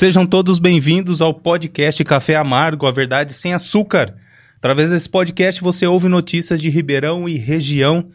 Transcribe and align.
Sejam 0.00 0.24
todos 0.24 0.58
bem-vindos 0.58 1.20
ao 1.20 1.34
podcast 1.34 2.02
Café 2.04 2.34
Amargo, 2.34 2.86
a 2.86 2.90
verdade 2.90 3.34
sem 3.34 3.52
açúcar. 3.52 4.14
Através 4.56 4.88
desse 4.88 5.06
podcast 5.06 5.60
você 5.60 5.86
ouve 5.86 6.08
notícias 6.08 6.58
de 6.58 6.70
Ribeirão 6.70 7.28
e 7.28 7.36
região 7.36 8.08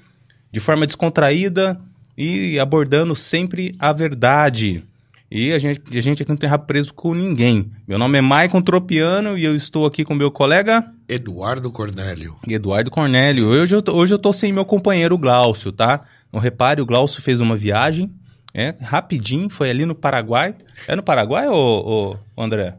de 0.51 0.59
forma 0.59 0.87
descontraída 0.87 1.79
e 2.17 2.57
abordando 2.57 3.15
sempre 3.15 3.75
a 3.77 3.93
verdade. 3.93 4.83
E 5.29 5.53
a 5.53 5.59
gente, 5.59 5.79
a 5.95 6.01
gente 6.01 6.23
aqui 6.23 6.31
não 6.31 6.37
tem 6.37 6.49
rabo 6.49 6.65
preso 6.65 6.91
com 6.91 7.13
ninguém. 7.13 7.71
Meu 7.87 7.99
nome 7.99 8.17
é 8.17 8.21
Maicon 8.21 8.63
Tropiano 8.63 9.37
e 9.37 9.45
eu 9.45 9.55
estou 9.55 9.85
aqui 9.85 10.03
com 10.03 10.15
meu 10.15 10.31
colega... 10.31 10.91
Eduardo 11.07 11.71
Cornélio. 11.71 12.35
Eduardo 12.47 12.89
Cornélio. 12.89 13.45
Hoje 13.45 13.75
eu, 13.75 13.81
tô, 13.83 13.95
hoje 13.95 14.11
eu 14.11 14.17
tô 14.17 14.33
sem 14.33 14.51
meu 14.51 14.65
companheiro 14.65 15.19
Glaucio, 15.19 15.71
tá? 15.71 16.01
Não 16.33 16.39
repare, 16.39 16.81
o 16.81 16.85
Glaucio 16.87 17.21
fez 17.21 17.39
uma 17.39 17.55
viagem, 17.55 18.11
é, 18.57 18.73
rapidinho, 18.79 19.49
foi 19.49 19.69
ali 19.69 19.85
no 19.85 19.93
Paraguai. 19.93 20.55
É 20.87 20.95
no 20.95 21.03
Paraguai, 21.03 21.45
ô, 21.49 22.15
ô 22.33 22.41
André? 22.41 22.75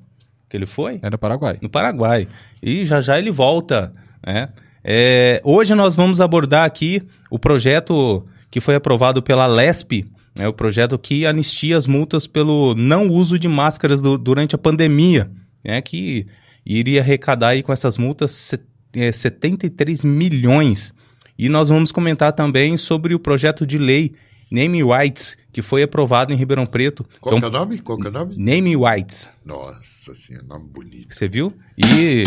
Que 0.49 0.57
ele 0.57 0.65
foi? 0.65 0.99
É 1.03 1.11
no 1.11 1.19
Paraguai. 1.19 1.59
No 1.61 1.69
Paraguai. 1.69 2.27
E 2.63 2.83
já 2.87 3.03
já 3.03 3.19
ele 3.19 3.31
volta, 3.31 3.93
né? 4.27 4.49
É, 4.83 5.39
hoje 5.45 5.75
nós 5.75 5.95
vamos 5.95 6.19
abordar 6.19 6.65
aqui 6.65 7.03
o 7.31 7.39
projeto 7.39 8.27
que 8.51 8.59
foi 8.59 8.75
aprovado 8.75 9.23
pela 9.23 9.47
LESP, 9.47 10.07
é 10.35 10.49
o 10.49 10.53
projeto 10.53 10.99
que 10.99 11.27
anistia 11.27 11.77
as 11.77 11.87
multas 11.87 12.27
pelo 12.27 12.75
não 12.75 13.09
uso 13.09 13.39
de 13.39 13.49
máscaras 13.49 14.01
do, 14.01 14.17
durante 14.17 14.55
a 14.55 14.59
pandemia, 14.59 15.31
né, 15.63 15.83
que 15.83 16.27
iria 16.65 17.03
arrecadar 17.03 17.49
aí 17.49 17.63
com 17.63 17.73
essas 17.73 17.99
multas 17.99 18.55
é, 18.95 19.13
73 19.13 20.05
milhões. 20.05 20.95
E 21.39 21.51
nós 21.51 21.69
vamos 21.69 21.93
comentar 21.93 22.33
também 22.33 22.77
sobre 22.79 23.15
o 23.15 23.19
projeto 23.19 23.67
de 23.67 23.77
lei 23.77 24.15
Name 24.51 24.83
Rights, 24.83 25.37
que 25.57 25.63
foi 25.63 25.83
aprovado 25.83 26.35
em 26.35 26.37
Ribeirão 26.37 26.67
Preto. 26.67 27.03
Qual 27.19 27.35
então, 27.35 27.49
é 27.49 27.51
o 27.51 27.53
nome? 27.53 27.79
Qual 27.79 27.99
é 27.99 28.09
o 28.09 28.13
nome? 28.13 28.37
Name 28.37 28.77
Rights. 28.77 29.31
Nossa 29.43 30.15
senhora, 30.15 30.45
nome 30.47 30.69
bonito. 30.69 31.15
Você 31.15 31.27
viu? 31.27 31.51
E 31.79 32.25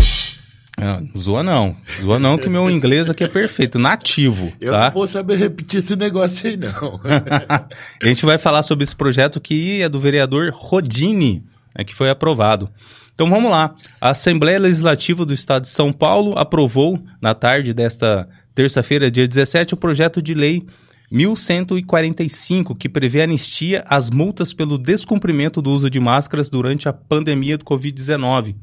ah, 0.75 0.99
zoa 1.15 1.43
não. 1.43 1.75
Zoa 2.01 2.17
não, 2.17 2.39
que 2.39 2.49
meu 2.49 2.67
inglês 2.71 3.07
aqui 3.07 3.23
é 3.23 3.27
perfeito, 3.27 3.77
nativo. 3.77 4.51
Eu 4.59 4.71
tá? 4.71 4.85
não 4.85 4.91
vou 4.93 5.07
saber 5.07 5.37
repetir 5.37 5.81
esse 5.81 5.95
negócio 5.95 6.49
aí, 6.49 6.57
não. 6.57 6.99
a 8.01 8.07
gente 8.07 8.25
vai 8.25 8.39
falar 8.39 8.63
sobre 8.63 8.83
esse 8.83 8.95
projeto 8.95 9.39
que 9.39 9.79
é 9.79 9.87
do 9.87 9.99
vereador 9.99 10.51
Rodini, 10.51 11.43
né, 11.77 11.83
que 11.83 11.93
foi 11.93 12.09
aprovado. 12.09 12.67
Então 13.13 13.29
vamos 13.29 13.51
lá. 13.51 13.75
A 14.01 14.09
Assembleia 14.09 14.57
Legislativa 14.57 15.23
do 15.23 15.35
Estado 15.35 15.61
de 15.61 15.69
São 15.69 15.93
Paulo 15.93 16.33
aprovou, 16.35 16.99
na 17.21 17.35
tarde 17.35 17.75
desta 17.75 18.27
terça-feira, 18.55 19.11
dia 19.11 19.27
17, 19.27 19.75
o 19.75 19.77
projeto 19.77 20.19
de 20.19 20.33
lei 20.33 20.65
1145, 21.11 22.75
que 22.75 22.87
prevê 22.87 23.21
anistia 23.21 23.83
às 23.87 24.11
multas 24.11 24.53
pelo 24.53 24.77
descumprimento 24.77 25.61
do 25.61 25.71
uso 25.71 25.89
de 25.89 25.99
máscaras 25.99 26.49
durante 26.49 26.87
a 26.87 26.93
pandemia 26.93 27.57
do 27.57 27.65
Covid-19. 27.65 28.55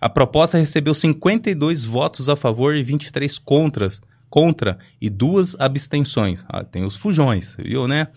A 0.00 0.08
proposta 0.08 0.58
recebeu 0.58 0.94
52 0.94 1.84
votos 1.84 2.28
a 2.28 2.36
favor 2.36 2.74
e 2.74 2.82
23 2.82 3.38
contras, 3.38 4.00
contra 4.30 4.78
e 5.00 5.08
duas 5.08 5.56
abstenções. 5.58 6.44
Ah, 6.48 6.62
tem 6.62 6.84
os 6.84 6.96
fujões, 6.96 7.56
viu, 7.58 7.88
né? 7.88 8.08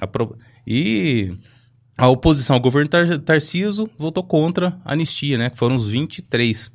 A 0.00 0.06
pro... 0.06 0.36
E 0.66 1.34
a 1.96 2.08
oposição 2.08 2.56
ao 2.56 2.62
governo 2.62 2.88
Tar 2.88 3.18
Tarciso 3.18 3.90
votou 3.98 4.22
contra 4.22 4.78
a 4.84 4.92
anistia, 4.92 5.36
né? 5.36 5.50
Que 5.50 5.58
foram 5.58 5.74
os 5.74 5.88
23. 5.88 6.70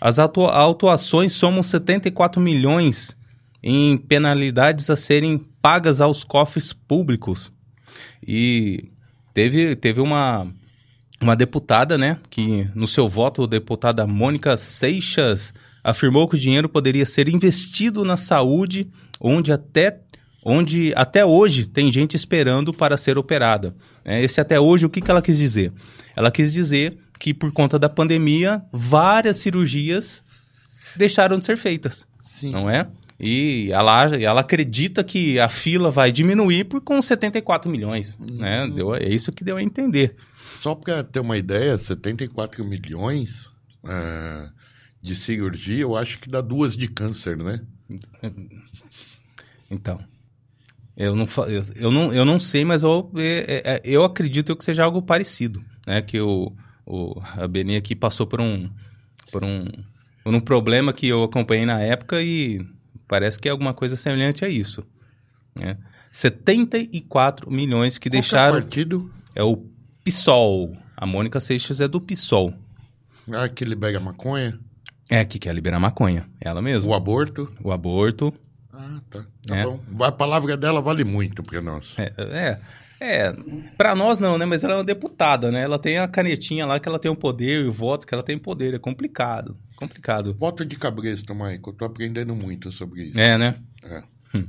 As 0.00 0.18
autuações 0.18 1.32
somam 1.32 1.62
74 1.62 2.40
milhões 2.40 3.16
em 3.62 3.96
penalidades 3.96 4.90
a 4.90 4.96
serem 4.96 5.38
pagas 5.60 6.00
aos 6.00 6.24
cofres 6.24 6.72
públicos. 6.72 7.52
E 8.26 8.90
teve, 9.32 9.76
teve 9.76 10.00
uma, 10.00 10.48
uma 11.20 11.36
deputada, 11.36 11.96
né, 11.96 12.18
que 12.28 12.68
no 12.74 12.86
seu 12.86 13.08
voto, 13.08 13.44
a 13.44 13.46
deputada 13.46 14.06
Mônica 14.06 14.56
Seixas 14.56 15.54
afirmou 15.84 16.28
que 16.28 16.36
o 16.36 16.38
dinheiro 16.38 16.68
poderia 16.68 17.06
ser 17.06 17.28
investido 17.28 18.04
na 18.04 18.16
saúde, 18.16 18.88
onde 19.20 19.52
até, 19.52 20.00
onde 20.44 20.92
até 20.96 21.24
hoje 21.24 21.66
tem 21.66 21.90
gente 21.90 22.16
esperando 22.16 22.72
para 22.72 22.96
ser 22.96 23.18
operada. 23.18 23.74
É, 24.04 24.22
esse 24.22 24.40
até 24.40 24.58
hoje, 24.58 24.86
o 24.86 24.90
que, 24.90 25.00
que 25.00 25.10
ela 25.10 25.22
quis 25.22 25.38
dizer? 25.38 25.72
Ela 26.16 26.30
quis 26.30 26.52
dizer 26.52 26.98
que 27.18 27.32
por 27.32 27.52
conta 27.52 27.78
da 27.78 27.88
pandemia, 27.88 28.62
várias 28.72 29.36
cirurgias 29.36 30.24
deixaram 30.96 31.38
de 31.38 31.44
ser 31.44 31.56
feitas. 31.56 32.06
Sim. 32.20 32.50
Não 32.50 32.68
é? 32.68 32.88
E 33.24 33.70
ela, 33.70 34.06
ela 34.16 34.40
acredita 34.40 35.04
que 35.04 35.38
a 35.38 35.48
fila 35.48 35.92
vai 35.92 36.10
diminuir 36.10 36.64
por 36.64 36.80
com 36.80 37.00
74 37.00 37.70
milhões. 37.70 38.18
Uhum. 38.18 38.38
Né? 38.38 38.68
Deu, 38.74 38.92
é 38.96 39.08
isso 39.08 39.30
que 39.30 39.44
deu 39.44 39.56
a 39.56 39.62
entender. 39.62 40.16
Só 40.60 40.74
para 40.74 41.04
ter 41.04 41.20
uma 41.20 41.38
ideia, 41.38 41.78
74 41.78 42.64
milhões 42.64 43.46
uh, 43.84 44.50
de 45.00 45.14
cirurgia, 45.14 45.82
eu 45.82 45.96
acho 45.96 46.18
que 46.18 46.28
dá 46.28 46.40
duas 46.40 46.76
de 46.76 46.88
câncer, 46.88 47.36
né? 47.36 47.60
Então. 49.70 49.98
Eu 50.94 51.16
não, 51.16 51.26
eu 51.74 51.90
não, 51.90 52.12
eu 52.12 52.24
não 52.26 52.38
sei, 52.38 52.62
mas 52.62 52.82
eu, 52.82 53.10
é, 53.16 53.62
é, 53.64 53.82
eu 53.82 54.04
acredito 54.04 54.54
que 54.54 54.62
seja 54.62 54.84
algo 54.84 55.00
parecido. 55.00 55.64
Né? 55.86 56.02
Que 56.02 56.20
o, 56.20 56.52
o, 56.84 57.18
a 57.34 57.48
Beni 57.48 57.76
aqui 57.76 57.96
passou 57.96 58.26
por 58.26 58.38
um, 58.38 58.68
por, 59.30 59.42
um, 59.42 59.64
por 60.22 60.34
um 60.34 60.40
problema 60.40 60.92
que 60.92 61.08
eu 61.08 61.22
acompanhei 61.22 61.64
na 61.64 61.80
época 61.80 62.20
e 62.20 62.60
parece 63.12 63.38
que 63.38 63.46
é 63.46 63.50
alguma 63.50 63.74
coisa 63.74 63.94
semelhante 63.94 64.42
a 64.42 64.48
isso. 64.48 64.82
Né? 65.54 65.76
74 66.10 67.50
milhões 67.50 67.98
que 67.98 68.08
Qual 68.08 68.12
deixaram. 68.12 68.52
Que 68.52 68.58
é 68.58 68.62
partido? 68.62 69.10
É 69.34 69.42
o 69.42 69.66
PSOL. 70.02 70.74
A 70.96 71.04
Mônica 71.04 71.38
Seixas 71.38 71.82
é 71.82 71.86
do 71.86 72.00
PSOL. 72.00 72.54
Ah, 73.30 73.50
que 73.50 73.66
libera 73.66 74.00
maconha? 74.00 74.58
É, 75.10 75.26
que 75.26 75.38
quer 75.38 75.54
liberar 75.54 75.78
maconha. 75.78 76.26
Ela 76.40 76.62
mesma. 76.62 76.90
O 76.90 76.94
aborto? 76.94 77.52
O 77.62 77.70
aborto. 77.70 78.32
Ah, 78.72 78.98
tá. 79.10 79.26
Tá 79.46 79.56
é. 79.56 79.64
bom. 79.64 79.78
A 80.00 80.10
palavra 80.10 80.56
dela 80.56 80.80
vale 80.80 81.04
muito 81.04 81.42
para 81.42 81.60
nós. 81.60 81.94
É, 81.98 82.14
é. 82.16 82.60
É, 82.98 83.34
pra 83.76 83.94
nós 83.94 84.18
não, 84.18 84.38
né? 84.38 84.46
Mas 84.46 84.64
ela 84.64 84.72
é 84.72 84.76
uma 84.76 84.84
deputada, 84.84 85.52
né? 85.52 85.64
Ela 85.64 85.78
tem 85.78 85.98
a 85.98 86.08
canetinha 86.08 86.64
lá 86.64 86.80
que 86.80 86.88
ela 86.88 86.98
tem 86.98 87.10
o 87.10 87.16
poder 87.16 87.62
e 87.62 87.68
o 87.68 87.72
voto 87.72 88.06
que 88.06 88.14
ela 88.14 88.22
tem 88.22 88.38
poder. 88.38 88.72
É 88.72 88.78
complicado. 88.78 89.58
Complicado. 89.82 90.34
Voto 90.38 90.64
de 90.64 90.76
cabresto, 90.76 91.34
Maico. 91.34 91.70
Eu 91.70 91.74
tô 91.74 91.84
aprendendo 91.84 92.34
muito 92.34 92.70
sobre 92.70 93.04
isso. 93.04 93.18
É, 93.18 93.36
né? 93.36 93.56
É. 93.84 94.02
Hum. 94.34 94.46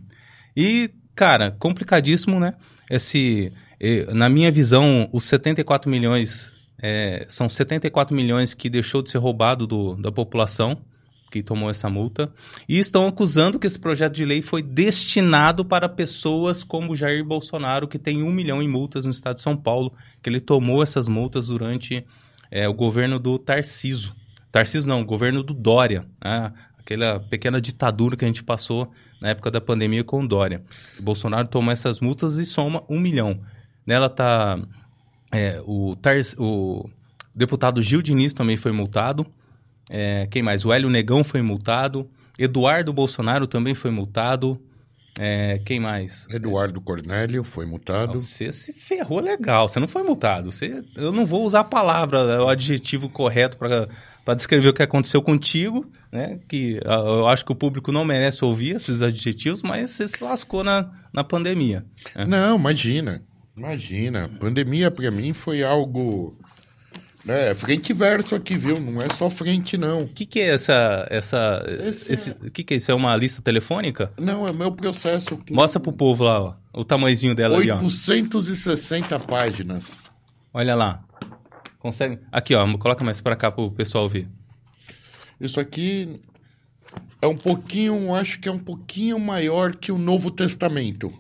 E, 0.56 0.92
cara, 1.16 1.52
complicadíssimo, 1.52 2.40
né? 2.40 2.54
Esse 2.90 3.52
na 4.14 4.30
minha 4.30 4.50
visão, 4.50 5.10
os 5.12 5.26
74 5.26 5.90
milhões 5.90 6.54
é, 6.82 7.26
são 7.28 7.50
74 7.50 8.16
milhões 8.16 8.54
que 8.54 8.70
deixou 8.70 9.02
de 9.02 9.10
ser 9.10 9.18
roubado 9.18 9.68
do, 9.68 9.96
da 9.96 10.12
população 10.12 10.82
que 11.30 11.42
tomou 11.42 11.70
essa 11.70 11.90
multa 11.90 12.32
e 12.70 12.78
estão 12.78 13.08
acusando 13.08 13.58
que 13.58 13.66
esse 13.66 13.80
projeto 13.80 14.14
de 14.14 14.24
lei 14.24 14.42
foi 14.42 14.62
destinado 14.62 15.66
para 15.66 15.90
pessoas 15.90 16.64
como 16.64 16.96
Jair 16.96 17.26
Bolsonaro, 17.26 17.88
que 17.88 17.98
tem 17.98 18.22
um 18.22 18.32
milhão 18.32 18.62
em 18.62 18.68
multas 18.68 19.04
no 19.04 19.12
estado 19.12 19.36
de 19.36 19.42
São 19.42 19.58
Paulo, 19.58 19.92
que 20.22 20.30
ele 20.30 20.40
tomou 20.40 20.84
essas 20.84 21.08
multas 21.08 21.48
durante 21.48 22.06
é, 22.52 22.70
o 22.70 22.74
governo 22.74 23.18
do 23.18 23.40
Tarciso. 23.40 24.16
Tarciso 24.54 24.88
não, 24.88 25.04
governo 25.04 25.42
do 25.42 25.52
Dória, 25.52 26.06
né? 26.24 26.54
aquela 26.78 27.20
pequena 27.20 27.60
ditadura 27.60 28.16
que 28.16 28.24
a 28.24 28.28
gente 28.28 28.44
passou 28.44 28.92
na 29.20 29.30
época 29.30 29.50
da 29.50 29.60
pandemia 29.60 30.04
com 30.04 30.22
o 30.22 30.28
Dória. 30.28 30.64
O 31.00 31.02
Bolsonaro 31.02 31.48
tomou 31.48 31.72
essas 31.72 32.00
multas 32.00 32.38
e 32.38 32.46
soma 32.46 32.84
um 32.88 33.00
milhão. 33.00 33.42
Nela 33.84 34.12
tá 34.12 34.60
é, 35.32 35.60
o, 35.66 35.98
o 36.38 36.90
deputado 37.34 37.82
Gil 37.82 38.04
Diniz 38.04 38.32
também 38.32 38.56
foi 38.56 38.72
multado. 38.72 39.26
É, 39.90 40.28
quem 40.30 40.44
mais? 40.44 40.64
O 40.64 40.72
Hélio 40.72 40.88
Negão 40.88 41.24
foi 41.24 41.42
multado. 41.42 42.08
Eduardo 42.38 42.94
Bolsonaro 42.94 43.48
também 43.48 43.74
foi 43.74 43.90
multado. 43.90 44.62
É, 45.20 45.60
quem 45.66 45.80
mais? 45.80 46.28
Eduardo 46.30 46.80
Cornélio 46.80 47.44
foi 47.44 47.66
multado. 47.66 48.20
Você 48.20 48.52
se 48.52 48.72
ferrou 48.72 49.20
legal. 49.20 49.68
Você 49.68 49.80
não 49.80 49.88
foi 49.88 50.04
multado. 50.04 50.52
Você, 50.52 50.84
eu 50.96 51.12
não 51.12 51.26
vou 51.26 51.44
usar 51.44 51.62
a 51.62 51.64
palavra, 51.64 52.44
o 52.44 52.50
adjetivo 52.50 53.10
correto 53.10 53.58
para 53.58 53.90
descrever 54.34 54.70
o 54.70 54.74
que 54.74 54.82
aconteceu 54.82 55.22
contigo, 55.22 55.86
né? 56.12 56.40
Que 56.48 56.80
eu 56.84 57.28
acho 57.28 57.44
que 57.44 57.52
o 57.52 57.56
público 57.56 57.92
não 57.92 58.06
merece 58.06 58.46
ouvir 58.46 58.76
esses 58.76 59.02
adjetivos, 59.02 59.62
mas 59.62 59.92
você 59.92 60.08
se 60.08 60.24
lascou 60.24 60.64
na, 60.64 60.90
na 61.12 61.24
pandemia. 61.24 61.86
Né? 62.16 62.26
Não, 62.26 62.56
imagina. 62.56 63.22
Imagina, 63.56 64.30
pandemia 64.40 64.90
para 64.90 65.12
mim 65.12 65.32
foi 65.32 65.62
algo 65.62 66.36
é, 67.28 67.54
frente 67.54 67.92
e 67.92 67.94
verso 67.94 68.36
aqui, 68.36 68.58
viu? 68.58 68.80
Não 68.80 69.02
é 69.02 69.08
só 69.16 69.30
frente, 69.30 69.78
não. 69.78 70.00
O 70.00 70.08
que, 70.08 70.26
que 70.26 70.40
é 70.42 70.50
essa. 70.50 71.08
essa 71.10 71.64
esse, 71.80 72.12
esse 72.12 72.30
é... 72.32 72.50
que, 72.50 72.64
que 72.64 72.74
é 72.74 72.78
isso? 72.78 72.92
É 72.92 72.94
uma 72.94 73.16
lista 73.16 73.42
telefônica? 73.42 74.12
Não, 74.18 74.46
é 74.46 74.52
meu 74.52 74.72
processo. 74.72 75.40
Mostra 75.50 75.80
pro 75.80 75.94
povo 75.94 76.26
lá, 76.26 76.42
ó, 76.42 76.54
o 76.74 76.84
tamanhozinho 76.84 77.34
dela 77.34 77.58
860 77.58 79.16
ali, 79.16 79.24
ó. 79.24 79.26
páginas. 79.26 79.86
Olha 80.54 80.76
lá. 80.76 80.98
Consegue? 81.84 82.18
Aqui, 82.32 82.56
ó, 82.56 82.78
coloca 82.78 83.04
mais 83.04 83.22
para 83.22 83.36
cá 83.36 83.52
pro 83.52 83.70
pessoal 83.70 84.10
ver. 84.10 84.28
Isso 85.40 85.60
aqui 85.60 86.20
é 87.22 87.28
um 87.28 87.38
pouquinho, 87.38 88.16
acho 88.16 88.40
que 88.40 88.50
é 88.50 88.52
um 88.52 88.58
pouquinho 88.58 89.20
maior 89.20 89.76
que 89.76 89.92
o 89.92 89.98
Novo 90.00 90.32
Testamento 90.32 91.14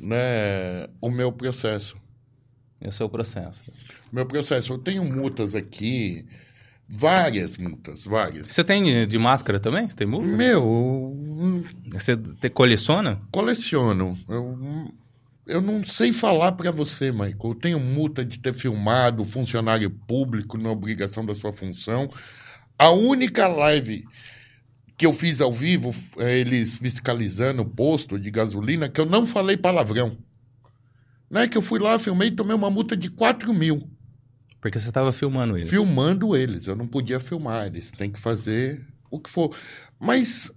né, 0.00 0.86
o 1.00 1.10
meu 1.10 1.32
processo. 1.32 1.96
Esse 2.80 3.02
é 3.02 3.04
o 3.04 3.08
processo. 3.08 3.62
Meu 4.12 4.26
processo, 4.26 4.72
eu 4.74 4.78
tenho 4.78 5.04
multas 5.04 5.54
aqui, 5.54 6.26
várias 6.86 7.56
multas, 7.56 8.04
várias. 8.04 8.48
Você 8.48 8.62
tem 8.62 9.06
de 9.08 9.18
máscara 9.18 9.58
também? 9.58 9.88
Você 9.88 9.96
tem 9.96 10.06
multa? 10.06 10.26
Meu, 10.26 11.64
Você 11.92 12.16
te 12.16 12.50
coleciona? 12.50 13.22
coleciono. 13.32 14.18
Eu, 14.28 14.92
eu 15.46 15.60
não 15.60 15.84
sei 15.84 16.12
falar 16.12 16.52
pra 16.52 16.70
você, 16.70 17.12
Michael. 17.12 17.38
Eu 17.42 17.54
tenho 17.54 17.80
multa 17.80 18.24
de 18.24 18.38
ter 18.38 18.52
filmado 18.52 19.24
funcionário 19.24 19.90
público 19.90 20.56
na 20.56 20.70
obrigação 20.70 21.24
da 21.24 21.34
sua 21.34 21.52
função. 21.52 22.10
A 22.78 22.90
única 22.90 23.46
live 23.46 24.04
que 24.96 25.06
eu 25.06 25.12
fiz 25.12 25.40
ao 25.40 25.52
vivo, 25.52 25.94
é, 26.18 26.38
eles 26.38 26.76
fiscalizando 26.76 27.62
o 27.62 27.68
posto 27.68 28.18
de 28.18 28.30
gasolina, 28.30 28.88
que 28.88 29.00
eu 29.00 29.06
não 29.06 29.26
falei 29.26 29.56
palavrão. 29.56 30.16
Não 31.28 31.40
é 31.40 31.48
que 31.48 31.58
eu 31.58 31.62
fui 31.62 31.80
lá, 31.80 31.98
filmei 31.98 32.28
e 32.28 32.32
tomei 32.32 32.54
uma 32.54 32.70
multa 32.70 32.96
de 32.96 33.10
4 33.10 33.52
mil. 33.52 33.88
Porque 34.60 34.78
você 34.78 34.88
estava 34.88 35.12
filmando 35.12 35.58
ele. 35.58 35.66
Filmando 35.66 36.34
eles. 36.36 36.66
Eu 36.66 36.76
não 36.76 36.86
podia 36.86 37.20
filmar. 37.20 37.66
Eles 37.66 37.90
têm 37.90 38.10
que 38.10 38.18
fazer 38.18 38.86
o 39.10 39.20
que 39.20 39.28
for. 39.28 39.54
Mas, 39.98 40.50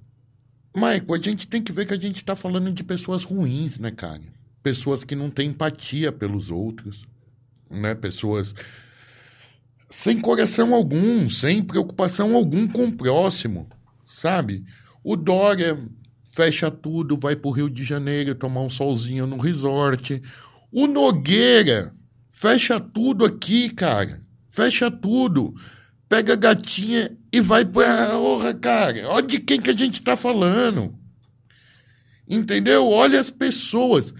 Michael, 0.74 1.14
a 1.14 1.18
gente 1.18 1.48
tem 1.48 1.62
que 1.62 1.74
ver 1.74 1.86
que 1.86 1.94
a 1.94 2.00
gente 2.00 2.18
está 2.18 2.36
falando 2.36 2.72
de 2.72 2.84
pessoas 2.84 3.24
ruins, 3.24 3.78
né, 3.78 3.92
cara? 3.92 4.22
Pessoas 4.68 5.06
que 5.06 5.16
não 5.16 5.30
têm 5.30 5.52
empatia 5.52 6.12
pelos 6.12 6.52
outros. 6.52 7.06
Né? 7.72 7.96
Pessoas 7.96 8.54
sem 9.90 10.20
coração 10.20 10.74
algum, 10.74 11.30
sem 11.30 11.64
preocupação 11.64 12.36
algum 12.36 12.68
com 12.68 12.88
o 12.88 12.92
próximo, 12.92 13.70
sabe? 14.06 14.66
O 15.02 15.16
Dória 15.16 15.82
fecha 16.34 16.70
tudo, 16.70 17.16
vai 17.16 17.34
pro 17.34 17.52
Rio 17.52 17.70
de 17.70 17.86
Janeiro 17.86 18.36
tomar 18.36 18.60
um 18.60 18.70
solzinho 18.70 19.26
no 19.26 19.38
resort. 19.38 20.22
O 20.70 20.86
Nogueira 20.86 21.94
fecha 22.30 22.78
tudo 22.78 23.24
aqui, 23.24 23.70
cara. 23.70 24.22
Fecha 24.52 24.92
tudo. 24.92 25.56
Pega 26.10 26.34
a 26.34 26.36
gatinha 26.36 27.18
e 27.32 27.40
vai 27.40 27.64
pra 27.64 28.20
honra, 28.20 28.54
cara. 28.54 29.08
Olha 29.08 29.26
de 29.26 29.40
quem 29.40 29.62
que 29.62 29.70
a 29.70 29.78
gente 29.78 30.02
tá 30.02 30.18
falando. 30.18 30.94
Entendeu? 32.28 32.86
Olha 32.86 33.22
as 33.22 33.32
pessoas. 33.32 34.14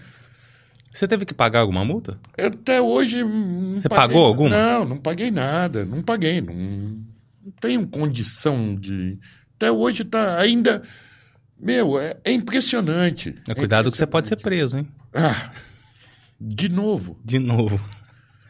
Você 0.98 1.06
teve 1.06 1.24
que 1.24 1.32
pagar 1.32 1.60
alguma 1.60 1.84
multa? 1.84 2.18
Eu 2.36 2.48
até 2.48 2.80
hoje. 2.80 3.22
Você 3.22 3.88
paguei- 3.88 4.08
pagou 4.08 4.26
alguma? 4.26 4.50
Não, 4.50 4.84
não 4.84 4.96
paguei 4.98 5.30
nada. 5.30 5.84
Não 5.84 6.02
paguei. 6.02 6.40
Não, 6.40 6.52
não 6.54 7.52
tenho 7.60 7.86
condição 7.86 8.74
de. 8.74 9.16
Até 9.54 9.70
hoje 9.70 10.02
tá 10.02 10.36
ainda. 10.40 10.82
Meu, 11.56 12.00
é, 12.00 12.16
é 12.24 12.32
impressionante. 12.32 13.38
É, 13.46 13.54
cuidado 13.54 13.92
que 13.92 13.96
você 13.96 14.08
pode 14.08 14.26
ser 14.26 14.36
preso, 14.36 14.76
hein? 14.76 14.88
Ah, 15.14 15.52
de 16.40 16.68
novo. 16.68 17.16
De 17.24 17.38
novo. 17.38 17.80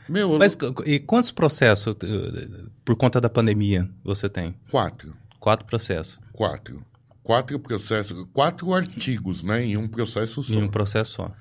Meu, 0.08 0.38
Mas 0.38 0.56
e 0.86 0.98
quantos 1.00 1.30
processos 1.30 1.94
eh, 2.02 2.48
por 2.82 2.96
conta 2.96 3.20
da 3.20 3.28
pandemia 3.28 3.90
você 4.02 4.26
tem? 4.26 4.54
quatro. 4.70 5.14
Quatro 5.38 5.66
processos. 5.66 6.18
Quatro. 6.32 6.82
Quatro 7.22 7.58
processos. 7.58 8.26
Quatro 8.32 8.72
artigos, 8.72 9.42
né? 9.42 9.62
Em 9.66 9.76
um 9.76 9.86
processo 9.86 10.42
só. 10.42 10.50
Em 10.54 10.62
um 10.62 10.68
processo 10.68 11.12
só. 11.12 11.34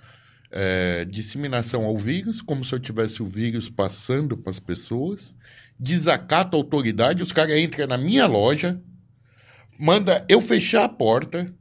É, 0.49 1.03
disseminação 1.05 1.83
ao 1.83 1.97
vírus, 1.97 2.41
como 2.41 2.63
se 2.63 2.73
eu 2.73 2.79
tivesse 2.79 3.21
o 3.21 3.27
vírus 3.27 3.69
passando 3.69 4.37
para 4.37 4.51
as 4.51 4.59
pessoas. 4.59 5.35
Desacato 5.79 6.55
à 6.55 6.59
autoridade, 6.59 7.21
os 7.21 7.31
caras 7.31 7.57
entram 7.59 7.87
na 7.87 7.97
minha 7.97 8.25
loja, 8.25 8.81
manda 9.77 10.25
eu 10.29 10.41
fechar 10.41 10.85
a 10.85 10.89
porta, 10.89 11.53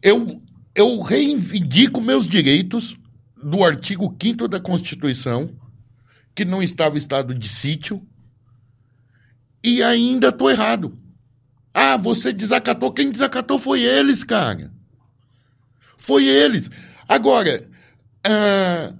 eu, 0.00 0.40
eu 0.74 1.00
reivindico 1.00 2.00
meus 2.00 2.26
direitos 2.28 2.96
do 3.42 3.62
artigo 3.62 4.16
5 4.22 4.48
da 4.48 4.60
Constituição, 4.60 5.50
que 6.34 6.44
não 6.44 6.62
estava 6.62 6.96
estado 6.96 7.34
de 7.34 7.48
sítio, 7.48 8.06
e 9.62 9.82
ainda 9.82 10.30
tô 10.30 10.50
errado. 10.50 10.98
Ah, 11.72 11.96
você 11.96 12.32
desacatou. 12.32 12.92
Quem 12.92 13.10
desacatou 13.10 13.58
foi 13.58 13.82
eles, 13.82 14.22
cara. 14.22 14.70
Foi 15.96 16.26
eles. 16.26 16.70
Agora, 17.08 17.68
ah, 18.26 18.92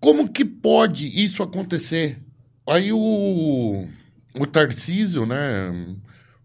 como 0.00 0.28
que 0.30 0.44
pode 0.44 1.06
isso 1.06 1.42
acontecer? 1.42 2.18
Aí 2.66 2.92
o, 2.92 3.86
o 4.34 4.46
Tarcísio, 4.46 5.24
né, 5.24 5.96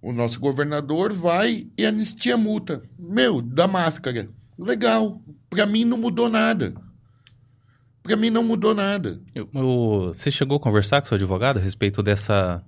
o 0.01 0.11
nosso 0.13 0.39
governador, 0.39 1.11
vai 1.13 1.67
e 1.77 1.85
anistia 1.85 2.35
a 2.35 2.37
multa. 2.37 2.81
Meu, 2.97 3.41
da 3.41 3.67
máscara. 3.67 4.29
Legal. 4.57 5.21
Pra 5.49 5.65
mim 5.65 5.83
não 5.85 5.97
mudou 5.97 6.29
nada. 6.29 6.73
Pra 8.01 8.15
mim 8.15 8.29
não 8.29 8.43
mudou 8.43 8.73
nada. 8.75 9.19
Eu- 9.33 9.49
eu- 9.53 10.11
você 10.13 10.29
chegou 10.29 10.57
a 10.57 10.59
conversar 10.59 11.01
com 11.01 11.07
seu 11.07 11.15
advogado 11.15 11.57
a 11.57 11.61
respeito 11.61 12.03
dessa, 12.03 12.61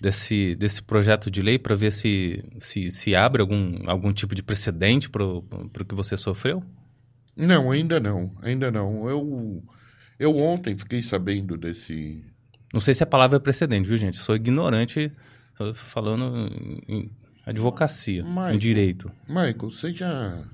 desse, 0.00 0.54
desse 0.54 0.80
projeto 0.82 1.30
de 1.30 1.42
lei 1.42 1.58
para 1.58 1.74
ver 1.74 1.90
se, 1.92 2.44
se, 2.58 2.90
se 2.90 3.14
abre 3.14 3.40
algum, 3.42 3.88
algum 3.90 4.12
tipo 4.12 4.34
de 4.34 4.42
precedente 4.42 5.10
para 5.10 5.24
o 5.24 5.42
que 5.88 5.94
você 5.94 6.16
sofreu? 6.16 6.62
Não, 7.38 7.70
ainda 7.70 8.00
não. 8.00 8.32
Ainda 8.42 8.68
não. 8.70 9.08
Eu, 9.08 9.62
eu 10.18 10.36
ontem 10.36 10.76
fiquei 10.76 11.00
sabendo 11.00 11.56
desse, 11.56 12.24
Não 12.74 12.80
sei 12.80 12.92
se 12.94 13.02
a 13.04 13.06
palavra 13.06 13.36
é 13.36 13.40
precedente, 13.40 13.86
viu, 13.88 13.96
gente? 13.96 14.16
Sou 14.16 14.34
ignorante 14.34 15.12
falando 15.74 16.50
em 16.88 17.10
advocacia, 17.46 18.22
em 18.22 18.24
Michael. 18.24 18.58
direito. 18.58 19.12
Michael, 19.28 19.70
você 19.70 19.92
já. 19.94 20.44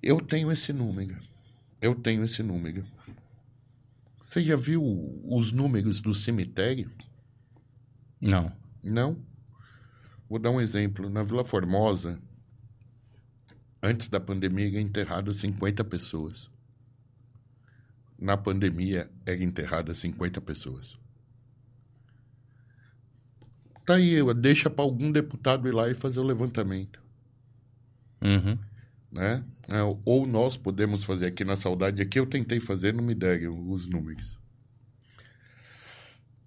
Eu 0.00 0.20
tenho 0.20 0.50
esse 0.50 0.72
número. 0.72 1.16
Eu 1.82 1.94
tenho 1.94 2.22
esse 2.24 2.42
número. 2.42 2.84
Você 4.22 4.44
já 4.44 4.54
viu 4.54 4.82
os 5.24 5.50
números 5.50 6.00
do 6.00 6.14
cemitério? 6.14 6.88
Não. 8.20 8.52
Não? 8.82 9.16
Vou 10.28 10.38
dar 10.38 10.50
um 10.50 10.60
exemplo. 10.60 11.10
Na 11.10 11.22
Vila 11.22 11.44
Formosa, 11.44 12.18
antes 13.82 14.08
da 14.08 14.20
pandemia, 14.20 14.68
era 14.68 14.80
enterrado 14.80 15.32
50 15.32 15.84
pessoas. 15.84 16.50
Na 18.18 18.36
pandemia, 18.36 19.10
era 19.24 19.42
enterrada 19.42 19.94
50 19.94 20.40
pessoas. 20.40 20.98
Tá 23.86 23.94
aí, 23.94 24.22
deixa 24.34 24.68
para 24.68 24.84
algum 24.84 25.10
deputado 25.10 25.66
ir 25.66 25.72
lá 25.72 25.88
e 25.90 25.94
fazer 25.94 26.20
o 26.20 26.24
levantamento. 26.24 27.00
Uhum. 28.22 28.58
né? 29.10 29.42
É, 29.66 29.80
Ou 30.04 30.26
nós 30.26 30.56
podemos 30.56 31.02
fazer 31.04 31.26
aqui 31.26 31.44
na 31.44 31.56
Saudade. 31.56 32.02
Aqui 32.02 32.18
eu 32.18 32.26
tentei 32.26 32.60
fazer, 32.60 32.92
não 32.92 33.02
me 33.02 33.14
deram 33.14 33.70
os 33.70 33.86
números. 33.86 34.38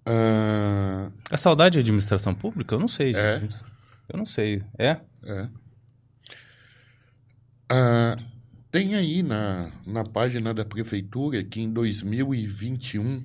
Ah, 0.06 1.10
A 1.30 1.36
saudade 1.36 1.78
é 1.78 1.80
administração 1.80 2.34
pública? 2.34 2.74
Eu 2.74 2.78
não 2.78 2.88
sei. 2.88 3.14
É. 3.14 3.42
Eu 4.08 4.18
não 4.18 4.26
sei. 4.26 4.62
É? 4.78 5.00
é. 5.22 5.48
Ah, 7.76 8.16
tem 8.70 8.94
aí 8.94 9.20
na, 9.22 9.70
na 9.84 10.04
página 10.04 10.54
da 10.54 10.64
prefeitura 10.64 11.42
que 11.42 11.60
em 11.60 11.72
2021 11.72 13.24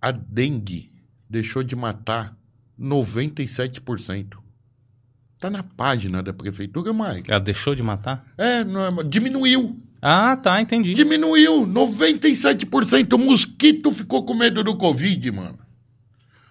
a 0.00 0.10
dengue 0.10 0.90
deixou 1.30 1.62
de 1.62 1.76
matar 1.76 2.36
97%. 2.78 4.38
Tá 5.38 5.48
na 5.48 5.62
página 5.62 6.20
da 6.20 6.32
prefeitura, 6.32 6.92
Mike. 6.92 7.30
Ela 7.30 7.38
deixou 7.38 7.74
de 7.76 7.82
matar? 7.82 8.26
É, 8.36 8.64
não 8.64 9.00
é- 9.00 9.04
diminuiu. 9.04 9.80
Ah, 10.02 10.36
tá, 10.36 10.60
entendi. 10.60 10.94
Diminuiu 10.94 11.64
97%. 11.64 13.12
O 13.12 13.18
mosquito 13.18 13.92
ficou 13.92 14.24
com 14.24 14.34
medo 14.34 14.64
do 14.64 14.76
Covid, 14.76 15.30
mano. 15.30 15.58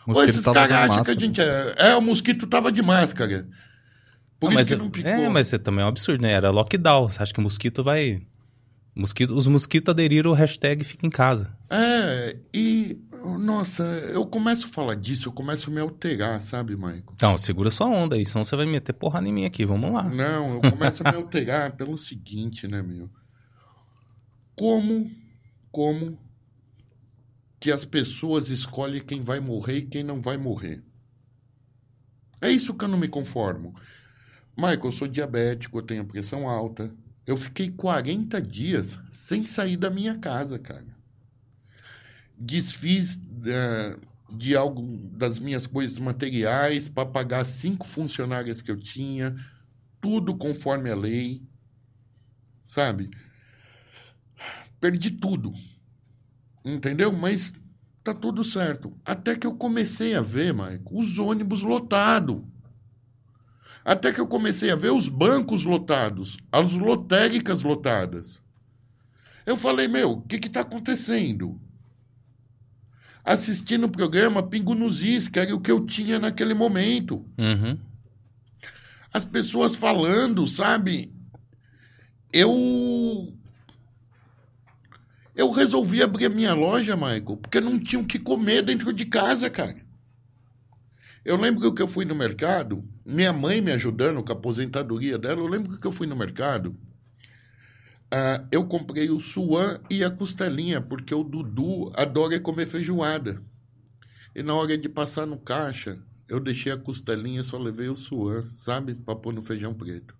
O 0.06 0.12
Ou 0.12 0.16
mosquito 0.16 0.30
esses 0.30 0.42
tava 0.42 0.56
caras 0.56 0.72
acham 0.74 0.88
que 0.88 0.94
a 0.94 0.98
máscara. 0.98 1.20
gente 1.20 1.42
é... 1.42 1.76
É, 1.90 1.96
o 1.96 2.02
mosquito 2.02 2.48
tava 2.48 2.72
de 2.72 2.82
máscara. 2.82 3.46
Por 4.40 4.48
Ah, 4.48 4.50
isso 4.50 4.56
mas, 4.56 4.70
que 4.70 4.76
não 4.76 4.90
picou. 4.90 5.12
é, 5.12 5.30
mas 5.30 5.48
você 5.48 5.58
também 5.60 5.82
é 5.82 5.86
um 5.86 5.90
absurdo, 5.90 6.22
né? 6.22 6.32
Era 6.32 6.50
lockdown. 6.52 7.10
Você 7.10 7.22
acha 7.24 7.34
que 7.34 7.40
o 7.40 7.44
mosquito 7.44 7.84
vai. 7.84 8.22
Mosquito, 8.96 9.32
os 9.36 9.46
mosquitos 9.48 9.92
aderiram 9.92 10.32
o 10.32 10.34
hashtag 10.34 10.84
fica 10.84 11.06
em 11.06 11.10
casa. 11.10 11.56
É, 11.70 12.36
e... 12.54 12.98
Nossa, 13.40 13.84
eu 13.84 14.26
começo 14.26 14.68
a 14.68 14.70
falar 14.70 14.96
disso, 14.96 15.28
eu 15.28 15.34
começo 15.34 15.70
a 15.70 15.74
me 15.74 15.80
alterar, 15.82 16.40
sabe, 16.42 16.76
Maico? 16.76 17.14
Então, 17.16 17.36
segura 17.38 17.70
sua 17.70 17.88
onda 17.88 18.16
aí, 18.16 18.24
senão 18.26 18.46
você 18.46 18.56
vai 18.56 18.66
meter 18.66 18.94
porrada 18.94 19.28
em 19.28 19.34
mim 19.34 19.46
aqui. 19.46 19.66
Vamos 19.66 19.92
lá. 19.92 20.04
Não, 20.04 20.56
eu 20.56 20.72
começo 20.72 21.02
a 21.06 21.12
me 21.12 21.18
alterar 21.18 21.76
pelo 21.76 21.98
seguinte, 21.98 22.68
né, 22.68 22.82
meu? 22.82 23.10
Como, 24.56 25.12
como 25.72 26.18
que 27.60 27.72
as 27.72 27.86
pessoas 27.86 28.50
escolhem 28.50 29.02
quem 29.04 29.22
vai 29.22 29.40
morrer 29.40 29.78
e 29.80 29.86
quem 29.88 30.04
não 30.04 30.22
vai 30.22 30.38
morrer? 30.38 30.84
É 32.40 32.50
isso 32.52 32.74
que 32.74 32.86
eu 32.86 32.90
não 32.90 32.98
me 33.00 33.08
conformo. 33.08 33.76
Michael, 34.58 34.86
eu 34.86 34.92
sou 34.92 35.08
diabético, 35.08 35.78
eu 35.78 35.84
tenho 35.84 36.04
pressão 36.06 36.50
alta. 36.50 36.92
Eu 37.28 37.38
fiquei 37.38 37.70
40 37.70 38.42
dias 38.42 39.00
sem 39.12 39.44
sair 39.44 39.78
da 39.78 39.90
minha 39.90 40.18
casa, 40.18 40.58
cara. 40.58 40.88
Desfiz 42.36 43.22
eh, 43.46 43.98
de 44.32 44.56
algo 44.56 44.82
das 45.12 45.40
minhas 45.40 45.68
coisas 45.68 46.00
materiais 46.00 46.90
para 46.90 47.08
pagar 47.08 47.46
cinco 47.46 47.86
funcionárias 47.86 48.62
que 48.62 48.72
eu 48.72 48.78
tinha, 48.78 49.36
tudo 50.02 50.36
conforme 50.36 50.90
a 50.90 50.96
lei, 50.96 51.44
sabe? 52.66 53.12
Perdi 54.80 55.12
tudo. 55.12 55.54
Entendeu? 56.66 57.12
Mas 57.12 57.54
tá 58.04 58.14
tudo 58.14 58.44
certo. 58.44 58.98
Até 59.06 59.36
que 59.36 59.46
eu 59.46 59.56
comecei 59.56 60.16
a 60.16 60.22
ver, 60.22 60.54
Maico, 60.54 61.00
os 61.00 61.20
ônibus 61.20 61.62
lotados. 61.62 62.42
Até 63.88 64.12
que 64.12 64.20
eu 64.20 64.28
comecei 64.28 64.70
a 64.70 64.76
ver 64.76 64.92
os 64.92 65.08
bancos 65.08 65.64
lotados, 65.64 66.38
as 66.52 66.74
lotéricas 66.74 67.64
lotadas. 67.64 68.42
Eu 69.46 69.56
falei, 69.56 69.88
meu, 69.88 70.12
o 70.12 70.22
que 70.24 70.36
está 70.36 70.60
acontecendo? 70.60 71.58
Assistindo 73.24 73.86
o 73.86 73.90
programa 73.90 74.44
Pingo 74.44 74.76
nos 74.76 75.02
Is, 75.02 75.30
que 75.30 75.40
era 75.40 75.56
o 75.56 75.62
que 75.62 75.72
eu 75.72 75.86
tinha 75.86 76.20
naquele 76.20 76.54
momento. 76.54 77.26
Uhum. 77.38 77.80
As 79.14 79.24
pessoas 79.24 79.78
falando, 79.78 80.46
sabe? 80.46 81.10
Eu. 82.34 83.34
Eu 85.34 85.50
resolvi 85.50 86.04
abrir 86.04 86.26
a 86.26 86.30
minha 86.30 86.54
loja, 86.54 86.98
Michael, 86.98 87.38
porque 87.38 87.62
não 87.62 87.80
tinha 87.80 88.02
o 88.02 88.06
que 88.06 88.20
comer 88.20 88.64
dentro 88.64 88.92
de 88.92 89.06
casa, 89.06 89.50
cara. 89.50 89.87
Eu 91.28 91.36
lembro 91.36 91.74
que 91.74 91.82
eu 91.82 91.88
fui 91.88 92.06
no 92.06 92.16
mercado, 92.16 92.84
minha 93.06 93.34
mãe 93.34 93.62
me 93.62 93.72
ajudando 93.72 94.24
com 94.24 94.32
a 94.32 94.36
aposentadoria 94.36 95.18
dela, 95.18 95.42
eu 95.42 95.48
lembro 95.48 95.78
que 95.78 95.86
eu 95.86 95.92
fui 95.92 96.08
no 96.08 96.16
mercado 96.16 96.76
Uh, 98.08 98.48
eu 98.54 98.66
comprei 98.66 99.10
o 99.10 99.20
suan 99.20 99.82
e 99.90 100.02
a 100.02 100.10
costelinha, 100.10 100.80
porque 100.80 101.14
o 101.14 101.26
Dudu 101.26 101.92
adora 101.94 102.40
comer 102.40 102.66
feijoada. 102.66 103.44
E 104.34 104.42
na 104.42 104.54
hora 104.54 104.78
de 104.78 104.88
passar 104.88 105.26
no 105.26 105.38
caixa, 105.38 106.00
eu 106.26 106.40
deixei 106.40 106.72
a 106.72 106.78
costelinha 106.78 107.42
e 107.42 107.44
só 107.44 107.58
levei 107.58 107.90
o 107.90 107.98
suan, 107.98 108.46
sabe? 108.46 108.96
Para 108.96 109.16
pôr 109.16 109.34
no 109.34 109.42
feijão 109.42 109.74
preto. 109.74 110.16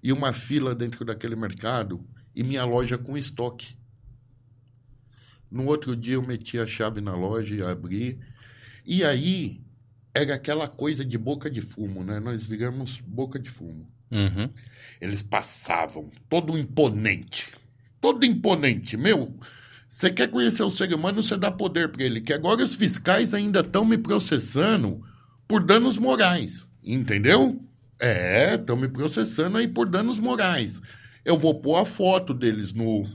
E 0.00 0.12
uma 0.12 0.32
fila 0.32 0.76
dentro 0.76 1.04
daquele 1.04 1.34
mercado 1.34 2.06
e 2.36 2.44
minha 2.44 2.64
loja 2.64 2.96
com 2.96 3.18
estoque. 3.18 3.76
No 5.50 5.66
outro 5.66 5.96
dia 5.96 6.14
eu 6.14 6.22
meti 6.22 6.56
a 6.56 6.68
chave 6.68 7.00
na 7.00 7.16
loja 7.16 7.52
e 7.52 7.62
abri. 7.62 8.20
E 8.84 9.02
aí 9.02 9.65
era 10.16 10.34
aquela 10.34 10.66
coisa 10.66 11.04
de 11.04 11.18
boca 11.18 11.50
de 11.50 11.60
fumo, 11.60 12.02
né? 12.02 12.18
Nós 12.18 12.42
viramos 12.42 13.02
boca 13.06 13.38
de 13.38 13.50
fumo. 13.50 13.86
Uhum. 14.10 14.48
Eles 14.98 15.22
passavam, 15.22 16.10
todo 16.26 16.56
imponente. 16.56 17.52
Todo 18.00 18.24
imponente. 18.24 18.96
Meu, 18.96 19.34
você 19.90 20.08
quer 20.08 20.28
conhecer 20.30 20.62
o 20.62 20.70
ser 20.70 20.92
humano, 20.94 21.22
você 21.22 21.36
dá 21.36 21.50
poder 21.50 21.90
para 21.90 22.02
ele. 22.02 22.22
Que 22.22 22.32
agora 22.32 22.64
os 22.64 22.74
fiscais 22.74 23.34
ainda 23.34 23.60
estão 23.60 23.84
me 23.84 23.98
processando 23.98 25.04
por 25.46 25.62
danos 25.62 25.98
morais. 25.98 26.66
Entendeu? 26.82 27.62
É, 28.00 28.54
estão 28.54 28.76
me 28.76 28.88
processando 28.88 29.58
aí 29.58 29.68
por 29.68 29.86
danos 29.86 30.18
morais. 30.18 30.80
Eu 31.26 31.36
vou 31.36 31.60
pôr 31.60 31.76
a 31.76 31.84
foto 31.84 32.32
deles 32.32 32.72
no, 32.72 33.06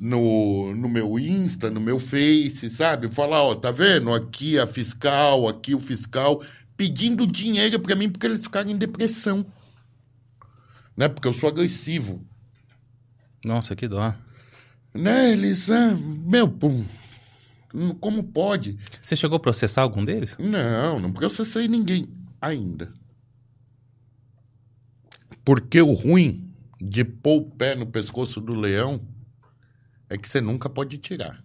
no, 0.00 0.74
no 0.74 0.88
meu 0.88 1.18
Insta, 1.18 1.70
no 1.70 1.80
meu 1.80 1.98
Face, 1.98 2.70
sabe? 2.70 3.10
Falar, 3.10 3.42
ó, 3.42 3.54
tá 3.54 3.70
vendo? 3.70 4.12
Aqui 4.12 4.58
a 4.58 4.66
fiscal, 4.66 5.46
aqui 5.46 5.74
o 5.74 5.80
fiscal, 5.80 6.42
pedindo 6.76 7.26
dinheiro 7.26 7.78
para 7.78 7.94
mim 7.94 8.08
porque 8.08 8.26
eles 8.26 8.40
ficaram 8.40 8.70
em 8.70 8.76
depressão 8.76 9.46
né? 11.00 11.08
Porque 11.08 11.26
eu 11.26 11.32
sou 11.32 11.48
agressivo. 11.48 12.22
Nossa, 13.42 13.74
que 13.74 13.88
dó. 13.88 14.14
Né, 14.92 15.32
eles, 15.32 15.70
ah, 15.70 15.96
meu, 15.96 16.46
pum, 16.46 16.84
como 18.00 18.22
pode? 18.22 18.76
Você 19.00 19.16
chegou 19.16 19.36
a 19.36 19.40
processar 19.40 19.80
algum 19.80 20.04
deles? 20.04 20.36
Não, 20.38 20.98
não 20.98 21.10
processei 21.10 21.68
ninguém 21.68 22.06
ainda. 22.38 22.92
Porque 25.42 25.80
o 25.80 25.92
ruim 25.92 26.52
de 26.78 27.02
pôr 27.02 27.38
o 27.38 27.50
pé 27.50 27.74
no 27.74 27.86
pescoço 27.86 28.38
do 28.38 28.52
leão 28.52 29.00
é 30.10 30.18
que 30.18 30.28
você 30.28 30.40
nunca 30.40 30.68
pode 30.68 30.98
tirar. 30.98 31.42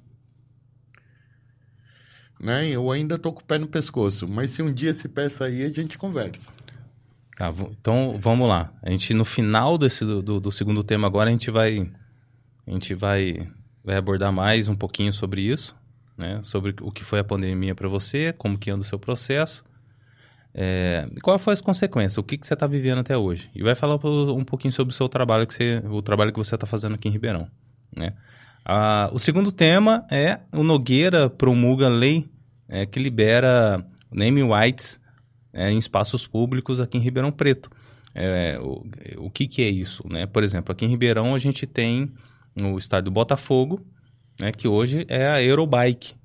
Né? 2.39 2.67
Eu 2.67 2.91
ainda 2.91 3.17
tô 3.17 3.31
com 3.31 3.41
o 3.41 3.45
pé 3.45 3.57
no 3.57 3.67
pescoço, 3.67 4.27
mas 4.27 4.51
se 4.51 4.61
um 4.61 4.73
dia 4.73 4.89
esse 4.89 5.07
pé 5.07 5.29
sair, 5.29 5.63
a 5.63 5.69
gente 5.69 5.97
conversa. 5.97 6.49
Tá, 7.37 7.53
então 7.69 8.17
vamos 8.19 8.49
lá. 8.49 8.73
A 8.81 8.89
gente 8.89 9.13
no 9.13 9.25
final 9.25 9.77
desse 9.77 10.03
do, 10.03 10.21
do, 10.21 10.39
do, 10.39 10.51
segundo 10.51 10.83
tema 10.83 11.05
agora 11.05 11.29
a 11.29 11.31
gente 11.31 11.51
vai 11.51 11.91
a 12.65 12.71
gente 12.71 12.93
vai 12.95 13.51
vai 13.83 13.97
abordar 13.97 14.31
mais 14.31 14.67
um 14.67 14.75
pouquinho 14.75 15.11
sobre 15.11 15.41
isso, 15.41 15.75
né? 16.17 16.39
Sobre 16.43 16.73
o 16.81 16.91
que 16.91 17.03
foi 17.03 17.19
a 17.19 17.23
pandemia 17.25 17.75
para 17.75 17.89
você, 17.89 18.33
como 18.33 18.57
que 18.57 18.71
anda 18.71 18.81
o 18.81 18.85
seu 18.85 18.97
processo, 18.97 19.65
é, 20.53 21.09
qual 21.21 21.37
foi 21.37 21.53
as 21.53 21.61
consequências, 21.61 22.17
o 22.17 22.23
que 22.23 22.37
que 22.37 22.47
você 22.47 22.53
está 22.53 22.65
vivendo 22.65 22.99
até 22.99 23.17
hoje 23.17 23.49
e 23.53 23.61
vai 23.61 23.75
falar 23.75 23.95
um 23.95 24.45
pouquinho 24.45 24.71
sobre 24.71 24.93
o 24.93 24.95
seu 24.95 25.09
trabalho 25.09 25.45
que 25.45 25.53
você 25.53 25.83
o 25.89 26.01
trabalho 26.01 26.31
que 26.31 26.39
você 26.39 26.55
está 26.55 26.65
fazendo 26.65 26.95
aqui 26.95 27.09
em 27.09 27.11
Ribeirão, 27.11 27.51
né? 27.95 28.13
Ah, 28.67 29.11
o 29.13 29.19
segundo 29.19 29.51
tema 29.51 30.07
é 30.09 30.39
o 30.51 30.63
Nogueira 30.63 31.29
promulga 31.29 31.87
lei 31.87 32.27
é, 32.67 32.83
que 32.83 32.99
libera 32.99 33.85
name 34.11 34.41
rights 34.41 34.99
é, 35.53 35.69
em 35.69 35.77
espaços 35.77 36.25
públicos 36.25 36.81
aqui 36.81 36.97
em 36.97 37.01
Ribeirão 37.01 37.31
Preto. 37.31 37.69
É, 38.15 38.57
o, 38.59 38.83
o 39.17 39.29
que, 39.29 39.47
que 39.47 39.61
é 39.61 39.69
isso? 39.69 40.03
Né? 40.09 40.25
Por 40.25 40.43
exemplo, 40.43 40.71
aqui 40.71 40.83
em 40.83 40.89
Ribeirão 40.89 41.35
a 41.35 41.37
gente 41.37 41.67
tem 41.67 42.11
no 42.55 42.75
estádio 42.75 43.11
Botafogo, 43.11 43.85
né, 44.41 44.51
que 44.51 44.67
hoje 44.67 45.05
é 45.09 45.27
a 45.27 45.43
Eurobike. 45.43 46.15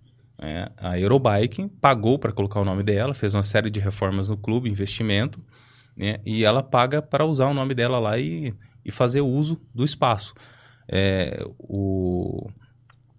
É, 0.40 0.70
a 0.78 0.98
Eurobike 0.98 1.68
pagou 1.78 2.18
para 2.18 2.32
colocar 2.32 2.60
o 2.60 2.64
nome 2.64 2.82
dela, 2.82 3.12
fez 3.12 3.34
uma 3.34 3.42
série 3.42 3.68
de 3.68 3.80
reformas 3.80 4.30
no 4.30 4.36
clube, 4.36 4.70
investimento, 4.70 5.38
né, 5.94 6.20
e 6.24 6.42
ela 6.42 6.62
paga 6.62 7.02
para 7.02 7.26
usar 7.26 7.48
o 7.48 7.54
nome 7.54 7.74
dela 7.74 7.98
lá 7.98 8.18
e, 8.18 8.54
e 8.82 8.90
fazer 8.90 9.20
uso 9.20 9.60
do 9.74 9.84
espaço. 9.84 10.32
É, 10.92 11.44
o, 11.58 12.50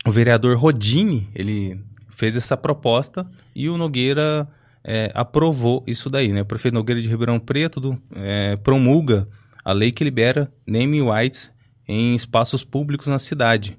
o 0.05 0.11
vereador 0.11 0.57
Rodini, 0.57 1.29
ele 1.33 1.79
fez 2.09 2.35
essa 2.35 2.57
proposta 2.57 3.25
e 3.55 3.69
o 3.69 3.77
Nogueira 3.77 4.47
é, 4.83 5.11
aprovou 5.13 5.83
isso 5.87 6.09
daí, 6.09 6.33
né? 6.33 6.41
O 6.41 6.45
prefeito 6.45 6.73
Nogueira 6.73 7.01
de 7.01 7.07
Ribeirão 7.07 7.39
Preto 7.39 7.79
do, 7.79 8.01
é, 8.15 8.57
promulga 8.57 9.27
a 9.63 9.71
lei 9.71 9.91
que 9.91 10.03
libera 10.03 10.51
name 10.67 11.01
rights 11.01 11.53
em 11.87 12.13
espaços 12.15 12.63
públicos 12.63 13.07
na 13.07 13.19
cidade. 13.19 13.77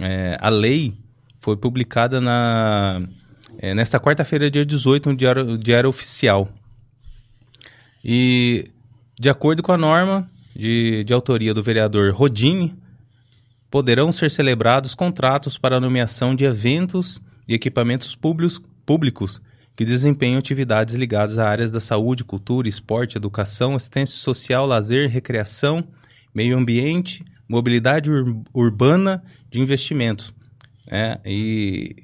É, 0.00 0.38
a 0.40 0.48
lei 0.48 0.94
foi 1.40 1.56
publicada 1.56 2.20
na, 2.20 3.02
é, 3.58 3.74
nesta 3.74 3.98
quarta-feira, 3.98 4.50
dia 4.50 4.64
18, 4.64 5.08
no 5.08 5.16
Diário, 5.16 5.58
Diário 5.58 5.88
Oficial. 5.88 6.48
E, 8.04 8.70
de 9.18 9.28
acordo 9.28 9.62
com 9.62 9.72
a 9.72 9.78
norma 9.78 10.30
de, 10.54 11.04
de 11.04 11.12
autoria 11.12 11.52
do 11.52 11.62
vereador 11.62 12.12
Rodini, 12.12 12.74
poderão 13.70 14.10
ser 14.12 14.30
celebrados 14.30 14.94
contratos 14.94 15.56
para 15.56 15.80
nomeação 15.80 16.34
de 16.34 16.44
eventos 16.44 17.20
e 17.46 17.54
equipamentos 17.54 18.14
públicos, 18.16 18.60
públicos 18.84 19.40
que 19.76 19.84
desempenham 19.84 20.38
atividades 20.38 20.94
ligadas 20.94 21.38
a 21.38 21.48
áreas 21.48 21.70
da 21.70 21.80
saúde, 21.80 22.24
cultura, 22.24 22.68
esporte, 22.68 23.16
educação, 23.16 23.76
assistência 23.76 24.16
social, 24.16 24.66
lazer, 24.66 25.08
recreação, 25.08 25.84
meio 26.34 26.56
ambiente, 26.58 27.24
mobilidade 27.48 28.10
ur 28.10 28.42
urbana 28.52 29.22
de 29.48 29.60
investimentos. 29.60 30.34
É, 30.86 31.18
e, 31.24 31.94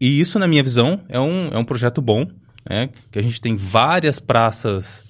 e 0.00 0.20
isso, 0.20 0.38
na 0.38 0.46
minha 0.46 0.62
visão, 0.62 1.02
é 1.08 1.18
um, 1.18 1.48
é 1.48 1.58
um 1.58 1.64
projeto 1.64 2.00
bom, 2.00 2.26
né, 2.68 2.90
que 3.10 3.18
a 3.18 3.22
gente 3.22 3.40
tem 3.40 3.56
várias 3.56 4.18
praças, 4.18 5.04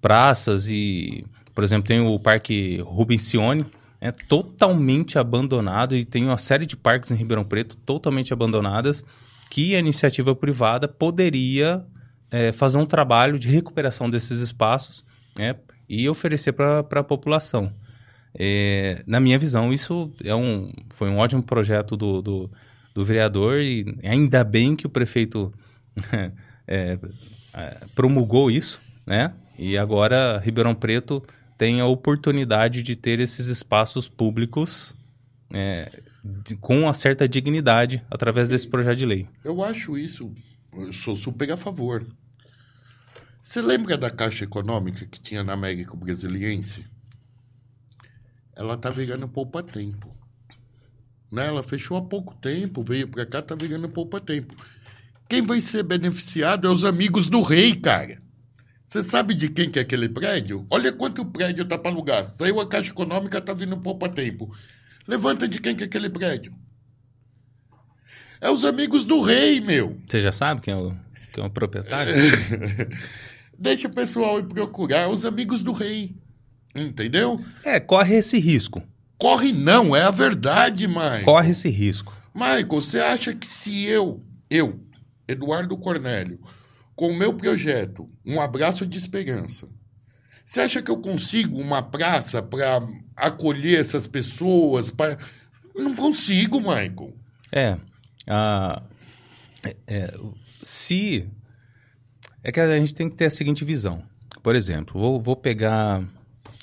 praças 0.00 0.68
e, 0.68 1.24
por 1.54 1.64
exemplo, 1.64 1.88
tem 1.88 2.00
o 2.00 2.20
Parque 2.20 2.80
Rubensione, 2.82 3.66
é 4.00 4.12
totalmente 4.12 5.18
abandonado 5.18 5.96
e 5.96 6.04
tem 6.04 6.24
uma 6.24 6.38
série 6.38 6.66
de 6.66 6.76
parques 6.76 7.10
em 7.10 7.16
Ribeirão 7.16 7.44
Preto 7.44 7.76
totalmente 7.76 8.32
abandonadas 8.32 9.04
que 9.50 9.74
a 9.74 9.78
iniciativa 9.78 10.34
privada 10.34 10.86
poderia 10.86 11.84
é, 12.30 12.52
fazer 12.52 12.78
um 12.78 12.86
trabalho 12.86 13.38
de 13.38 13.48
recuperação 13.48 14.08
desses 14.08 14.40
espaços 14.40 15.04
né, 15.36 15.56
e 15.88 16.08
oferecer 16.08 16.52
para 16.52 16.80
a 16.80 17.04
população. 17.04 17.72
É, 18.34 19.02
na 19.06 19.18
minha 19.18 19.38
visão, 19.38 19.72
isso 19.72 20.12
é 20.22 20.34
um, 20.34 20.70
foi 20.90 21.08
um 21.08 21.18
ótimo 21.18 21.42
projeto 21.42 21.96
do, 21.96 22.20
do, 22.20 22.50
do 22.94 23.04
vereador 23.04 23.58
e 23.58 23.96
ainda 24.04 24.44
bem 24.44 24.76
que 24.76 24.86
o 24.86 24.90
prefeito 24.90 25.52
é, 26.68 26.98
é, 27.54 27.76
promulgou 27.94 28.50
isso, 28.50 28.80
né? 29.06 29.32
E 29.58 29.76
agora 29.76 30.38
Ribeirão 30.38 30.74
Preto 30.74 31.22
tem 31.58 31.80
a 31.80 31.86
oportunidade 31.86 32.84
de 32.84 32.94
ter 32.94 33.18
esses 33.18 33.48
espaços 33.48 34.08
públicos 34.08 34.96
é, 35.52 36.00
de, 36.24 36.56
com 36.56 36.82
uma 36.82 36.94
certa 36.94 37.28
dignidade 37.28 38.02
através 38.08 38.48
desse 38.48 38.68
projeto 38.68 38.98
de 38.98 39.04
lei. 39.04 39.28
Eu 39.42 39.62
acho 39.62 39.98
isso, 39.98 40.32
eu 40.72 40.92
sou 40.92 41.16
super 41.16 41.50
a 41.50 41.56
favor. 41.56 42.06
Você 43.40 43.60
lembra 43.60 43.96
da 43.96 44.08
Caixa 44.08 44.44
Econômica 44.44 45.04
que 45.06 45.20
tinha 45.20 45.42
na 45.42 45.54
América 45.54 45.96
Brasiliense? 45.96 46.86
Ela 48.54 48.76
tá 48.76 48.90
virando 48.90 49.28
poupa-tempo. 49.28 50.14
Né? 51.30 51.46
Ela 51.46 51.62
fechou 51.62 51.96
há 51.96 52.02
pouco 52.02 52.34
tempo, 52.36 52.82
veio 52.82 53.08
para 53.08 53.26
cá, 53.26 53.42
tá 53.42 53.54
virando 53.56 53.88
poupa-tempo. 53.88 54.54
Quem 55.28 55.42
vai 55.42 55.60
ser 55.60 55.82
beneficiado 55.82 56.68
é 56.68 56.70
os 56.70 56.84
amigos 56.84 57.28
do 57.28 57.42
rei, 57.42 57.74
cara. 57.74 58.27
Você 58.88 59.02
sabe 59.02 59.34
de 59.34 59.50
quem 59.50 59.70
que 59.70 59.78
é 59.78 59.82
aquele 59.82 60.08
prédio? 60.08 60.66
Olha 60.70 60.90
quanto 60.90 61.20
o 61.20 61.26
prédio 61.26 61.66
tá 61.66 61.76
para 61.76 61.90
alugar. 61.90 62.24
Saiu 62.24 62.58
a 62.58 62.66
Caixa 62.66 62.90
Econômica, 62.90 63.38
tá 63.38 63.52
vindo 63.52 63.76
poupa-tempo. 63.76 64.50
Levanta 65.06 65.46
de 65.46 65.60
quem 65.60 65.76
que 65.76 65.82
é 65.84 65.86
aquele 65.86 66.08
prédio. 66.08 66.54
É 68.40 68.50
os 68.50 68.64
amigos 68.64 69.04
do 69.04 69.20
rei, 69.20 69.60
meu. 69.60 70.00
Você 70.08 70.18
já 70.20 70.32
sabe 70.32 70.62
quem 70.62 70.72
é 70.72 70.76
o, 70.76 70.96
quem 71.34 71.44
é 71.44 71.46
o 71.46 71.50
proprietário? 71.50 72.14
Deixa 73.58 73.88
o 73.88 73.92
pessoal 73.92 74.38
ir 74.38 74.46
procurar 74.46 75.10
os 75.10 75.22
amigos 75.22 75.62
do 75.62 75.72
rei. 75.72 76.16
Entendeu? 76.74 77.44
É, 77.62 77.78
corre 77.78 78.14
esse 78.14 78.38
risco. 78.38 78.82
Corre 79.18 79.52
não, 79.52 79.94
é 79.94 80.02
a 80.02 80.10
verdade, 80.10 80.88
Michael. 80.88 81.24
Corre 81.24 81.50
esse 81.50 81.68
risco. 81.68 82.16
Michael, 82.34 82.66
você 82.68 83.00
acha 83.00 83.34
que 83.34 83.46
se 83.46 83.84
eu, 83.84 84.24
eu, 84.48 84.80
Eduardo 85.26 85.76
Cornélio, 85.76 86.40
com 86.98 87.10
o 87.10 87.16
meu 87.16 87.32
projeto, 87.32 88.10
um 88.26 88.40
abraço 88.40 88.84
de 88.84 88.98
esperança, 88.98 89.68
você 90.44 90.62
acha 90.62 90.82
que 90.82 90.90
eu 90.90 90.96
consigo 90.96 91.60
uma 91.60 91.80
praça 91.80 92.42
para 92.42 92.84
acolher 93.14 93.78
essas 93.78 94.08
pessoas? 94.08 94.90
Pra... 94.90 95.16
Não 95.76 95.94
consigo, 95.94 96.58
Michael. 96.58 97.14
É, 97.52 97.78
ah, 98.26 98.82
é, 99.62 99.76
é, 99.86 100.14
se. 100.60 101.30
É 102.42 102.50
que 102.50 102.58
a 102.58 102.78
gente 102.80 102.94
tem 102.94 103.08
que 103.08 103.14
ter 103.14 103.26
a 103.26 103.30
seguinte 103.30 103.64
visão. 103.64 104.02
Por 104.42 104.56
exemplo, 104.56 105.00
vou, 105.00 105.20
vou 105.20 105.36
pegar. 105.36 106.02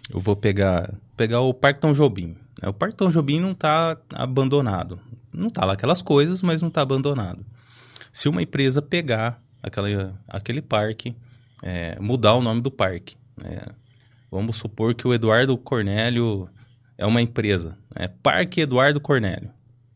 Eu 0.09 0.19
vou 0.19 0.35
pegar, 0.35 0.93
pegar 1.15 1.39
o 1.39 1.53
Parque 1.53 1.79
Tom 1.79 1.93
Jobim. 1.93 2.35
O 2.61 2.73
Parque 2.73 2.97
Tom 2.97 3.09
Jobim 3.09 3.39
não 3.39 3.51
está 3.51 3.97
abandonado. 4.13 4.99
Não 5.31 5.47
está 5.47 5.63
lá 5.63 5.73
aquelas 5.73 6.01
coisas, 6.01 6.41
mas 6.41 6.61
não 6.61 6.67
está 6.67 6.81
abandonado. 6.81 7.45
Se 8.11 8.27
uma 8.27 8.41
empresa 8.41 8.81
pegar 8.81 9.44
aquela, 9.65 10.13
aquele 10.27 10.61
parque, 10.61 11.15
é, 11.63 11.97
mudar 11.99 12.35
o 12.35 12.41
nome 12.41 12.61
do 12.61 12.69
parque, 12.69 13.15
né? 13.35 13.61
Vamos 14.29 14.57
supor 14.57 14.93
que 14.93 15.07
o 15.07 15.13
Eduardo 15.13 15.57
Cornélio 15.57 16.49
é 16.97 17.05
uma 17.05 17.21
empresa, 17.21 17.77
é 17.95 18.07
Parque 18.07 18.61
Eduardo 18.61 18.99
Cornélio, 18.99 19.49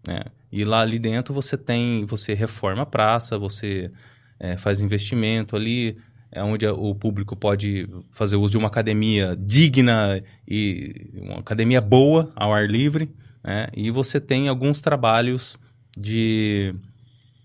né? 0.08 0.22
E 0.52 0.66
lá 0.66 0.82
ali 0.82 0.98
dentro 0.98 1.34
você 1.34 1.56
tem, 1.58 2.04
você 2.06 2.34
reforma 2.34 2.84
a 2.84 2.86
praça, 2.86 3.38
você 3.38 3.92
é, 4.40 4.58
faz 4.58 4.82
investimento 4.82 5.56
ali, 5.56 5.98
é 6.32 6.44
onde 6.44 6.66
o 6.66 6.96
público 6.96 7.36
pode 7.36 7.88
fazer 8.12 8.36
uso 8.36 8.52
de 8.52 8.58
uma 8.58 8.68
academia 8.68 9.36
digna 9.40 10.24
e 10.48 11.12
uma 11.14 11.40
academia 11.40 11.82
boa 11.82 12.32
ao 12.36 12.54
ar 12.54 12.68
livre, 12.68 13.12
né? 13.44 13.68
E 13.76 13.92
você 13.92 14.20
tem 14.20 14.48
alguns 14.48 14.82
trabalhos 14.82 15.58
de 15.96 16.74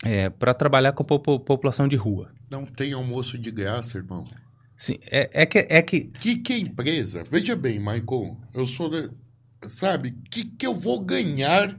é, 0.04 0.28
para 0.28 0.54
trabalhar 0.54 0.92
com 0.92 1.02
a 1.02 1.38
população 1.38 1.88
de 1.88 1.96
rua. 1.96 2.30
Não 2.50 2.66
tem 2.66 2.92
almoço 2.92 3.38
de 3.38 3.50
graça, 3.50 3.98
irmão. 3.98 4.26
Sim, 4.76 4.98
é, 5.06 5.30
é 5.32 5.46
que 5.46 5.58
é 5.68 5.82
que 5.82 6.04
que 6.04 6.36
que 6.36 6.58
empresa? 6.58 7.22
Veja 7.28 7.56
bem, 7.56 7.78
Michael, 7.78 8.36
eu 8.52 8.66
sou, 8.66 8.90
sabe, 9.68 10.14
que 10.30 10.44
que 10.44 10.66
eu 10.66 10.74
vou 10.74 11.00
ganhar 11.00 11.78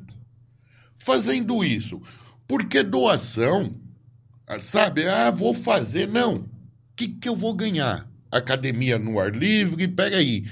fazendo 0.97 1.63
isso? 1.63 2.01
Porque 2.47 2.81
doação, 2.83 3.75
sabe? 4.61 5.07
Ah, 5.07 5.29
vou 5.29 5.53
fazer, 5.53 6.07
não. 6.07 6.35
O 6.35 6.49
que 6.95 7.07
que 7.07 7.27
eu 7.27 7.35
vou 7.35 7.53
ganhar? 7.53 8.09
Academia 8.31 8.97
no 8.97 9.19
ar 9.19 9.35
livre, 9.35 9.87
peraí. 9.87 10.45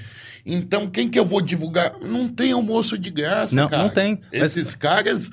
Então, 0.46 0.88
quem 0.88 1.08
que 1.08 1.18
eu 1.18 1.24
vou 1.24 1.40
divulgar? 1.40 1.98
Não 2.00 2.28
tem 2.28 2.52
almoço 2.52 2.98
de 2.98 3.10
graça, 3.10 3.54
não, 3.54 3.68
cara. 3.68 3.82
não 3.82 3.88
tem. 3.88 4.20
Esses 4.30 4.66
Mas... 4.66 4.74
caras... 4.74 5.30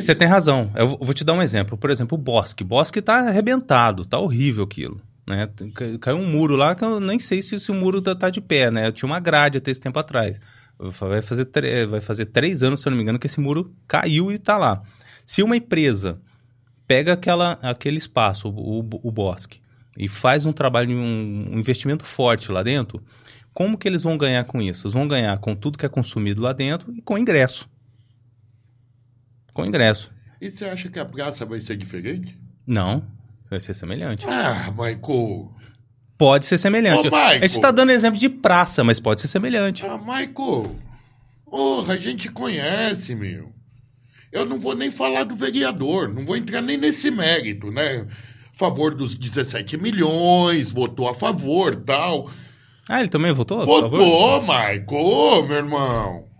Você 0.00 0.14
tem 0.14 0.26
razão. 0.26 0.70
Eu 0.74 0.98
vou 1.00 1.14
te 1.14 1.24
dar 1.24 1.32
um 1.32 1.42
exemplo. 1.42 1.76
Por 1.76 1.90
exemplo, 1.90 2.16
o 2.16 2.20
Bosque. 2.20 2.64
Bosque 2.64 3.02
tá 3.02 3.28
arrebentado, 3.28 4.04
tá 4.04 4.18
horrível 4.18 4.64
aquilo. 4.64 5.00
Né? 5.26 5.48
Caiu 6.00 6.16
um 6.16 6.26
muro 6.26 6.56
lá 6.56 6.74
que 6.74 6.84
eu 6.84 6.98
nem 6.98 7.18
sei 7.18 7.42
se, 7.42 7.58
se 7.58 7.70
o 7.70 7.74
muro 7.74 8.02
tá, 8.02 8.14
tá 8.14 8.30
de 8.30 8.40
pé, 8.40 8.70
né? 8.70 8.88
Eu 8.88 8.92
tinha 8.92 9.06
uma 9.06 9.20
grade 9.20 9.58
até 9.58 9.70
esse 9.70 9.80
tempo 9.80 9.98
atrás. 9.98 10.40
Vai 10.78 11.22
fazer, 11.22 11.46
vai 11.88 12.00
fazer 12.00 12.26
três 12.26 12.62
anos, 12.62 12.80
se 12.80 12.88
eu 12.88 12.90
não 12.90 12.96
me 12.96 13.02
engano, 13.02 13.18
que 13.18 13.26
esse 13.26 13.40
muro 13.40 13.72
caiu 13.86 14.32
e 14.32 14.38
tá 14.38 14.58
lá. 14.58 14.82
Se 15.24 15.42
uma 15.42 15.56
empresa 15.56 16.20
pega 16.86 17.12
aquela, 17.12 17.52
aquele 17.62 17.98
espaço, 17.98 18.48
o, 18.48 18.80
o, 18.80 18.88
o 19.04 19.12
bosque, 19.12 19.60
e 19.96 20.08
faz 20.08 20.44
um 20.44 20.52
trabalho, 20.52 20.90
um, 20.90 21.50
um 21.52 21.58
investimento 21.58 22.04
forte 22.04 22.50
lá 22.50 22.62
dentro, 22.62 23.02
como 23.54 23.78
que 23.78 23.86
eles 23.86 24.02
vão 24.02 24.16
ganhar 24.16 24.44
com 24.44 24.60
isso? 24.60 24.86
Eles 24.86 24.94
vão 24.94 25.06
ganhar 25.06 25.38
com 25.38 25.54
tudo 25.54 25.78
que 25.78 25.86
é 25.86 25.88
consumido 25.88 26.42
lá 26.42 26.52
dentro 26.52 26.92
e 26.96 27.02
com 27.02 27.18
ingresso. 27.18 27.68
Com 29.52 29.66
ingresso. 29.66 30.10
E 30.40 30.50
você 30.50 30.64
acha 30.64 30.88
que 30.88 30.98
a 30.98 31.04
praça 31.04 31.44
vai 31.46 31.60
ser 31.60 31.76
diferente? 31.76 32.38
Não, 32.66 33.04
vai 33.48 33.60
ser 33.60 33.74
semelhante. 33.74 34.26
Ah, 34.28 34.70
Michael. 34.70 35.52
Pode 36.16 36.46
ser 36.46 36.58
semelhante. 36.58 37.08
Ô. 37.08 37.14
A 37.14 37.34
gente 37.34 37.46
está 37.46 37.70
dando 37.70 37.92
exemplo 37.92 38.18
de 38.18 38.28
praça, 38.28 38.82
mas 38.82 39.00
pode 39.00 39.20
ser 39.20 39.28
semelhante. 39.28 39.84
Ah, 39.84 39.98
Michael. 39.98 40.76
Porra, 41.44 41.94
a 41.94 41.98
gente 41.98 42.30
conhece, 42.30 43.14
meu. 43.14 43.52
Eu 44.32 44.46
não 44.46 44.58
vou 44.58 44.74
nem 44.74 44.90
falar 44.90 45.24
do 45.24 45.36
vereador, 45.36 46.08
não 46.08 46.24
vou 46.24 46.36
entrar 46.36 46.62
nem 46.62 46.78
nesse 46.78 47.10
mérito, 47.10 47.70
né? 47.70 48.06
Favor 48.52 48.94
dos 48.94 49.14
17 49.14 49.76
milhões, 49.76 50.70
votou 50.70 51.08
a 51.08 51.14
favor 51.14 51.76
tal. 51.76 52.30
Ah, 52.88 53.00
ele 53.00 53.10
também 53.10 53.32
votou? 53.32 53.66
Votou, 53.66 54.40
Michael, 54.40 55.46
meu 55.46 55.56
irmão. 55.56 56.31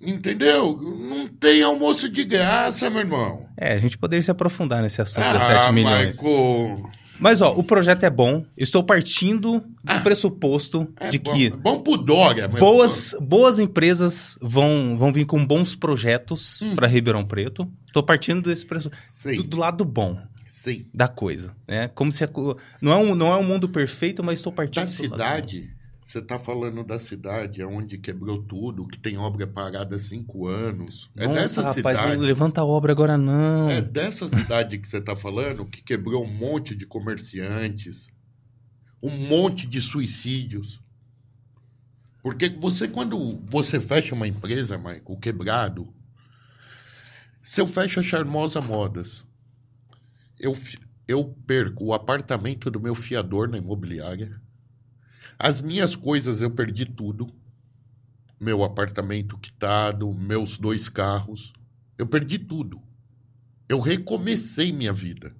Entendeu? 0.00 0.76
Não 0.80 1.28
tem 1.28 1.62
almoço 1.62 2.08
de 2.08 2.24
graça, 2.24 2.88
meu 2.88 3.00
irmão. 3.00 3.46
É, 3.56 3.74
a 3.74 3.78
gente 3.78 3.98
poderia 3.98 4.22
se 4.22 4.30
aprofundar 4.30 4.82
nesse 4.82 5.00
assunto 5.02 5.22
ah, 5.24 5.32
das 5.34 5.42
7 5.64 5.72
milhões. 5.72 6.16
Michael. 6.20 6.82
Mas, 7.18 7.42
ó, 7.42 7.52
o 7.52 7.62
projeto 7.62 8.04
é 8.04 8.08
bom. 8.08 8.46
Estou 8.56 8.82
partindo 8.82 9.60
do 9.60 9.66
Ah, 9.86 10.00
pressuposto 10.00 10.90
É 10.98 11.10
de 11.10 11.18
bom, 11.18 11.32
que 11.34 11.46
é 11.48 11.50
bom 11.50 11.82
pro 11.82 11.98
Dória, 11.98 12.48
mas- 12.48 12.58
boas, 12.58 13.14
boas 13.20 13.58
empresas 13.58 14.38
vão, 14.40 14.96
vão 14.96 15.12
vir 15.12 15.26
com 15.26 15.44
bons 15.44 15.74
projetos 15.74 16.62
Hum. 16.62 16.74
para 16.74 16.86
Ribeirão 16.88 17.22
Preto. 17.26 17.70
Estou 17.86 18.02
partindo 18.02 18.40
desse 18.48 18.64
pressuposto. 18.64 19.34
Do, 19.36 19.42
do 19.42 19.58
lado 19.58 19.84
bom 19.84 20.18
sim. 20.48 20.86
da 20.94 21.08
coisa. 21.08 21.54
Né? 21.68 21.88
Como 21.94 22.10
se 22.10 22.24
a 22.24 22.28
não, 22.80 22.92
é 22.92 22.96
um, 22.96 23.14
não 23.14 23.32
é 23.32 23.36
um 23.36 23.44
mundo 23.44 23.68
perfeito, 23.68 24.24
mas 24.24 24.38
estou 24.38 24.50
partindo 24.52 24.84
Da 24.84 24.90
bom. 24.90 24.96
cidade, 24.96 25.70
você 26.10 26.20
tá 26.20 26.40
falando 26.40 26.82
da 26.82 26.98
cidade 26.98 27.62
onde 27.62 27.96
quebrou 27.96 28.42
tudo, 28.42 28.88
que 28.88 28.98
tem 28.98 29.16
obra 29.16 29.46
parada 29.46 29.94
há 29.94 29.98
cinco 29.98 30.48
anos. 30.48 31.08
É 31.14 31.24
Nossa, 31.24 31.40
dessa 31.40 31.62
rapaz, 31.62 31.96
cidade. 31.96 32.16
não 32.16 32.24
levanta 32.24 32.60
a 32.60 32.64
obra 32.64 32.90
agora 32.90 33.16
não. 33.16 33.70
É 33.70 33.80
dessa 33.80 34.28
cidade 34.28 34.78
que 34.78 34.88
você 34.88 34.98
está 34.98 35.14
falando 35.14 35.64
que 35.64 35.80
quebrou 35.80 36.24
um 36.24 36.32
monte 36.32 36.74
de 36.74 36.84
comerciantes, 36.84 38.08
um 39.00 39.10
monte 39.10 39.68
de 39.68 39.80
suicídios. 39.80 40.82
Porque 42.24 42.48
você, 42.48 42.88
quando 42.88 43.40
você 43.48 43.78
fecha 43.78 44.12
uma 44.12 44.26
empresa, 44.26 44.76
Michael, 44.76 45.16
quebrado, 45.20 45.94
se 47.40 47.60
eu 47.60 47.68
fecho 47.68 48.00
a 48.00 48.02
Charmosa 48.02 48.60
Modas, 48.60 49.24
eu, 50.40 50.58
eu 51.06 51.24
perco 51.46 51.84
o 51.84 51.94
apartamento 51.94 52.68
do 52.68 52.80
meu 52.80 52.96
fiador 52.96 53.48
na 53.48 53.58
imobiliária, 53.58 54.40
as 55.42 55.60
minhas 55.62 55.96
coisas 55.96 56.40
eu 56.42 56.50
perdi 56.50 56.84
tudo, 56.84 57.32
meu 58.38 58.62
apartamento 58.62 59.38
quitado, 59.38 60.12
meus 60.12 60.58
dois 60.58 60.88
carros, 60.88 61.52
eu 61.96 62.06
perdi 62.06 62.38
tudo. 62.38 62.80
Eu 63.68 63.80
recomecei 63.80 64.72
minha 64.72 64.92
vida. 64.92 65.34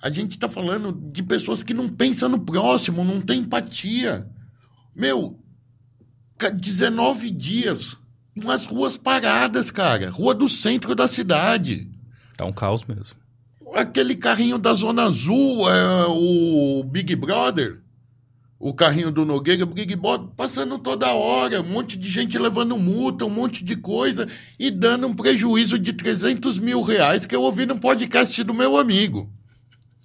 A 0.00 0.10
gente 0.10 0.32
está 0.32 0.48
falando 0.48 0.92
de 1.12 1.22
pessoas 1.22 1.62
que 1.62 1.74
não 1.74 1.88
pensam 1.88 2.28
no 2.28 2.38
próximo, 2.40 3.04
não 3.04 3.20
tem 3.20 3.40
empatia. 3.40 4.28
Meu, 4.94 5.38
ca- 6.36 6.50
19 6.50 7.30
dias, 7.30 7.96
umas 8.34 8.64
ruas 8.64 8.96
paradas, 8.96 9.70
cara. 9.70 10.10
Rua 10.10 10.34
do 10.34 10.48
centro 10.48 10.94
da 10.94 11.08
cidade. 11.08 11.90
Tá 12.36 12.44
um 12.44 12.52
caos 12.52 12.84
mesmo. 12.84 13.16
Aquele 13.74 14.14
carrinho 14.16 14.56
da 14.58 14.72
Zona 14.72 15.02
Azul, 15.04 15.68
é, 15.70 16.06
o 16.08 16.82
Big 16.84 17.14
Brother, 17.16 17.82
o 18.60 18.74
carrinho 18.74 19.12
do 19.12 19.24
Nogueira, 19.24 19.62
o 19.62 19.66
Big 19.66 19.94
Brother, 19.94 20.28
passando 20.36 20.78
toda 20.78 21.12
hora, 21.12 21.60
um 21.60 21.68
monte 21.68 21.96
de 21.96 22.08
gente 22.08 22.36
levando 22.36 22.76
multa, 22.76 23.24
um 23.24 23.30
monte 23.30 23.62
de 23.62 23.76
coisa, 23.76 24.26
e 24.58 24.70
dando 24.70 25.06
um 25.06 25.14
prejuízo 25.14 25.78
de 25.78 25.92
300 25.92 26.58
mil 26.58 26.82
reais 26.82 27.24
que 27.24 27.36
eu 27.36 27.42
ouvi 27.42 27.66
no 27.66 27.78
podcast 27.78 28.42
do 28.42 28.52
meu 28.52 28.76
amigo. 28.76 29.32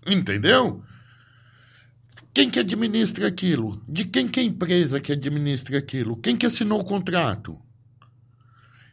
Entendeu? 0.06 0.84
Quem 2.32 2.50
que 2.50 2.60
administra 2.60 3.28
aquilo? 3.28 3.82
De 3.88 4.06
quem 4.06 4.28
que 4.28 4.40
é 4.40 4.44
a 4.44 4.46
empresa 4.46 5.00
que 5.00 5.12
administra 5.12 5.78
aquilo? 5.80 6.18
Quem 6.18 6.38
que 6.38 6.46
assinou 6.46 6.80
o 6.80 6.86
contrato? 6.86 7.60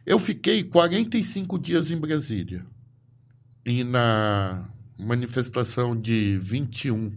Eu 0.05 0.17
fiquei 0.17 0.63
45 0.63 1.59
dias 1.59 1.91
em 1.91 1.97
Brasília. 1.97 2.65
E 3.63 3.83
na 3.83 4.67
manifestação 4.97 5.99
de 5.99 6.37
21, 6.39 7.11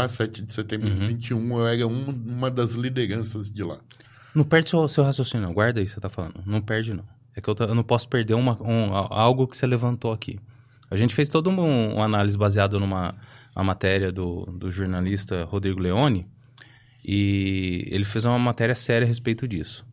tá? 0.00 0.08
7 0.08 0.42
de 0.42 0.52
setembro 0.52 0.90
de 0.90 1.00
Uhum. 1.00 1.06
21, 1.08 1.58
eu 1.58 1.66
era 1.68 1.86
um- 1.86 2.10
uma 2.10 2.50
das 2.50 2.72
lideranças 2.74 3.48
de 3.48 3.62
lá. 3.62 3.78
Não 4.34 4.42
perde 4.44 4.68
seu, 4.70 4.88
seu 4.88 5.04
raciocínio, 5.04 5.46
não. 5.46 5.54
Guarda 5.54 5.78
aí 5.80 5.86
você 5.86 6.00
tá 6.00 6.08
falando. 6.08 6.42
Não 6.44 6.60
perde, 6.60 6.92
não. 6.92 7.04
É 7.36 7.40
que 7.40 7.48
eu, 7.48 7.54
eu 7.60 7.74
não 7.74 7.84
posso 7.84 8.08
perder 8.08 8.34
uma, 8.34 8.60
um- 8.60 8.92
algo 8.94 9.46
que 9.46 9.56
você 9.56 9.66
levantou 9.66 10.12
aqui. 10.12 10.38
A 10.90 10.96
gente 10.96 11.14
fez 11.14 11.28
toda 11.28 11.48
um, 11.48 11.94
uma 11.94 12.04
análise 12.04 12.36
baseada 12.36 12.78
numa 12.78 13.14
uma 13.56 13.62
matéria 13.64 14.10
do, 14.10 14.46
do 14.46 14.68
jornalista 14.68 15.44
Rodrigo 15.44 15.78
Leone 15.80 16.26
e 17.04 17.86
ele 17.90 18.04
fez 18.04 18.24
uma 18.24 18.38
matéria 18.38 18.74
séria 18.74 19.04
a 19.04 19.08
respeito 19.08 19.46
disso. 19.46 19.86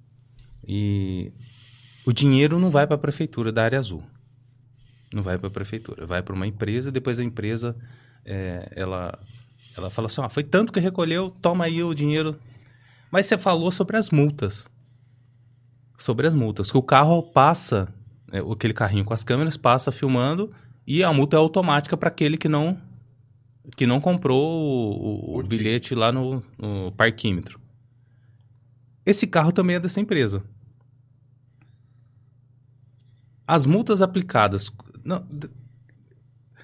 E 0.68 1.32
o 2.06 2.12
dinheiro 2.12 2.58
não 2.60 2.72
vai 2.72 2.88
para 2.88 2.96
a 2.96 3.00
prefeitura 3.00 3.52
da 3.52 3.64
área 3.64 3.78
azul. 3.78 4.04
Não 5.14 5.22
vai 5.22 5.38
para 5.38 5.48
a 5.48 5.52
prefeitura, 5.52 6.06
vai 6.08 6.24
para 6.24 6.34
uma 6.34 6.48
empresa, 6.48 6.92
depois 6.92 7.20
a 7.20 7.24
empresa 7.24 7.76
é, 8.26 8.72
ela 8.76 9.18
ela 9.78 9.90
fala 9.90 10.08
assim, 10.08 10.22
ah, 10.22 10.30
foi 10.30 10.44
tanto 10.44 10.74
que 10.74 10.80
recolheu, 10.80 11.30
toma 11.42 11.66
aí 11.66 11.84
o 11.84 11.94
dinheiro. 11.94 12.40
Mas 13.10 13.26
você 13.26 13.38
falou 13.38 13.72
sobre 13.72 13.98
as 13.98 14.10
multas. 14.10 14.68
Sobre 15.98 16.28
as 16.28 16.34
multas, 16.34 16.72
que 16.72 16.78
o 16.78 16.84
carro 16.84 17.22
passa, 17.22 17.94
é, 18.32 18.40
aquele 18.40 18.74
carrinho 18.74 19.06
com 19.06 19.14
as 19.14 19.24
câmeras 19.24 19.56
passa 19.56 19.92
filmando 19.92 20.52
e 20.86 21.04
a 21.04 21.14
multa 21.14 21.38
é 21.38 21.40
automática 21.40 21.96
para 21.96 22.10
aquele 22.10 22.38
que 22.38 22.50
não 22.50 22.78
que 23.76 23.86
não 23.86 24.02
comprou 24.02 24.44
o, 24.44 25.36
o, 25.36 25.40
o 25.40 25.44
bilhete 25.44 25.94
lá 25.94 26.12
no, 26.12 26.44
no 26.58 26.92
parquímetro. 26.94 27.60
Esse 29.06 29.28
carro 29.28 29.52
também 29.52 29.76
é 29.76 29.80
dessa 29.80 30.00
empresa. 30.00 30.44
As 33.48 33.66
multas 33.66 34.02
aplicadas. 34.02 34.72
Não, 35.06 35.24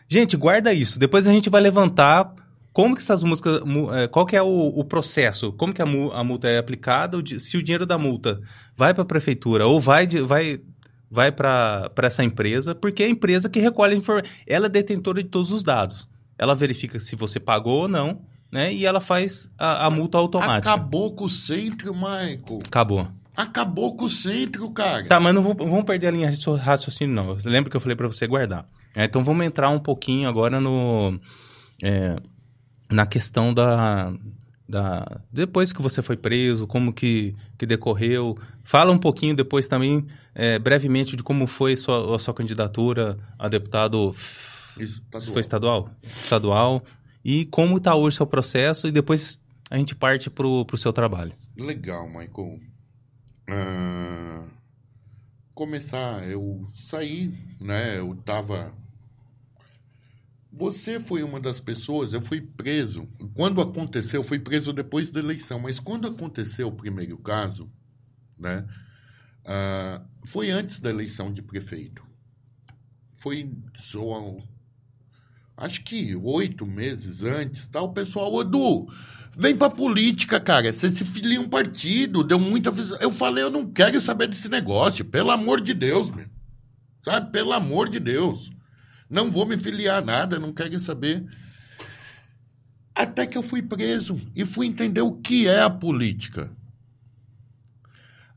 gente, 0.08 0.36
guarda 0.36 0.74
isso. 0.74 0.98
Depois 0.98 1.28
a 1.28 1.32
gente 1.32 1.50
vai 1.50 1.62
levantar 1.62 2.34
como 2.78 2.94
que 2.94 3.02
essas 3.02 3.24
músicas. 3.24 3.60
É, 3.96 4.08
qual 4.08 4.24
que 4.24 4.36
é 4.36 4.42
o, 4.44 4.68
o 4.68 4.84
processo? 4.84 5.52
Como 5.54 5.74
que 5.74 5.82
a, 5.82 5.86
a, 5.86 6.24
multa 6.24 6.48
é 6.48 6.60
aplicada? 6.60 7.18
Se 7.40 7.58
o 7.58 7.64
dinheiro 7.64 7.88
da 7.88 7.98
multa 7.98 8.40
vai 8.76 8.94
para 8.94 9.02
a 9.02 9.06
prefeitura 9.06 9.66
ou 9.66 9.80
vai, 9.80 10.06
vai, 10.06 10.62
vai 11.10 11.32
para 11.32 11.92
essa 12.04 12.24
empresa, 12.24 12.76
porque 12.76 13.02
é 13.02 13.08
a 13.08 13.10
empresa 13.10 13.50
que 13.50 13.60
recolhe 13.60 13.96
a 13.96 13.98
informação. 13.98 14.32
Ela 14.46 14.68
é 14.68 14.70
detentora 14.70 15.24
de 15.24 15.28
todos 15.28 15.52
os 15.52 15.64
dados. 15.64 16.08
Ela 16.38 16.54
verifica 16.54 17.00
se 17.00 17.16
você 17.16 17.40
pagou 17.40 17.82
ou 17.82 17.88
não 17.88 18.22
né? 18.52 18.72
E 18.72 18.86
ela 18.86 19.02
faz 19.02 19.50
a, 19.58 19.88
a 19.88 19.90
multa 19.90 20.20
automática. 20.20 20.72
Acabou 20.72 21.14
com 21.14 21.26
o 21.26 21.30
centro, 21.30 21.96
Michael. 21.96 22.60
Acabou. 22.64 23.08
Acabou 23.36 23.98
com 23.98 24.06
o 24.06 24.10
centro, 24.10 24.70
cara. 24.70 25.04
Tá, 25.08 25.20
mas 25.20 25.34
não 25.34 25.42
vamos 25.42 25.84
perder 25.84 26.10
a 26.10 26.12
linha 26.12 26.30
de 26.30 26.50
raciocínio, 26.52 27.14
não. 27.14 27.36
Lembra 27.44 27.72
que 27.72 27.76
eu 27.76 27.82
falei 27.82 27.96
para 27.98 28.08
você 28.08 28.28
guardar. 28.28 28.68
É, 28.96 29.06
então 29.06 29.24
vamos 29.24 29.46
entrar 29.48 29.68
um 29.70 29.80
pouquinho 29.80 30.30
agora 30.30 30.62
no. 30.62 31.18
É, 31.84 32.16
na 32.90 33.06
questão 33.06 33.54
da, 33.54 34.14
da. 34.68 35.22
Depois 35.32 35.74
que 35.74 35.82
você 35.82 36.02
foi 36.02 36.18
preso, 36.18 36.68
como 36.68 36.94
que, 36.94 37.36
que 37.58 37.66
decorreu. 37.66 38.38
Fala 38.64 38.92
um 38.92 38.98
pouquinho 38.98 39.36
depois 39.36 39.68
também, 39.68 40.06
é, 40.34 40.60
brevemente, 40.60 41.16
de 41.16 41.24
como 41.24 41.48
foi 41.48 41.76
sua, 41.76 42.16
a 42.16 42.20
sua 42.20 42.34
candidatura 42.34 43.18
a 43.38 43.48
deputado. 43.48 44.16
Estadual. 44.78 45.34
Foi 45.34 45.40
estadual? 45.40 45.90
Estadual 46.04 46.84
e 47.28 47.46
como 47.46 47.78
está 47.78 47.94
hoje 47.94 48.16
o 48.16 48.18
seu 48.18 48.26
processo 48.26 48.88
e 48.88 48.92
depois 48.92 49.38
a 49.70 49.78
gente 49.78 49.94
parte 49.94 50.30
para 50.30 50.48
o 50.48 50.78
seu 50.78 50.94
trabalho. 50.94 51.34
Legal, 51.58 52.08
Michael. 52.08 52.60
Uh, 53.50 54.48
começar, 55.54 56.26
eu 56.26 56.66
saí, 56.74 57.34
né? 57.60 58.00
Eu 58.00 58.16
tava. 58.24 58.74
Você 60.58 61.00
foi 61.00 61.22
uma 61.22 61.40
das 61.40 61.60
pessoas, 61.60 62.14
eu 62.14 62.22
fui 62.22 62.42
preso. 62.42 63.08
Quando 63.36 63.62
aconteceu, 63.62 64.22
eu 64.22 64.24
fui 64.24 64.40
preso 64.40 64.74
depois 64.74 65.12
da 65.12 65.20
eleição, 65.20 65.60
mas 65.60 65.80
quando 65.80 66.08
aconteceu 66.08 66.68
o 66.68 66.76
primeiro 66.76 67.16
caso, 67.20 67.72
né? 68.38 68.66
Uh, 69.46 70.04
foi 70.26 70.50
antes 70.50 70.80
da 70.80 70.90
eleição 70.90 71.32
de 71.32 71.44
prefeito. 71.44 72.04
Foi 73.14 73.52
só 73.76 74.36
acho 75.56 75.84
que 75.84 76.16
oito 76.16 76.66
meses 76.66 77.24
antes, 77.24 77.68
tá? 77.68 77.82
O 77.82 77.94
pessoal, 77.94 78.42
Edu, 78.42 78.92
vem 79.38 79.56
pra 79.56 79.70
política, 79.70 80.40
cara. 80.40 80.74
Você 80.74 80.90
se 80.90 81.06
filia 81.06 81.40
um 81.40 81.48
partido, 81.48 82.24
deu 82.24 82.40
muita. 82.40 82.72
Eu 83.00 83.12
falei, 83.12 83.44
eu 83.44 83.52
não 83.52 83.72
quero 83.72 84.02
saber 84.02 84.28
desse 84.28 84.50
negócio, 84.50 85.06
pelo 85.06 85.30
amor 85.30 85.62
de 85.62 85.74
Deus, 85.74 86.10
meu. 86.10 86.26
Sabe? 87.06 87.32
Pelo 87.32 87.54
amor 87.54 87.90
de 87.90 88.00
Deus. 88.00 88.52
Não 89.10 89.32
vou 89.32 89.46
me 89.46 89.58
filiar 89.58 90.02
a 90.02 90.06
nada, 90.06 90.40
não 90.40 90.54
quero 90.54 90.80
saber. 90.80 91.26
Até 92.94 93.26
que 93.26 93.38
eu 93.38 93.44
fui 93.44 93.62
preso 93.62 94.20
e 94.36 94.44
fui 94.44 94.66
entender 94.66 95.02
o 95.02 95.14
que 95.14 95.48
é 95.48 95.62
a 95.62 95.70
política. 95.70 96.52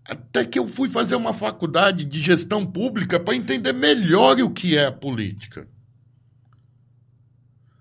Até 0.04 0.44
que 0.44 0.59
eu 0.59 0.68
fui 0.68 0.88
fazer 0.88 1.14
uma 1.14 1.33
faculdade 1.33 2.04
de 2.04 2.20
gestão 2.20 2.66
pública 2.66 3.18
para 3.18 3.35
entender 3.35 3.72
melhor 3.72 4.38
o 4.40 4.50
que 4.50 4.76
é 4.76 4.87
a 4.87 4.92
política. 4.92 5.68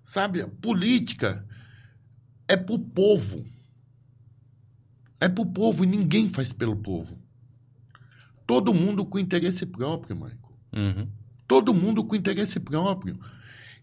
Sabe, 0.06 0.45
política 0.47 1.45
é 2.47 2.58
pro 2.58 2.80
povo. 2.80 3.45
É 5.19 5.28
pro 5.28 5.45
povo 5.45 5.84
e 5.84 5.88
ninguém 5.88 6.30
faz 6.30 6.52
pelo 6.52 6.75
povo. 6.75 7.19
Todo 8.47 8.73
mundo 8.73 9.06
com 9.06 9.19
interesse 9.19 9.65
próprio, 9.65 10.15
Michael. 10.15 10.39
Uhum. 10.73 11.08
Todo 11.50 11.74
mundo 11.74 12.02
com 12.06 12.16
interesse 12.16 12.62
próprio. 12.62 13.20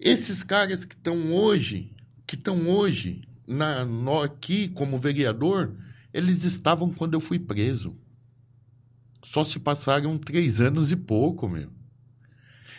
Esses 0.00 0.42
caras 0.42 0.86
que 0.86 0.94
estão 0.94 1.34
hoje, 1.34 1.92
que 2.26 2.34
estão 2.34 2.66
hoje 2.70 3.28
na, 3.46 3.84
no, 3.84 4.22
aqui 4.22 4.68
como 4.68 4.96
vereador, 4.96 5.74
eles 6.14 6.44
estavam 6.44 6.90
quando 6.90 7.12
eu 7.12 7.20
fui 7.20 7.38
preso. 7.38 7.94
Só 9.22 9.44
se 9.44 9.58
passaram 9.58 10.16
três 10.16 10.62
anos 10.62 10.90
e 10.90 10.96
pouco, 10.96 11.46
meu. 11.46 11.70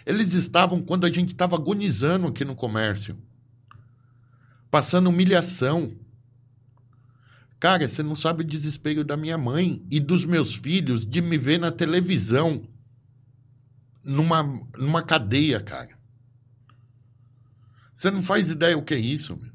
Eles 0.04 0.34
estavam 0.34 0.82
quando 0.82 1.06
a 1.06 1.12
gente 1.12 1.34
estava 1.34 1.56
agonizando 1.56 2.26
aqui 2.26 2.44
no 2.44 2.56
comércio 2.56 3.16
passando 4.70 5.10
humilhação. 5.10 5.92
Cara, 7.60 7.88
você 7.88 8.04
não 8.04 8.16
sabe 8.16 8.44
o 8.44 8.48
desespero 8.48 9.04
da 9.04 9.18
minha 9.18 9.38
mãe 9.38 9.84
e 9.90 10.00
dos 10.00 10.24
meus 10.26 10.54
filhos 10.54 11.06
de 11.06 11.22
me 11.22 11.38
ver 11.38 11.60
na 11.60 11.72
televisão 11.72 12.64
numa, 14.08 14.44
numa 14.78 15.04
cadeia, 15.04 15.60
cara. 15.60 15.90
Você 17.94 18.10
não 18.10 18.24
faz 18.24 18.50
ideia 18.50 18.78
o 18.78 18.84
que 18.84 18.94
é 18.94 19.00
isso, 19.00 19.36
meu. 19.36 19.52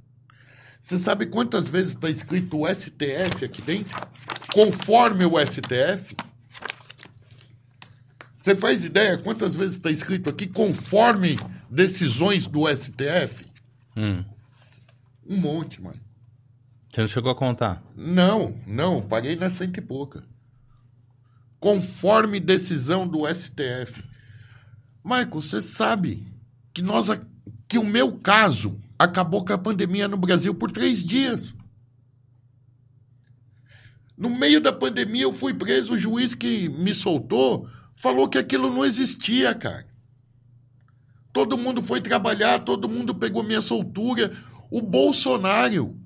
Você 0.81 0.99
sabe 0.99 1.27
quantas 1.27 1.69
vezes 1.69 1.95
está 1.95 2.11
escrito 2.11 2.59
o 2.61 2.69
STF 2.69 3.45
aqui 3.45 3.62
dentro? 3.62 3.99
Conforme 4.53 5.25
o 5.25 5.35
STF? 5.38 6.17
Você 8.38 8.57
faz 8.57 8.85
ideia 8.85 9.17
quantas 9.17 9.55
vezes 9.55 9.77
está 9.77 9.91
escrito 9.91 10.29
aqui 10.29 10.49
conforme 10.49 11.38
decisões 11.71 12.49
do 12.49 12.67
STF? 12.69 13.47
Hum. 13.97 14.25
Um 15.25 15.37
monte, 15.37 15.81
mano. 15.81 16.01
Você 16.91 17.01
não 17.01 17.09
chegou 17.09 17.31
a 17.31 17.37
contar? 17.37 17.83
Não, 17.97 18.61
não, 18.67 19.01
paguei 19.01 19.37
na 19.37 19.49
cento 19.49 19.79
e 19.79 19.81
pouca. 19.81 20.25
Conforme 21.61 22.41
decisão 22.41 23.07
do 23.07 23.23
STF. 23.33 24.03
Michael, 25.05 25.31
você 25.31 25.61
sabe 25.61 26.27
que 26.73 26.83
nós 26.83 27.09
que 27.69 27.79
o 27.79 27.85
meu 27.85 28.12
caso 28.12 28.79
acabou 28.99 29.45
com 29.45 29.53
a 29.53 29.59
pandemia 29.59 30.07
no 30.07 30.17
Brasil 30.17 30.55
por 30.55 30.71
três 30.71 31.03
dias. 31.03 31.55
No 34.17 34.31
meio 34.31 34.61
da 34.61 34.73
pandemia 34.73 35.23
eu 35.23 35.33
fui 35.33 35.55
preso, 35.55 35.95
o 35.95 35.99
juiz 35.99 36.35
que 36.35 36.69
me 36.69 36.95
soltou 36.95 37.69
falou 37.97 38.29
que 38.29 38.38
aquilo 38.38 38.71
não 38.71 38.85
existia, 38.85 39.55
cara. 39.55 39.87
Todo 41.33 41.57
mundo 41.57 41.83
foi 41.83 42.01
trabalhar, 42.01 42.61
todo 42.61 42.88
mundo 42.88 43.15
pegou 43.15 43.43
minha 43.43 43.62
soltura. 43.62 44.37
O 44.71 44.83
Bolsonaro 44.83 45.97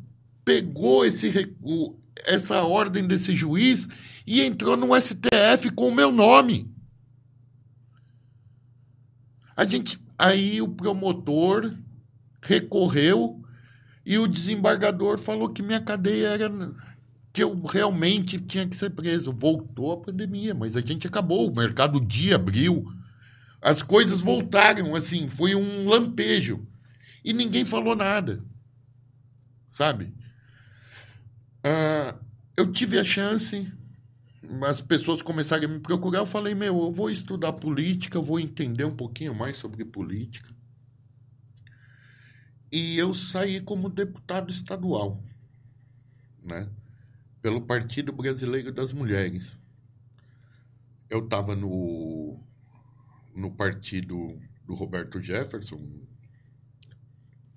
pegou 0.45 1.05
esse, 1.05 1.53
essa 2.25 2.63
ordem 2.63 3.07
desse 3.07 3.35
juiz 3.35 3.89
e 4.25 4.41
entrou 4.41 4.77
no 4.77 4.95
STF 4.99 5.71
com 5.75 5.89
o 5.89 5.95
meu 5.95 6.13
nome. 6.13 6.71
A 9.57 9.64
gente, 9.64 9.99
aí 10.19 10.61
o 10.61 10.69
promotor 10.69 11.75
recorreu 12.42 13.42
e 14.05 14.19
o 14.19 14.29
desembargador 14.29 15.19
falou 15.19 15.49
que 15.49 15.62
minha 15.62 15.81
cadeia 15.81 16.29
era 16.29 16.51
que 17.33 17.42
eu 17.42 17.61
realmente 17.64 18.38
tinha 18.38 18.66
que 18.69 18.77
ser 18.77 18.90
preso. 18.90 19.33
Voltou 19.33 19.92
a 19.92 19.97
pandemia, 19.97 20.55
mas 20.55 20.77
a 20.77 20.81
gente 20.81 21.07
acabou. 21.07 21.51
O 21.51 21.55
mercado 21.55 22.01
dia 22.01 22.37
abriu. 22.37 22.87
As 23.61 23.83
coisas 23.83 24.21
voltaram, 24.21 24.95
assim, 24.95 25.29
foi 25.29 25.55
um 25.55 25.88
lampejo. 25.88 26.66
E 27.25 27.33
ninguém 27.33 27.64
falou 27.64 27.97
nada 27.97 28.42
sabe? 29.77 30.14
Ah, 31.62 32.14
eu 32.57 32.73
tive 32.73 32.99
a 32.99 33.05
chance, 33.05 33.71
as 34.67 34.81
pessoas 34.81 35.23
começaram 35.23 35.65
a 35.65 35.69
me 35.69 35.81
procurar, 35.81 36.19
eu 36.21 36.27
falei, 36.27 36.55
meu, 36.55 36.79
eu 36.79 36.93
vou 36.93 37.11
estudar 37.11 37.53
política, 37.55 38.19
eu 38.19 38.23
vou 38.23 38.41
entender 38.41 38.85
um 38.85 38.95
pouquinho 38.95 39.35
mais 39.35 39.57
sobre 39.57 39.85
política. 39.85 40.55
E 42.71 42.99
eu 42.99 43.15
saí 43.15 43.61
como 43.61 43.89
deputado 43.89 44.51
estadual, 44.51 45.23
né? 46.43 46.69
Pelo 47.41 47.63
Partido 47.63 48.13
Brasileiro 48.13 48.73
das 48.73 48.93
Mulheres. 48.93 49.59
Eu 51.09 51.25
estava 51.25 51.55
no, 51.55 52.41
no 53.35 53.53
partido 53.53 54.39
do 54.67 54.75
Roberto 54.75 55.21
Jefferson. 55.21 55.81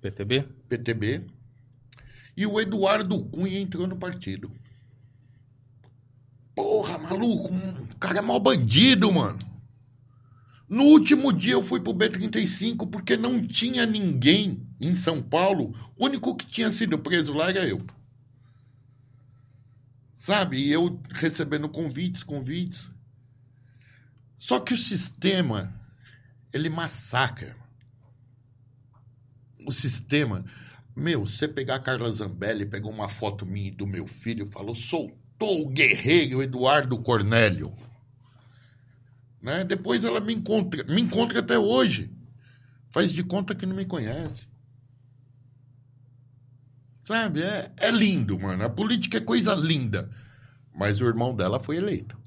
PTB? 0.00 0.42
PTB 0.68 1.26
e 2.36 2.46
o 2.46 2.58
Eduardo 2.58 3.22
Cunha 3.26 3.58
entrou 3.58 3.86
no 3.86 3.96
partido. 3.96 4.50
Porra, 6.60 6.98
maluco, 6.98 7.48
o 7.54 7.96
cara 7.98 8.18
é 8.18 8.20
mal 8.20 8.38
bandido, 8.38 9.10
mano. 9.10 9.38
No 10.68 10.84
último 10.84 11.32
dia 11.32 11.54
eu 11.54 11.62
fui 11.62 11.80
pro 11.80 11.94
B35 11.94 12.86
porque 12.90 13.16
não 13.16 13.46
tinha 13.46 13.86
ninguém 13.86 14.68
em 14.78 14.94
São 14.94 15.22
Paulo. 15.22 15.74
O 15.96 16.04
único 16.04 16.36
que 16.36 16.44
tinha 16.44 16.70
sido 16.70 16.98
preso 16.98 17.32
lá 17.32 17.48
era 17.48 17.66
eu. 17.66 17.82
Sabe? 20.12 20.58
E 20.58 20.70
eu 20.70 21.00
recebendo 21.12 21.66
convites, 21.66 22.22
convites. 22.22 22.90
Só 24.38 24.60
que 24.60 24.74
o 24.74 24.78
sistema, 24.78 25.74
ele 26.52 26.68
massacra. 26.68 27.56
O 29.66 29.72
sistema. 29.72 30.44
Meu, 30.94 31.24
você 31.24 31.48
pegar 31.48 31.76
a 31.76 31.80
Carla 31.80 32.12
Zambelli, 32.12 32.66
pegou 32.66 32.92
uma 32.92 33.08
foto 33.08 33.46
minha 33.46 33.72
do 33.72 33.86
meu 33.86 34.06
filho 34.06 34.44
falou: 34.44 34.74
soltou 35.40 35.62
o 35.62 35.68
guerreiro 35.70 36.42
Eduardo 36.42 36.98
Cornélio. 36.98 37.74
Né? 39.40 39.64
Depois 39.64 40.04
ela 40.04 40.20
me 40.20 40.34
encontra, 40.34 40.84
me 40.84 41.00
encontra 41.00 41.40
até 41.40 41.58
hoje. 41.58 42.10
Faz 42.90 43.10
de 43.10 43.24
conta 43.24 43.54
que 43.54 43.64
não 43.64 43.74
me 43.74 43.86
conhece. 43.86 44.46
Sabe? 47.00 47.42
É, 47.42 47.72
é 47.78 47.90
lindo, 47.90 48.38
mano. 48.38 48.64
A 48.64 48.68
política 48.68 49.16
é 49.16 49.20
coisa 49.20 49.54
linda. 49.54 50.10
Mas 50.74 51.00
o 51.00 51.06
irmão 51.06 51.34
dela 51.34 51.58
foi 51.58 51.76
eleito. 51.76 52.18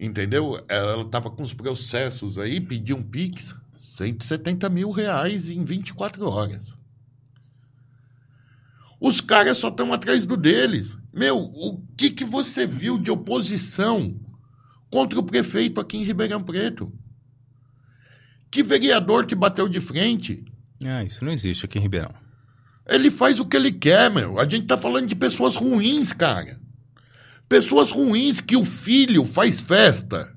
Entendeu? 0.00 0.64
Ela 0.68 1.02
estava 1.02 1.30
com 1.30 1.44
os 1.44 1.54
processos 1.54 2.36
aí, 2.36 2.60
pediu 2.60 2.96
um 2.96 3.02
Pix, 3.02 3.54
170 3.80 4.68
mil 4.68 4.90
reais 4.90 5.48
em 5.48 5.64
24 5.64 6.28
horas. 6.28 6.74
Os 9.02 9.20
caras 9.20 9.58
só 9.58 9.68
estão 9.68 9.92
atrás 9.92 10.24
do 10.24 10.36
deles. 10.36 10.96
Meu, 11.12 11.36
o 11.36 11.82
que, 11.96 12.10
que 12.10 12.24
você 12.24 12.66
viu 12.66 12.96
de 12.96 13.10
oposição 13.10 14.16
contra 14.92 15.18
o 15.18 15.22
prefeito 15.22 15.80
aqui 15.80 15.96
em 15.96 16.04
Ribeirão 16.04 16.42
Preto. 16.42 16.92
Que 18.50 18.62
vereador 18.62 19.24
que 19.24 19.34
bateu 19.34 19.66
de 19.66 19.80
frente? 19.80 20.44
Ah, 20.84 21.02
isso 21.02 21.24
não 21.24 21.32
existe 21.32 21.64
aqui 21.64 21.78
em 21.78 21.82
Ribeirão. 21.82 22.14
Ele 22.86 23.10
faz 23.10 23.40
o 23.40 23.46
que 23.46 23.56
ele 23.56 23.72
quer, 23.72 24.10
meu. 24.10 24.38
A 24.38 24.46
gente 24.46 24.66
tá 24.66 24.76
falando 24.76 25.06
de 25.06 25.16
pessoas 25.16 25.56
ruins, 25.56 26.12
cara. 26.12 26.60
Pessoas 27.48 27.90
ruins 27.90 28.40
que 28.40 28.56
o 28.56 28.64
filho 28.64 29.24
faz 29.24 29.60
festa. 29.60 30.32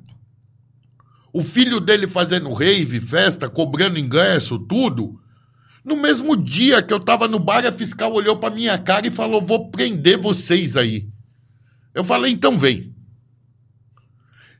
O 1.34 1.43
filho 1.43 1.82
dele 1.82 2.08
fazendo 2.08 2.51
rave, 2.54 3.01
festa, 3.01 3.49
cobrando 3.49 3.99
ingresso, 3.99 4.58
tudo. 4.58 5.19
No 5.86 5.95
mesmo 5.95 6.36
dia 6.36 6.82
que 6.82 6.91
eu 6.91 7.00
tava 7.00 7.28
no 7.28 7.38
bar, 7.38 7.63
a 7.63 7.71
fiscal 7.71 8.12
olhou 8.12 8.38
pra 8.38 8.50
minha 8.50 8.76
cara 8.76 9.06
e 9.06 9.12
falou: 9.12 9.39
Vou 9.39 9.69
prender 9.69 10.17
vocês 10.17 10.76
aí. 10.76 11.08
Eu 11.93 12.04
falei: 12.04 12.34
Então 12.34 12.58
vem. 12.58 12.91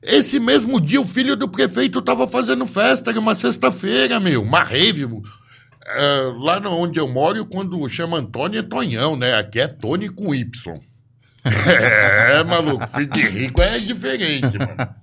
Esse 0.04 0.40
mesmo 0.40 0.80
dia, 0.80 1.02
o 1.02 1.06
filho 1.06 1.36
do 1.36 1.50
prefeito 1.50 1.98
estava 1.98 2.28
fazendo 2.28 2.64
festa, 2.68 3.10
era 3.10 3.20
uma 3.20 3.34
sexta-feira, 3.34 4.20
meu, 4.20 4.44
uma 4.44 4.62
rave. 4.62 5.08
É, 5.88 6.32
lá 6.38 6.60
onde 6.70 7.00
eu 7.00 7.08
moro, 7.08 7.44
quando 7.48 7.90
chama 7.90 8.18
Antônio, 8.18 8.60
é 8.60 8.64
Tonhão, 8.64 9.16
né? 9.16 9.34
Aqui 9.34 9.60
é 9.60 9.68
Tony 9.68 10.10
com 10.10 10.34
Y. 10.34 10.80
é, 11.44 12.44
maluco, 12.44 12.88
filho 12.88 13.08
de 13.08 13.22
rico 13.22 13.62
é 13.64 13.80
diferente, 13.80 14.60
mano. 14.60 14.96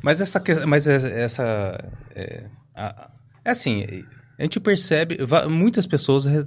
Mas 0.00 0.20
essa. 0.20 0.40
Mas 0.64 0.86
essa 0.86 1.76
é, 2.14 2.44
é 3.44 3.50
assim, 3.50 4.04
a 4.38 4.42
gente 4.42 4.60
percebe. 4.60 5.18
Muitas 5.50 5.86
pessoas 5.86 6.24
re, 6.24 6.44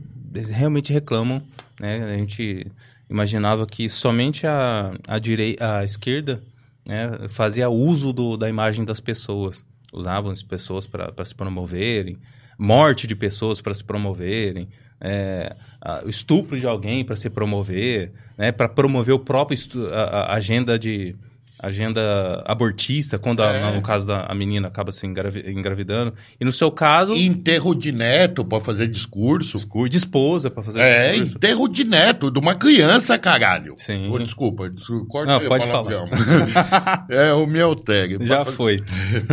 realmente 0.49 0.93
reclamam, 0.93 1.41
né? 1.79 2.03
A 2.05 2.17
gente 2.17 2.65
imaginava 3.09 3.67
que 3.67 3.89
somente 3.89 4.47
a, 4.47 4.93
a, 5.05 5.19
direi, 5.19 5.57
a 5.59 5.83
esquerda 5.83 6.41
né, 6.85 7.27
fazia 7.27 7.69
uso 7.69 8.13
do, 8.13 8.37
da 8.37 8.47
imagem 8.49 8.85
das 8.85 9.01
pessoas. 9.01 9.65
Usavam 9.91 10.31
as 10.31 10.41
pessoas 10.41 10.87
para 10.87 11.25
se 11.25 11.35
promoverem, 11.35 12.17
morte 12.57 13.05
de 13.05 13.15
pessoas 13.15 13.59
para 13.59 13.73
se 13.73 13.83
promoverem, 13.83 14.69
é, 15.01 15.53
a, 15.81 16.03
o 16.05 16.09
estupro 16.09 16.57
de 16.57 16.65
alguém 16.65 17.03
para 17.03 17.17
se 17.17 17.29
promover, 17.29 18.13
né, 18.37 18.53
para 18.53 18.69
promover 18.69 19.13
o 19.13 19.19
próprio 19.19 19.57
a, 19.93 20.03
a 20.03 20.35
agenda 20.35 20.79
de 20.79 21.13
agenda 21.61 22.43
abortista, 22.45 23.19
quando, 23.19 23.43
a, 23.43 23.53
é. 23.53 23.75
no 23.75 23.81
caso 23.83 24.07
da 24.07 24.25
a 24.25 24.33
menina 24.33 24.67
acaba 24.67 24.91
se 24.91 25.05
engravidando. 25.05 26.13
E 26.39 26.43
no 26.43 26.51
seu 26.51 26.71
caso... 26.71 27.13
Enterro 27.13 27.75
de 27.75 27.91
neto 27.91 28.43
para 28.43 28.59
fazer 28.59 28.87
discurso. 28.87 29.57
Discurso 29.57 29.89
de 29.89 29.97
esposa 29.97 30.49
para 30.49 30.63
fazer 30.63 30.79
é, 30.79 31.11
discurso. 31.11 31.33
É, 31.33 31.37
enterro 31.37 31.67
de 31.67 31.83
neto, 31.83 32.31
de 32.31 32.39
uma 32.39 32.55
criança, 32.55 33.17
caralho. 33.19 33.75
Sim. 33.77 34.09
Oh, 34.09 34.17
desculpa, 34.17 34.69
desculpa, 34.69 35.05
corta 35.07 35.31
Não, 35.31 35.47
pode 35.47 35.67
falar. 35.67 36.09
é, 37.09 37.31
o 37.33 37.45
meu 37.45 37.75
tag. 37.75 38.17
Já 38.25 38.43
foi. 38.43 38.81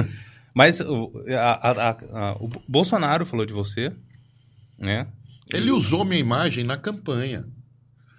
Mas 0.54 0.80
a, 0.80 1.90
a, 2.12 2.32
o 2.40 2.48
Bolsonaro 2.68 3.24
falou 3.24 3.46
de 3.46 3.54
você, 3.54 3.90
né? 4.78 5.06
Ele 5.50 5.70
usou 5.70 6.04
minha 6.04 6.20
imagem 6.20 6.62
na 6.62 6.76
campanha. 6.76 7.46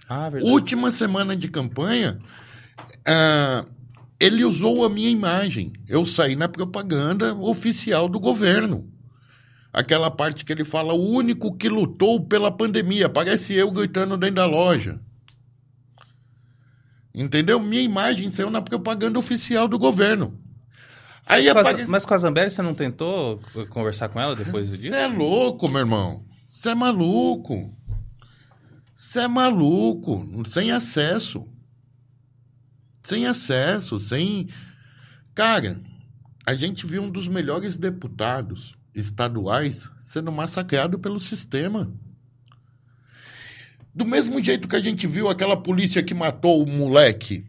Ah, 0.08 0.30
verdade. 0.30 0.52
Última 0.52 0.90
semana 0.90 1.38
de 1.38 1.48
campanha... 1.48 2.18
Uh, 3.00 3.79
ele 4.20 4.44
usou 4.44 4.84
a 4.84 4.90
minha 4.90 5.10
imagem. 5.10 5.72
Eu 5.88 6.06
saí 6.06 6.36
na 6.36 6.50
propaganda 6.50 7.34
oficial 7.36 8.10
do 8.10 8.20
governo. 8.20 8.92
Aquela 9.72 10.12
parte 10.12 10.44
que 10.44 10.52
ele 10.52 10.66
fala, 10.66 10.94
o 10.94 11.12
único 11.12 11.56
que 11.56 11.70
lutou 11.70 12.26
pela 12.26 12.52
pandemia. 12.52 13.08
Parece 13.08 13.54
eu 13.54 13.72
gritando 13.72 14.18
dentro 14.18 14.36
da 14.36 14.46
loja. 14.46 15.00
Entendeu? 17.14 17.60
Minha 17.60 17.82
imagem 17.82 18.30
saiu 18.30 18.50
na 18.50 18.62
propaganda 18.62 19.18
oficial 19.18 19.68
do 19.68 19.80
governo. 19.80 20.38
Aí 21.26 21.46
mas, 21.46 21.52
aparece... 21.52 21.84
com 21.84 21.90
a, 21.90 21.92
mas 21.92 22.06
com 22.06 22.14
a 22.14 22.18
Zambelli 22.18 22.50
você 22.50 22.62
não 22.62 22.74
tentou 22.74 23.40
conversar 23.70 24.10
com 24.10 24.20
ela 24.20 24.36
depois 24.36 24.70
disso? 24.70 24.90
Você 24.90 24.96
é 24.96 25.08
louco, 25.08 25.70
meu 25.70 25.80
irmão. 25.80 26.26
Você 26.50 26.70
é 26.70 26.76
maluco. 26.76 27.74
Você 28.96 29.20
é 29.20 29.28
maluco. 29.28 30.28
Sem 30.50 30.72
acesso 30.72 31.48
sem 33.10 33.26
acesso, 33.26 34.00
sem. 34.00 34.50
Cara, 35.34 35.82
a 36.46 36.54
gente 36.54 36.86
viu 36.86 37.02
um 37.02 37.10
dos 37.10 37.28
melhores 37.28 37.76
deputados 37.76 38.78
estaduais 38.94 39.90
sendo 40.00 40.32
massacrado 40.32 41.00
pelo 41.00 41.20
sistema. 41.20 41.92
Do 43.94 44.06
mesmo 44.06 44.42
jeito 44.42 44.68
que 44.68 44.76
a 44.76 44.80
gente 44.80 45.08
viu 45.08 45.28
aquela 45.28 45.58
polícia 45.58 46.04
que 46.04 46.14
matou 46.14 46.64
o 46.64 46.70
moleque 46.70 47.48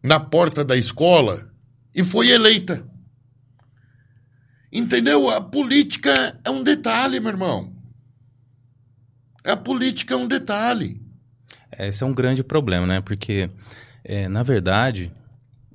na 0.00 0.20
porta 0.20 0.64
da 0.64 0.76
escola 0.76 1.50
e 1.92 2.04
foi 2.04 2.28
eleita. 2.28 2.86
Entendeu? 4.72 5.28
A 5.28 5.40
política 5.40 6.38
é 6.44 6.50
um 6.50 6.62
detalhe, 6.62 7.18
meu 7.18 7.30
irmão. 7.30 7.74
A 9.44 9.56
política 9.56 10.14
é 10.14 10.16
um 10.16 10.26
detalhe. 10.26 11.00
Esse 11.76 12.02
é 12.02 12.06
um 12.06 12.14
grande 12.14 12.42
problema, 12.42 12.86
né? 12.86 13.00
Porque 13.00 13.50
é, 14.04 14.28
na 14.28 14.42
verdade, 14.42 15.10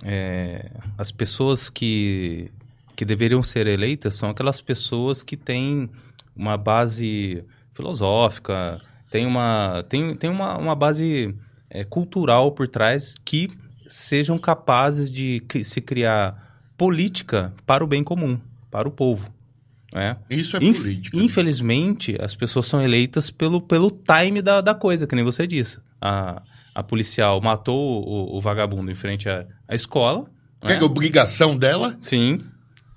é, 0.03 0.69
as 0.97 1.11
pessoas 1.11 1.69
que, 1.69 2.51
que 2.95 3.03
deveriam 3.03 3.41
ser 3.41 3.65
eleitas 3.67 4.15
são 4.15 4.29
aquelas 4.29 4.61
pessoas 4.61 5.23
que 5.23 5.35
têm 5.35 5.89
uma 6.35 6.55
base 6.55 7.43
filosófica, 7.73 8.79
tem 9.09 9.25
uma, 9.25 9.83
tem, 9.89 10.15
tem 10.15 10.29
uma, 10.29 10.57
uma 10.57 10.75
base 10.75 11.35
é, 11.69 11.83
cultural 11.83 12.51
por 12.51 12.67
trás 12.67 13.15
que 13.25 13.47
sejam 13.87 14.37
capazes 14.37 15.11
de 15.11 15.41
se 15.63 15.81
criar 15.81 16.71
política 16.77 17.53
para 17.65 17.83
o 17.83 17.87
bem 17.87 18.03
comum, 18.03 18.39
para 18.69 18.87
o 18.87 18.91
povo. 18.91 19.33
É. 19.93 20.15
Isso 20.29 20.55
é 20.55 20.63
Inf 20.63 20.77
política. 20.77 21.17
Infelizmente, 21.17 22.15
as 22.21 22.35
pessoas 22.35 22.67
são 22.67 22.79
eleitas 22.79 23.31
pelo, 23.31 23.59
pelo 23.59 23.89
time 23.89 24.39
da, 24.39 24.61
da 24.61 24.75
coisa, 24.75 25.07
que 25.07 25.15
nem 25.15 25.25
você 25.25 25.47
disse. 25.47 25.79
A, 25.99 26.43
a 26.79 26.83
policial 26.83 27.41
matou 27.41 28.07
o, 28.07 28.37
o 28.37 28.41
vagabundo 28.41 28.89
em 28.89 28.95
frente 28.95 29.27
à, 29.27 29.45
à 29.67 29.75
escola. 29.75 30.29
É 30.63 30.77
né? 30.77 30.81
obrigação 30.81 31.57
dela? 31.57 31.95
Sim, 31.99 32.39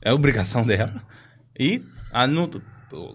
é 0.00 0.12
obrigação 0.12 0.64
dela. 0.64 1.02
E 1.58 1.82
a, 2.12 2.26
no, 2.26 2.62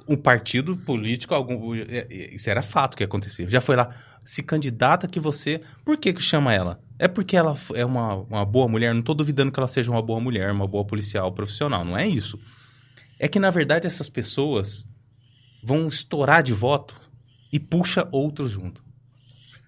um 0.07 0.17
partido 0.17 0.75
político, 0.75 1.33
algum, 1.33 1.73
é, 1.73 2.07
é, 2.09 2.35
isso 2.35 2.49
era 2.49 2.61
fato 2.61 2.97
que 2.97 3.03
acontecia. 3.03 3.49
Já 3.49 3.61
foi 3.61 3.77
lá, 3.77 3.89
se 4.25 4.43
candidata 4.43 5.07
que 5.07 5.21
você. 5.21 5.61
Por 5.85 5.95
que, 5.97 6.13
que 6.13 6.21
chama 6.21 6.53
ela? 6.53 6.81
É 6.99 7.07
porque 7.07 7.37
ela 7.37 7.55
é 7.73 7.85
uma, 7.85 8.15
uma 8.15 8.45
boa 8.45 8.67
mulher. 8.67 8.93
Não 8.93 8.99
estou 8.99 9.15
duvidando 9.15 9.53
que 9.53 9.59
ela 9.59 9.69
seja 9.69 9.89
uma 9.89 10.01
boa 10.01 10.19
mulher, 10.19 10.51
uma 10.51 10.67
boa 10.67 10.83
policial 10.83 11.31
profissional. 11.31 11.85
Não 11.85 11.97
é 11.97 12.05
isso. 12.05 12.37
É 13.17 13.27
que, 13.27 13.39
na 13.39 13.49
verdade, 13.49 13.87
essas 13.87 14.09
pessoas 14.09 14.85
vão 15.63 15.87
estourar 15.87 16.43
de 16.43 16.51
voto 16.51 16.99
e 17.53 17.57
puxa 17.57 18.05
outros 18.11 18.51
junto. 18.51 18.86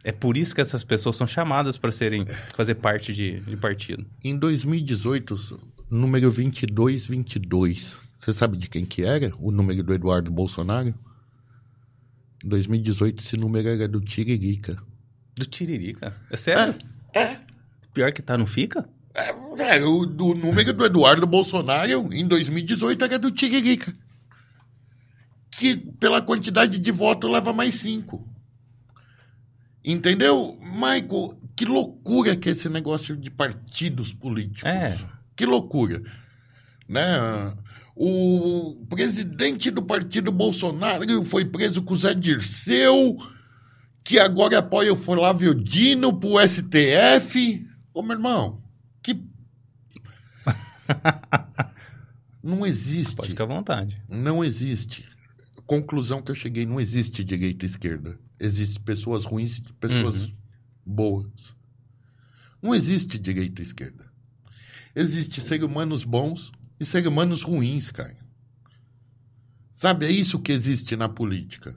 É 0.03 0.11
por 0.11 0.37
isso 0.37 0.55
que 0.55 0.61
essas 0.61 0.83
pessoas 0.83 1.15
são 1.15 1.27
chamadas 1.27 1.77
para 1.77 1.91
serem 1.91 2.25
fazer 2.55 2.75
parte 2.75 3.13
de, 3.13 3.41
de 3.41 3.57
partido. 3.57 4.05
Em 4.23 4.37
2018, 4.37 5.59
número 5.89 6.31
2222. 6.31 7.97
Você 8.15 8.33
sabe 8.33 8.57
de 8.57 8.69
quem 8.69 8.85
que 8.85 9.03
era? 9.03 9.33
O 9.39 9.51
número 9.51 9.83
do 9.83 9.93
Eduardo 9.93 10.31
Bolsonaro? 10.31 10.93
Em 12.43 12.47
2018, 12.47 13.21
esse 13.21 13.35
número 13.35 13.67
era 13.67 13.87
do 13.87 13.99
Tiririca. 13.99 14.81
Do 15.35 15.45
Tiririca? 15.45 16.15
É 16.29 16.37
sério? 16.37 16.75
É. 17.13 17.19
é. 17.19 17.41
Pior 17.93 18.11
que 18.13 18.21
tá, 18.21 18.37
não 18.37 18.47
fica? 18.47 18.87
É, 19.13 19.29
é, 19.77 19.83
o, 19.83 20.01
o 20.01 20.35
número 20.35 20.73
do 20.73 20.85
Eduardo 20.85 21.25
Bolsonaro 21.25 22.13
em 22.13 22.25
2018 22.27 23.03
era 23.03 23.19
do 23.19 23.31
Tiririca. 23.31 23.93
Que 25.51 25.75
pela 25.75 26.21
quantidade 26.21 26.77
de 26.77 26.91
votos 26.91 27.29
leva 27.29 27.51
mais 27.51 27.75
cinco. 27.75 28.28
Entendeu? 29.83 30.57
Michael, 30.61 31.39
que 31.55 31.65
loucura 31.65 32.35
que 32.35 32.49
é 32.49 32.51
esse 32.51 32.69
negócio 32.69 33.15
de 33.15 33.29
partidos 33.29 34.13
políticos. 34.13 34.63
É. 34.63 34.97
Que 35.35 35.45
loucura. 35.45 36.01
Né? 36.87 37.03
O 37.95 38.85
presidente 38.89 39.69
do 39.69 39.83
partido 39.83 40.31
Bolsonaro 40.31 41.23
foi 41.23 41.45
preso 41.45 41.81
com 41.81 41.93
o 41.93 41.97
Zé 41.97 42.13
Dirceu, 42.13 43.17
que 44.03 44.17
agora 44.19 44.59
apoia 44.59 44.93
o 44.93 44.95
Flávio 44.95 45.53
Dino 45.53 46.17
pro 46.17 46.39
STF. 46.39 47.67
Ô, 47.93 48.01
meu 48.01 48.13
irmão, 48.15 48.61
que. 49.03 49.21
Não 52.41 52.65
existe. 52.65 53.15
Pode 53.15 53.29
ficar 53.29 53.43
à 53.43 53.47
vontade. 53.47 54.01
Não 54.07 54.43
existe. 54.43 55.05
Conclusão 55.65 56.21
que 56.21 56.31
eu 56.31 56.35
cheguei: 56.35 56.65
não 56.65 56.79
existe 56.79 57.23
direita 57.23 57.65
e 57.65 57.67
esquerda. 57.67 58.17
Existem 58.39 58.81
pessoas 58.83 59.25
ruins 59.25 59.57
e 59.57 59.61
pessoas 59.73 60.15
Uhum. 60.15 60.31
boas. 60.85 61.55
Não 62.61 62.73
existe 62.73 63.17
direita 63.17 63.61
e 63.61 63.65
esquerda. 63.65 64.09
Existe 64.95 65.39
seres 65.41 65.63
humanos 65.65 66.03
bons 66.03 66.51
e 66.79 66.85
seres 66.85 67.07
humanos 67.07 67.41
ruins, 67.41 67.89
cara. 67.91 68.17
Sabe, 69.71 70.05
é 70.05 70.11
isso 70.11 70.39
que 70.39 70.51
existe 70.51 70.95
na 70.95 71.07
política. 71.07 71.75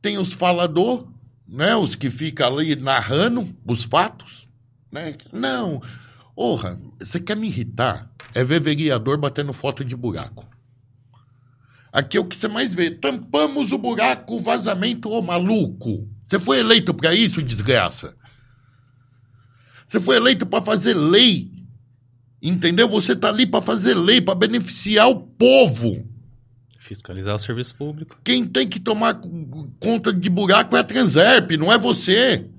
Tem 0.00 0.18
os 0.18 0.32
falador, 0.32 1.08
né? 1.48 1.74
Os 1.74 1.94
que 1.94 2.10
ficam 2.10 2.46
ali 2.58 2.76
narrando 2.76 3.54
os 3.66 3.84
fatos, 3.84 4.46
né? 4.92 5.16
Não. 5.32 5.82
Porra, 6.36 6.80
você 7.00 7.18
quer 7.18 7.36
me 7.36 7.46
irritar? 7.48 8.12
É 8.34 8.44
ver 8.44 8.60
vereador 8.60 9.18
batendo 9.18 9.52
foto 9.52 9.84
de 9.84 9.96
buraco. 9.96 10.46
Aqui 11.94 12.16
é 12.16 12.20
o 12.20 12.24
que 12.24 12.36
você 12.36 12.48
mais 12.48 12.74
vê. 12.74 12.90
Tampamos 12.90 13.70
o 13.70 13.78
buraco, 13.78 14.34
o 14.34 14.40
vazamento, 14.40 15.08
ô 15.08 15.22
maluco. 15.22 16.08
Você 16.26 16.40
foi 16.40 16.58
eleito 16.58 16.92
pra 16.92 17.14
isso, 17.14 17.40
desgraça. 17.40 18.16
Você 19.86 20.00
foi 20.00 20.16
eleito 20.16 20.44
pra 20.44 20.60
fazer 20.60 20.92
lei. 20.92 21.52
Entendeu? 22.42 22.88
Você 22.88 23.14
tá 23.14 23.28
ali 23.28 23.46
pra 23.46 23.62
fazer 23.62 23.94
lei, 23.94 24.20
pra 24.20 24.34
beneficiar 24.34 25.08
o 25.08 25.20
povo. 25.20 26.04
Fiscalizar 26.80 27.36
o 27.36 27.38
serviço 27.38 27.76
público. 27.76 28.18
Quem 28.24 28.44
tem 28.44 28.68
que 28.68 28.80
tomar 28.80 29.20
conta 29.78 30.12
de 30.12 30.28
buraco 30.28 30.76
é 30.76 30.80
a 30.80 30.84
Transerp, 30.84 31.52
não 31.52 31.72
é 31.72 31.78
você. 31.78 32.50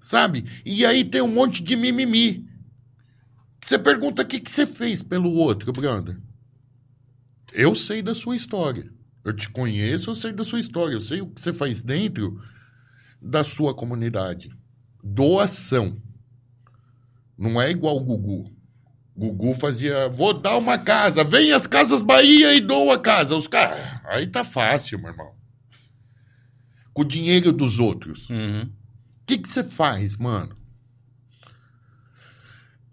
Sabe? 0.00 0.44
E 0.66 0.84
aí 0.84 1.04
tem 1.04 1.22
um 1.22 1.32
monte 1.32 1.62
de 1.62 1.76
mimimi. 1.76 2.48
Você 3.64 3.78
pergunta 3.78 4.22
o 4.22 4.26
que, 4.26 4.40
que 4.40 4.50
você 4.50 4.66
fez 4.66 5.04
pelo 5.04 5.30
outro, 5.30 5.72
brother. 5.72 6.18
Eu 7.54 7.74
sei 7.74 8.02
da 8.02 8.14
sua 8.14 8.34
história. 8.36 8.90
Eu 9.24 9.32
te 9.32 9.48
conheço, 9.48 10.10
eu 10.10 10.14
sei 10.14 10.32
da 10.32 10.44
sua 10.44 10.58
história. 10.60 10.94
Eu 10.94 11.00
sei 11.00 11.20
o 11.20 11.28
que 11.28 11.40
você 11.40 11.52
faz 11.52 11.82
dentro 11.82 12.42
da 13.22 13.42
sua 13.44 13.72
comunidade. 13.74 14.50
Doação. 15.02 15.96
Não 17.38 17.60
é 17.62 17.70
igual 17.70 17.96
o 17.96 18.00
Gugu. 18.04 18.52
Gugu 19.16 19.54
fazia, 19.54 20.08
vou 20.08 20.34
dar 20.34 20.56
uma 20.58 20.76
casa, 20.76 21.22
vem 21.22 21.52
as 21.52 21.68
Casas 21.68 22.02
Bahia 22.02 22.52
e 22.54 22.60
doa 22.60 22.96
a 22.96 22.98
casa. 22.98 23.36
Os 23.36 23.46
caras, 23.46 23.80
aí 24.06 24.26
tá 24.26 24.42
fácil, 24.44 24.98
meu 24.98 25.10
irmão. 25.10 25.32
Com 26.92 27.02
o 27.02 27.04
dinheiro 27.04 27.52
dos 27.52 27.78
outros. 27.78 28.28
O 28.28 28.32
Uhum. 28.32 28.72
que 29.24 29.38
que 29.38 29.48
você 29.48 29.62
faz, 29.62 30.16
mano? 30.16 30.54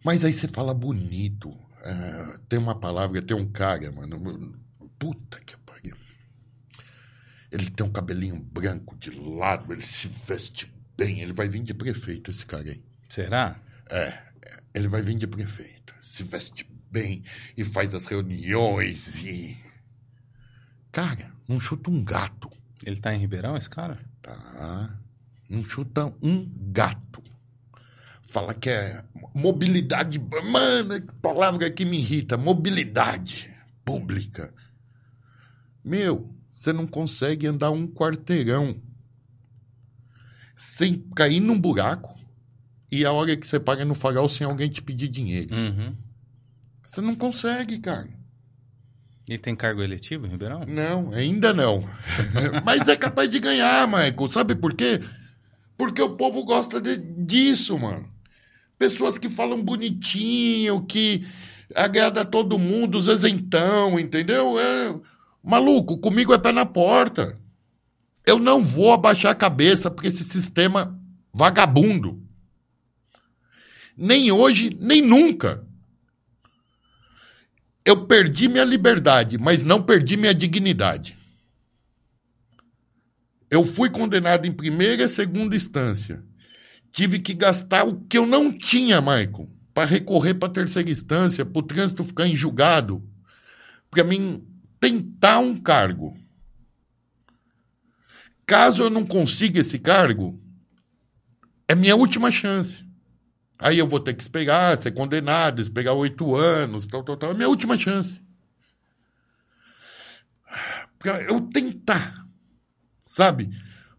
Mas 0.05 0.23
aí 0.23 0.33
você 0.33 0.47
fala 0.47 0.73
bonito. 0.73 1.55
É, 1.83 2.37
tem 2.47 2.59
uma 2.59 2.79
palavra, 2.79 3.21
tem 3.21 3.35
um 3.35 3.49
cara, 3.51 3.91
mano. 3.91 4.59
Puta 4.99 5.39
que 5.39 5.57
pariu. 5.57 5.95
Ele 7.51 7.69
tem 7.69 7.85
um 7.85 7.91
cabelinho 7.91 8.37
branco 8.39 8.95
de 8.97 9.09
lado, 9.11 9.73
ele 9.73 9.81
se 9.81 10.07
veste 10.07 10.71
bem. 10.95 11.21
Ele 11.21 11.33
vai 11.33 11.47
vir 11.49 11.63
de 11.63 11.73
prefeito, 11.73 12.29
esse 12.31 12.45
cara 12.45 12.69
aí. 12.69 12.83
Será? 13.09 13.59
É, 13.89 14.21
ele 14.73 14.87
vai 14.87 15.01
vir 15.01 15.15
de 15.15 15.27
prefeito, 15.27 15.93
se 16.01 16.23
veste 16.23 16.65
bem 16.89 17.23
e 17.57 17.65
faz 17.65 17.93
as 17.93 18.05
reuniões 18.05 19.17
e. 19.23 19.57
Cara, 20.91 21.31
não 21.47 21.59
chuta 21.59 21.89
um 21.89 22.03
gato, 22.03 22.51
Ele 22.85 22.99
tá 22.99 23.13
em 23.13 23.19
Ribeirão, 23.19 23.55
esse 23.57 23.69
cara? 23.69 23.97
tá? 24.21 24.99
Não 25.49 25.63
chuta 25.63 26.13
um 26.21 26.49
gato. 26.71 27.21
Fala 28.31 28.53
que 28.53 28.69
é 28.69 29.03
mobilidade. 29.35 30.17
Mano, 30.49 31.01
que 31.01 31.13
palavra 31.21 31.69
que 31.69 31.83
me 31.83 31.97
irrita. 31.99 32.37
Mobilidade 32.37 33.53
pública. 33.83 34.53
Meu, 35.83 36.33
você 36.53 36.71
não 36.71 36.87
consegue 36.87 37.45
andar 37.45 37.71
um 37.71 37.85
quarteirão 37.85 38.81
sem 40.55 40.97
cair 41.13 41.41
num 41.41 41.59
buraco 41.59 42.15
e 42.89 43.03
a 43.03 43.11
hora 43.11 43.35
que 43.35 43.45
você 43.45 43.59
paga 43.59 43.83
no 43.83 43.93
farol 43.93 44.29
sem 44.29 44.47
alguém 44.47 44.69
te 44.69 44.81
pedir 44.81 45.09
dinheiro. 45.09 45.53
Uhum. 45.53 45.93
Você 46.87 47.01
não 47.01 47.15
consegue, 47.15 47.79
cara. 47.79 48.07
Ele 49.27 49.39
tem 49.39 49.57
cargo 49.57 49.81
eletivo 49.83 50.25
em 50.25 50.29
Ribeirão? 50.29 50.65
Não, 50.65 51.11
ainda 51.13 51.53
não. 51.53 51.83
Mas 52.63 52.87
é 52.87 52.95
capaz 52.95 53.29
de 53.29 53.39
ganhar, 53.41 53.85
Michael. 53.87 54.31
Sabe 54.31 54.55
por 54.55 54.73
quê? 54.73 55.01
Porque 55.77 56.01
o 56.01 56.15
povo 56.15 56.45
gosta 56.45 56.79
de- 56.79 56.97
disso, 56.97 57.77
mano. 57.77 58.09
Pessoas 58.81 59.19
que 59.19 59.29
falam 59.29 59.61
bonitinho, 59.61 60.83
que 60.87 61.23
agrada 61.75 62.25
todo 62.25 62.57
mundo, 62.57 62.97
os 62.97 63.05
isentão, 63.05 63.99
entendeu? 63.99 64.59
É... 64.59 64.99
Maluco, 65.43 65.99
comigo 65.99 66.33
é 66.33 66.39
pé 66.39 66.51
na 66.51 66.65
porta. 66.65 67.39
Eu 68.25 68.39
não 68.39 68.63
vou 68.63 68.91
abaixar 68.91 69.33
a 69.33 69.35
cabeça 69.35 69.91
porque 69.91 70.07
esse 70.07 70.23
sistema 70.23 70.99
vagabundo. 71.31 72.19
Nem 73.95 74.31
hoje, 74.31 74.75
nem 74.79 74.99
nunca. 74.99 75.63
Eu 77.85 78.07
perdi 78.07 78.47
minha 78.47 78.65
liberdade, 78.65 79.37
mas 79.37 79.61
não 79.61 79.83
perdi 79.83 80.17
minha 80.17 80.33
dignidade. 80.33 81.15
Eu 83.47 83.63
fui 83.63 83.91
condenado 83.91 84.47
em 84.47 84.51
primeira 84.51 85.03
e 85.03 85.07
segunda 85.07 85.55
instância. 85.55 86.30
Tive 86.91 87.19
que 87.19 87.33
gastar 87.33 87.87
o 87.87 88.01
que 88.01 88.17
eu 88.17 88.25
não 88.25 88.51
tinha, 88.51 88.99
Michael, 88.99 89.49
para 89.73 89.89
recorrer 89.89 90.33
para 90.33 90.51
terceira 90.51 90.89
instância, 90.89 91.45
para 91.45 91.59
o 91.59 91.63
trânsito 91.63 92.03
ficar 92.03 92.27
em 92.27 92.35
julgado, 92.35 93.01
para 93.89 94.03
mim 94.03 94.45
tentar 94.79 95.39
um 95.39 95.55
cargo. 95.55 96.17
Caso 98.45 98.83
eu 98.83 98.89
não 98.89 99.05
consiga 99.05 99.61
esse 99.61 99.79
cargo, 99.79 100.41
é 101.67 101.75
minha 101.75 101.95
última 101.95 102.29
chance. 102.29 102.83
Aí 103.57 103.77
eu 103.77 103.87
vou 103.87 103.99
ter 103.99 104.13
que 104.13 104.21
esperar, 104.21 104.77
ser 104.77 104.91
condenado, 104.91 105.61
esperar 105.61 105.93
oito 105.93 106.35
anos, 106.35 106.87
tal, 106.87 107.03
tal, 107.03 107.15
tal. 107.15 107.31
É 107.31 107.33
minha 107.33 107.47
última 107.47 107.77
chance. 107.77 108.19
Pra 110.99 111.21
eu 111.21 111.39
tentar, 111.41 112.25
sabe? 113.05 113.49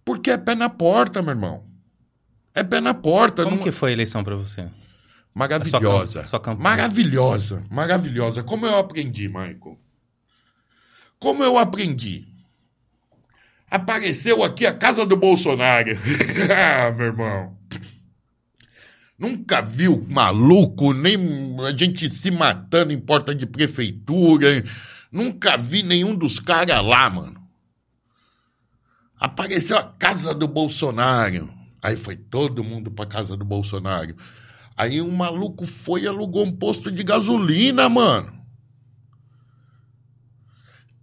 Porque 0.05 0.31
é 0.31 0.37
pé 0.37 0.55
na 0.55 0.69
porta, 0.69 1.23
meu 1.23 1.31
irmão. 1.31 1.72
É 2.55 2.63
pé 2.63 2.81
na 2.81 2.95
porta. 2.95 3.45
Como 3.45 3.57
não- 3.57 3.63
que 3.63 3.71
foi 3.71 3.91
a 3.91 3.93
eleição 3.93 4.23
pra 4.23 4.37
você? 4.37 4.69
Maravilhosa. 5.35 6.27
Sua 6.27 6.39
campanha. 6.41 6.63
Maravilhosa. 6.63 7.65
Maravilhosa. 7.71 8.43
Como 8.43 8.67
eu 8.67 8.77
aprendi, 8.77 9.29
Michael? 9.29 9.79
Como 11.19 11.43
eu 11.43 11.57
aprendi? 11.57 12.29
Apareceu 13.71 14.43
aqui 14.43 14.67
a 14.67 14.75
casa 14.75 15.07
do 15.07 15.17
Bolsonaro. 15.17 15.91
ah, 16.55 16.91
meu 16.93 17.07
irmão. 17.07 17.57
Nunca 19.19 19.63
viu 19.63 20.05
maluco, 20.11 20.93
nem 20.93 21.57
a 21.67 21.71
gente 21.71 22.11
se 22.11 22.31
matando 22.31 22.93
em 22.93 23.01
porta 23.01 23.35
de 23.35 23.47
prefeitura. 23.47 24.63
Nunca 25.11 25.57
vi 25.57 25.83
nenhum 25.83 26.15
dos 26.15 26.39
caras 26.41 26.85
lá, 26.85 27.09
mano. 27.09 27.41
Apareceu 29.19 29.79
a 29.79 29.85
casa 29.85 30.35
do 30.35 30.49
Bolsonaro. 30.49 31.49
Aí 31.83 31.97
foi 31.97 32.15
todo 32.15 32.63
mundo 32.63 32.93
pra 32.93 33.05
casa 33.05 33.37
do 33.37 33.45
Bolsonaro. 33.45 34.17
Aí 34.77 35.03
um 35.03 35.11
maluco 35.11 35.67
foi 35.67 36.03
e 36.03 36.07
alugou 36.07 36.47
um 36.47 36.57
posto 36.57 36.93
de 36.93 37.03
gasolina, 37.03 37.89
mano. 37.89 38.41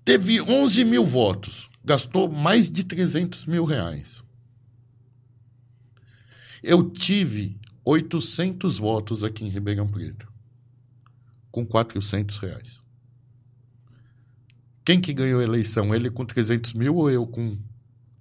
Teve 0.05 0.41
11 0.41 0.85
mil 0.85 1.03
votos. 1.03 1.69
Gastou 1.83 2.31
mais 2.31 2.71
de 2.71 2.83
300 2.85 3.45
mil 3.45 3.65
reais. 3.65 4.23
Eu 6.63 6.89
tive 6.89 7.59
800 7.83 8.79
votos 8.79 9.23
aqui 9.23 9.43
em 9.43 9.49
Ribeirão 9.49 9.87
Preto. 9.87 10.31
Com 11.51 11.65
400 11.65 12.37
reais. 12.37 12.81
Quem 14.85 15.01
que 15.01 15.13
ganhou 15.13 15.41
a 15.41 15.43
eleição? 15.43 15.93
Ele 15.93 16.09
com 16.09 16.25
300 16.25 16.73
mil 16.73 16.95
ou 16.95 17.11
eu 17.11 17.27
com... 17.27 17.57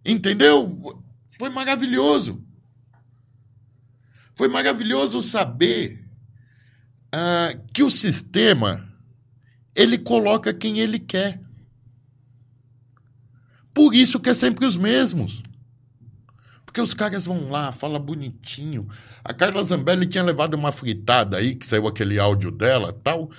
Entendeu? 0.05 1.03
Foi 1.39 1.49
maravilhoso. 1.49 2.45
Foi 4.39 4.47
maravilhoso 4.47 5.21
saber 5.21 5.99
ah, 7.13 7.57
que 7.75 7.83
o 7.83 7.91
sistema 7.91 8.89
ele 9.75 9.99
coloca 9.99 10.55
quem 10.55 10.79
ele 10.79 11.01
quer. 11.01 11.41
Por 13.75 13.93
isso 13.93 14.21
que 14.21 14.31
é 14.31 14.35
sempre 14.35 14.65
os 14.65 14.77
mesmos. 14.77 15.43
Porque 16.65 16.81
os 16.81 16.95
caras 16.95 17.27
vão 17.27 17.51
lá, 17.51 17.73
fala 17.73 17.99
bonitinho. 17.99 18.89
A 19.25 19.35
Carla 19.35 19.65
Zambelli 19.65 20.07
tinha 20.07 20.23
levado 20.23 20.55
uma 20.55 20.71
fritada 20.71 21.37
aí, 21.37 21.57
que 21.57 21.67
saiu 21.67 21.89
aquele 21.89 22.21
áudio 22.21 22.53
dela 22.53 22.93
tal. 22.93 23.33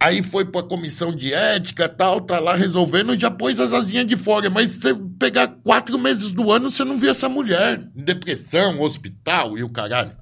Aí 0.00 0.22
foi 0.22 0.46
pra 0.46 0.62
comissão 0.62 1.14
de 1.14 1.30
ética 1.34 1.90
tal, 1.90 2.22
tá 2.22 2.40
lá 2.40 2.56
resolvendo 2.56 3.18
já 3.18 3.30
pôs 3.30 3.60
as 3.60 3.74
asinhas 3.74 4.06
de 4.06 4.16
fora. 4.16 4.48
Mas 4.48 4.76
você 4.76 4.94
pegar 5.18 5.48
quatro 5.62 5.98
meses 5.98 6.30
do 6.30 6.50
ano, 6.50 6.70
você 6.70 6.84
não 6.84 6.96
vê 6.96 7.10
essa 7.10 7.28
mulher. 7.28 7.86
Depressão, 7.94 8.80
hospital 8.80 9.58
e 9.58 9.62
o 9.62 9.68
caralho. 9.68 10.21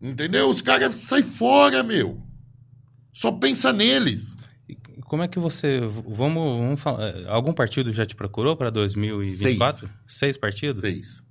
Entendeu? 0.00 0.48
Os 0.48 0.62
caras 0.62 0.94
saem 0.94 1.22
fora, 1.22 1.82
meu. 1.82 2.20
Só 3.12 3.30
pensa 3.32 3.72
neles. 3.72 4.34
Como 5.04 5.22
é 5.22 5.28
que 5.28 5.38
você. 5.38 5.80
Vamos, 5.80 6.58
vamos 6.58 6.80
falar. 6.80 7.08
É, 7.08 7.28
algum 7.28 7.52
partido 7.52 7.92
já 7.92 8.04
te 8.06 8.14
procurou 8.14 8.56
para 8.56 8.70
2024? 8.70 9.80
Seis. 9.80 9.92
Seis 10.06 10.36
partidos? 10.36 10.80
Seis. 10.80 11.22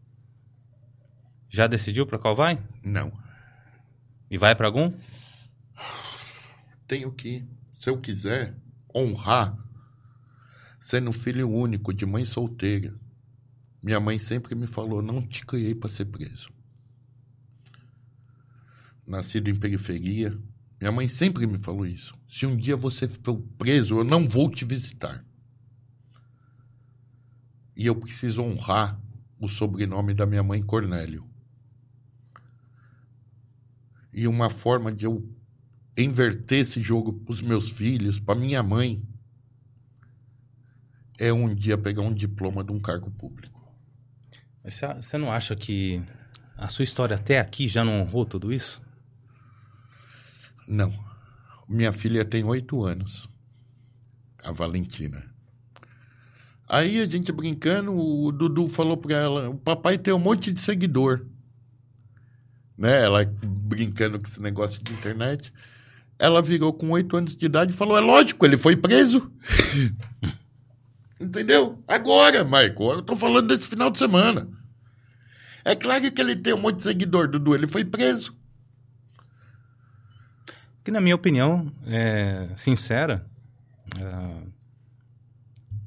Já 1.50 1.66
decidiu 1.66 2.06
para 2.06 2.20
qual 2.20 2.36
vai? 2.36 2.62
Não. 2.84 3.12
E 4.30 4.38
vai 4.38 4.54
para 4.56 4.68
algum? 4.68 4.94
Tenho 6.86 7.12
que, 7.12 7.44
se 7.80 7.90
eu 7.90 7.98
quiser, 8.00 8.56
honrar 8.94 9.58
sendo 10.80 11.12
filho 11.12 11.50
único 11.50 11.94
de 11.94 12.06
mãe 12.06 12.26
solteira. 12.26 12.94
Minha 13.82 14.00
mãe 14.00 14.20
sempre 14.20 14.56
me 14.56 14.68
falou: 14.68 15.02
não 15.02 15.22
te 15.26 15.46
criei 15.46 15.74
para 15.74 15.90
ser 15.90 16.06
preso. 16.06 16.50
Nascido 19.10 19.50
em 19.50 19.56
periferia, 19.56 20.40
minha 20.80 20.92
mãe 20.92 21.08
sempre 21.08 21.48
me 21.48 21.58
falou 21.58 21.84
isso. 21.84 22.16
Se 22.30 22.46
um 22.46 22.56
dia 22.56 22.78
você 22.78 23.08
for 23.08 23.42
preso, 23.58 23.98
eu 23.98 24.04
não 24.04 24.28
vou 24.28 24.52
te 24.52 24.64
visitar. 24.64 25.26
E 27.76 27.88
eu 27.88 27.96
preciso 27.96 28.44
honrar 28.44 29.02
o 29.40 29.50
sobrenome 29.50 30.14
da 30.14 30.28
minha 30.28 30.44
mãe, 30.44 30.62
Cornélio. 30.62 31.28
E 34.14 34.28
uma 34.28 34.48
forma 34.48 34.92
de 34.92 35.06
eu 35.06 35.28
inverter 35.98 36.60
esse 36.60 36.80
jogo 36.80 37.12
para 37.12 37.34
os 37.34 37.42
meus 37.42 37.72
filhos, 37.72 38.20
para 38.20 38.40
minha 38.40 38.62
mãe, 38.62 39.02
é 41.18 41.34
um 41.34 41.52
dia 41.56 41.80
pegar 41.80 42.04
um 42.04 42.14
diploma 42.14 42.64
de 42.64 42.72
um 42.72 42.80
cargo 42.80 43.10
público. 43.10 43.60
Você 44.64 45.18
não 45.18 45.32
acha 45.32 45.56
que 45.56 46.00
a 46.56 46.68
sua 46.68 46.84
história 46.84 47.16
até 47.16 47.40
aqui 47.40 47.68
já 47.68 47.84
não 47.84 48.02
honrou 48.02 48.24
tudo 48.24 48.54
isso? 48.54 48.88
Não. 50.70 50.94
Minha 51.68 51.92
filha 51.92 52.24
tem 52.24 52.44
oito 52.44 52.84
anos, 52.86 53.28
a 54.44 54.52
Valentina. 54.52 55.26
Aí 56.68 57.02
a 57.02 57.08
gente 57.08 57.32
brincando, 57.32 57.92
o 57.92 58.32
Dudu 58.32 58.70
falou 58.70 58.96
para 58.96 59.16
ela: 59.16 59.50
o 59.50 59.58
papai 59.58 59.98
tem 59.98 60.14
um 60.14 60.20
monte 60.20 60.54
de 60.54 60.62
seguidor. 60.62 61.26
Né? 62.78 63.04
Ela 63.04 63.26
brincando 63.26 64.20
com 64.20 64.28
esse 64.28 64.40
negócio 64.40 64.82
de 64.84 64.94
internet. 64.94 65.52
Ela 66.20 66.42
virou 66.42 66.72
com 66.72 66.92
oito 66.92 67.18
anos 67.18 67.36
de 67.36 67.48
idade 67.48 67.72
e 67.74 67.76
falou: 67.76 67.98
é 67.98 68.02
lógico, 68.02 68.46
ele 68.46 68.58
foi 68.58 68.76
preso. 68.76 69.32
Entendeu? 71.20 71.84
Agora, 71.88 72.44
Michael, 72.44 72.92
eu 72.92 73.02
tô 73.02 73.16
falando 73.16 73.48
desse 73.48 73.68
final 73.68 73.90
de 73.90 73.98
semana. 73.98 74.48
É 75.66 75.76
claro 75.76 76.12
que 76.12 76.22
ele 76.22 76.36
tem 76.36 76.54
um 76.54 76.62
monte 76.62 76.78
de 76.78 76.84
seguidor, 76.84 77.28
Dudu. 77.28 77.56
Ele 77.56 77.68
foi 77.68 77.84
preso 77.84 78.39
que 80.84 80.92
na 80.92 81.02
minha 81.02 81.16
opinião, 81.16 81.72
é, 81.86 82.50
sincera, 82.56 83.26
é, 83.98 84.44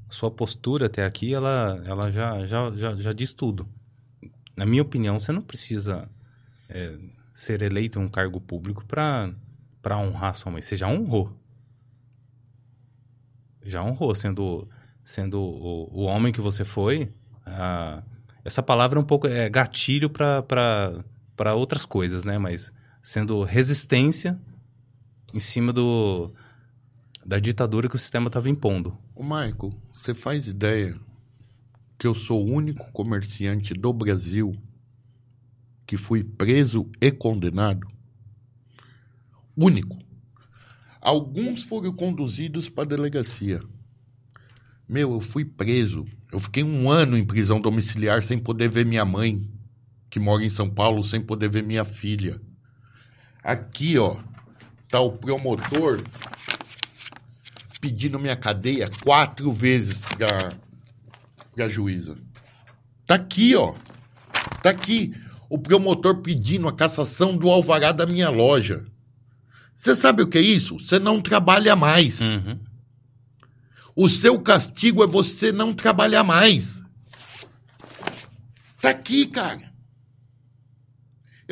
sua 0.08 0.30
postura 0.30 0.86
até 0.86 1.04
aqui, 1.04 1.32
ela, 1.32 1.82
ela 1.86 2.10
já, 2.10 2.46
já, 2.46 2.70
já, 2.72 2.94
já 2.94 3.12
diz 3.12 3.32
tudo. 3.32 3.66
Na 4.54 4.66
minha 4.66 4.82
opinião, 4.82 5.18
você 5.18 5.32
não 5.32 5.40
precisa 5.40 6.08
é, 6.68 6.96
ser 7.32 7.62
eleito 7.62 7.98
em 7.98 8.02
um 8.02 8.08
cargo 8.08 8.40
público 8.40 8.84
para 8.84 9.98
honrar 9.98 10.34
sua 10.34 10.52
mãe. 10.52 10.60
Você 10.60 10.76
já 10.76 10.86
honrou. 10.86 11.34
Já 13.64 13.82
honrou, 13.82 14.14
sendo, 14.14 14.68
sendo 15.02 15.40
o, 15.40 16.00
o 16.00 16.02
homem 16.02 16.32
que 16.32 16.40
você 16.40 16.64
foi. 16.64 17.10
essa 18.44 18.62
palavra 18.62 18.98
é 18.98 19.02
um 19.02 19.06
pouco 19.06 19.26
é 19.26 19.48
gatilho 19.48 20.10
para 20.10 21.54
outras 21.54 21.86
coisas, 21.86 22.24
né? 22.24 22.36
Mas 22.36 22.70
sendo 23.02 23.42
resistência 23.44 24.38
em 25.32 25.40
cima 25.40 25.72
do 25.72 26.32
da 27.24 27.38
ditadura 27.38 27.88
que 27.88 27.96
o 27.96 27.98
sistema 27.98 28.26
estava 28.26 28.50
impondo. 28.50 28.98
O 29.14 29.22
Michael, 29.22 29.72
você 29.92 30.12
faz 30.12 30.48
ideia 30.48 30.98
que 31.98 32.06
eu 32.06 32.14
sou 32.14 32.44
o 32.44 32.50
único 32.52 32.90
comerciante 32.92 33.74
do 33.74 33.92
Brasil 33.92 34.56
que 35.86 35.96
fui 35.96 36.24
preso 36.24 36.90
e 37.00 37.10
condenado? 37.10 37.86
Único. 39.56 39.98
Alguns 41.00 41.62
foram 41.62 41.92
conduzidos 41.92 42.68
para 42.68 42.84
a 42.84 42.86
delegacia. 42.86 43.60
Meu, 44.88 45.12
eu 45.12 45.20
fui 45.20 45.44
preso. 45.44 46.04
Eu 46.32 46.40
fiquei 46.40 46.64
um 46.64 46.90
ano 46.90 47.16
em 47.16 47.24
prisão 47.24 47.60
domiciliar 47.60 48.22
sem 48.22 48.38
poder 48.38 48.68
ver 48.68 48.86
minha 48.86 49.04
mãe, 49.04 49.48
que 50.10 50.18
mora 50.18 50.44
em 50.44 50.50
São 50.50 50.68
Paulo, 50.68 51.04
sem 51.04 51.20
poder 51.20 51.48
ver 51.48 51.62
minha 51.62 51.84
filha. 51.84 52.40
Aqui, 53.42 53.98
ó, 53.98 54.18
tá 54.92 55.00
o 55.00 55.10
promotor 55.10 56.02
pedindo 57.80 58.20
minha 58.20 58.36
cadeia 58.36 58.90
quatro 59.02 59.50
vezes 59.50 59.98
pra, 60.00 60.52
pra 61.54 61.68
juíza. 61.68 62.18
Tá 63.06 63.14
aqui, 63.14 63.56
ó. 63.56 63.74
Tá 64.62 64.68
aqui. 64.68 65.14
O 65.48 65.58
promotor 65.58 66.18
pedindo 66.18 66.68
a 66.68 66.72
cassação 66.74 67.34
do 67.34 67.48
alvará 67.48 67.90
da 67.90 68.04
minha 68.04 68.28
loja. 68.28 68.84
Você 69.74 69.96
sabe 69.96 70.22
o 70.22 70.28
que 70.28 70.36
é 70.36 70.42
isso? 70.42 70.78
Você 70.78 70.98
não 70.98 71.22
trabalha 71.22 71.74
mais. 71.74 72.20
Uhum. 72.20 72.60
O 73.96 74.10
seu 74.10 74.38
castigo 74.40 75.02
é 75.02 75.06
você 75.06 75.50
não 75.50 75.72
trabalhar 75.72 76.22
mais. 76.22 76.82
Tá 78.78 78.90
aqui, 78.90 79.26
cara. 79.26 79.71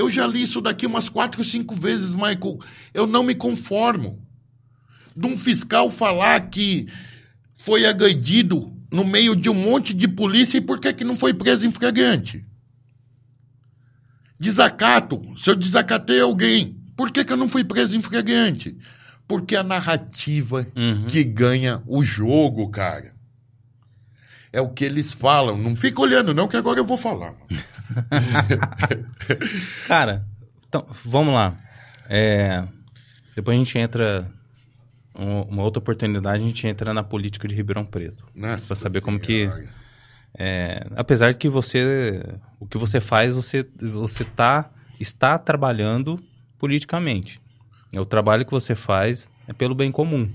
Eu 0.01 0.09
já 0.09 0.26
li 0.26 0.42
isso 0.42 0.62
daqui 0.62 0.86
umas 0.86 1.11
quatro, 1.11 1.44
cinco 1.44 1.74
vezes, 1.74 2.14
Michael. 2.14 2.59
Eu 2.94 3.07
não 3.07 3.22
me 3.22 3.34
conformo. 3.34 4.26
De 5.14 5.26
um 5.26 5.36
fiscal 5.36 5.90
falar 5.90 6.48
que 6.48 6.88
foi 7.55 7.84
agredido 7.84 8.72
no 8.90 9.05
meio 9.05 9.36
de 9.36 9.51
um 9.51 9.55
monte 9.55 9.92
de 9.92 10.09
polícia 10.09 10.57
e 10.57 10.62
por 10.62 10.80
que, 10.80 10.90
que 10.94 11.05
não 11.05 11.14
foi 11.14 11.34
preso 11.34 11.66
em 11.66 11.70
flagrante? 11.70 12.46
Desacato. 14.38 15.20
Se 15.36 15.51
eu 15.51 15.55
desacatei 15.55 16.20
alguém, 16.20 16.80
por 16.96 17.12
que, 17.12 17.22
que 17.22 17.32
eu 17.34 17.36
não 17.36 17.48
fui 17.48 17.62
preso 17.62 17.94
em 17.94 18.01
flagrante? 18.01 18.78
Porque 19.28 19.55
a 19.55 19.62
narrativa 19.62 20.66
uhum. 20.74 21.05
que 21.09 21.22
ganha 21.22 21.82
o 21.86 22.03
jogo, 22.03 22.70
cara. 22.70 23.12
É 24.53 24.61
o 24.61 24.68
que 24.68 24.84
eles 24.84 25.12
falam. 25.12 25.57
Não 25.57 25.76
fica 25.76 26.01
olhando, 26.01 26.34
não, 26.34 26.48
que 26.48 26.57
agora 26.57 26.80
eu 26.80 26.84
vou 26.84 26.96
falar. 26.96 27.34
Cara, 29.86 30.24
então, 30.68 30.84
vamos 31.05 31.34
lá. 31.34 31.57
É, 32.09 32.64
depois 33.36 33.57
a 33.57 33.59
gente 33.59 33.78
entra. 33.78 34.30
Uma 35.12 35.64
outra 35.64 35.80
oportunidade, 35.80 36.42
a 36.42 36.46
gente 36.46 36.66
entra 36.66 36.94
na 36.94 37.03
política 37.03 37.46
de 37.46 37.55
Ribeirão 37.55 37.84
Preto. 37.84 38.24
Para 38.66 38.76
saber 38.76 39.01
como 39.01 39.18
que. 39.18 39.51
É, 40.38 40.86
apesar 40.96 41.32
de 41.32 41.38
que 41.38 41.48
você. 41.48 42.22
O 42.59 42.66
que 42.66 42.78
você 42.78 43.01
faz, 43.01 43.32
você, 43.32 43.66
você 43.76 44.24
tá, 44.24 44.70
está 44.98 45.38
trabalhando 45.38 46.18
politicamente. 46.59 47.40
O 47.92 48.05
trabalho 48.05 48.44
que 48.44 48.53
você 48.53 48.74
faz 48.74 49.28
é 49.48 49.53
pelo 49.53 49.74
bem 49.74 49.90
comum. 49.90 50.30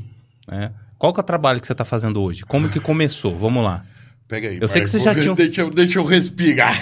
Né? 0.48 0.74
Qual 0.98 1.14
que 1.14 1.20
é 1.20 1.24
o 1.24 1.26
trabalho 1.26 1.62
que 1.62 1.68
você 1.68 1.74
está 1.74 1.86
fazendo 1.86 2.22
hoje? 2.22 2.44
Como 2.44 2.70
que 2.70 2.80
começou? 2.80 3.38
Vamos 3.38 3.64
lá. 3.64 3.86
Pega 4.28 4.50
aí. 4.50 4.60
Eu 4.60 4.68
sei 4.68 4.82
que 4.82 4.90
você 4.90 5.00
já 5.00 5.14
tinha. 5.20 5.36
Deixa 5.36 5.62
eu, 5.62 5.70
deixa 5.70 6.00
eu 6.00 6.06
respirar. 6.06 6.76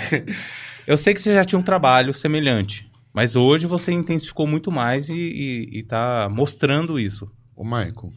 Eu 0.85 0.97
sei 0.97 1.13
que 1.13 1.21
você 1.21 1.33
já 1.33 1.43
tinha 1.43 1.59
um 1.59 1.63
trabalho 1.63 2.13
semelhante, 2.13 2.91
mas 3.13 3.35
hoje 3.35 3.65
você 3.65 3.91
intensificou 3.91 4.45
muito 4.45 4.71
mais 4.71 5.09
e 5.09 5.69
está 5.71 6.27
mostrando 6.29 6.99
isso. 6.99 7.31
Ô, 7.55 7.63
Michael, 7.63 8.11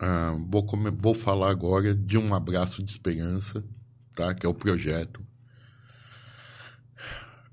uh, 0.00 0.46
vou, 0.48 0.66
vou 0.96 1.14
falar 1.14 1.50
agora 1.50 1.94
de 1.94 2.16
um 2.16 2.34
abraço 2.34 2.82
de 2.82 2.90
esperança, 2.90 3.62
tá? 4.14 4.34
Que 4.34 4.46
é 4.46 4.48
o 4.48 4.54
projeto. 4.54 5.20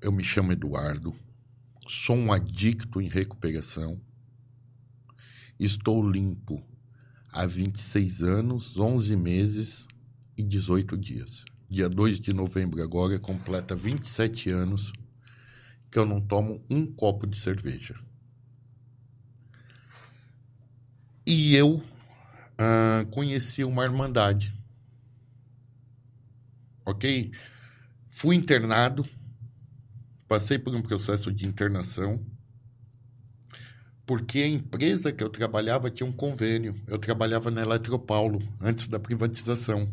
Eu 0.00 0.12
me 0.12 0.24
chamo 0.24 0.52
Eduardo, 0.52 1.14
sou 1.86 2.16
um 2.16 2.32
adicto 2.32 3.00
em 3.00 3.08
recuperação, 3.08 4.00
estou 5.58 6.08
limpo 6.08 6.62
há 7.30 7.44
26 7.44 8.22
anos, 8.22 8.78
11 8.78 9.16
meses 9.16 9.88
e 10.38 10.42
18 10.44 10.96
dias. 10.96 11.44
Dia 11.68 11.88
2 11.88 12.20
de 12.20 12.32
novembro 12.32 12.82
agora 12.82 13.18
completa 13.18 13.74
27 13.74 14.48
anos 14.50 14.92
que 15.90 15.98
eu 15.98 16.06
não 16.06 16.20
tomo 16.20 16.64
um 16.70 16.86
copo 16.86 17.26
de 17.26 17.38
cerveja. 17.38 17.98
E 21.26 21.54
eu 21.54 21.82
ah, 22.56 23.04
conheci 23.10 23.64
uma 23.64 23.84
irmandade. 23.84 24.54
Ok? 26.86 27.32
Fui 28.08 28.34
internado, 28.34 29.06
passei 30.26 30.58
por 30.58 30.74
um 30.74 30.80
processo 30.80 31.30
de 31.30 31.46
internação, 31.46 32.24
porque 34.06 34.38
a 34.38 34.48
empresa 34.48 35.12
que 35.12 35.22
eu 35.22 35.28
trabalhava 35.28 35.90
tinha 35.90 36.08
um 36.08 36.12
convênio. 36.12 36.80
Eu 36.86 36.98
trabalhava 36.98 37.50
na 37.50 37.60
Eletropaulo, 37.60 38.42
antes 38.58 38.86
da 38.86 38.98
privatização. 38.98 39.92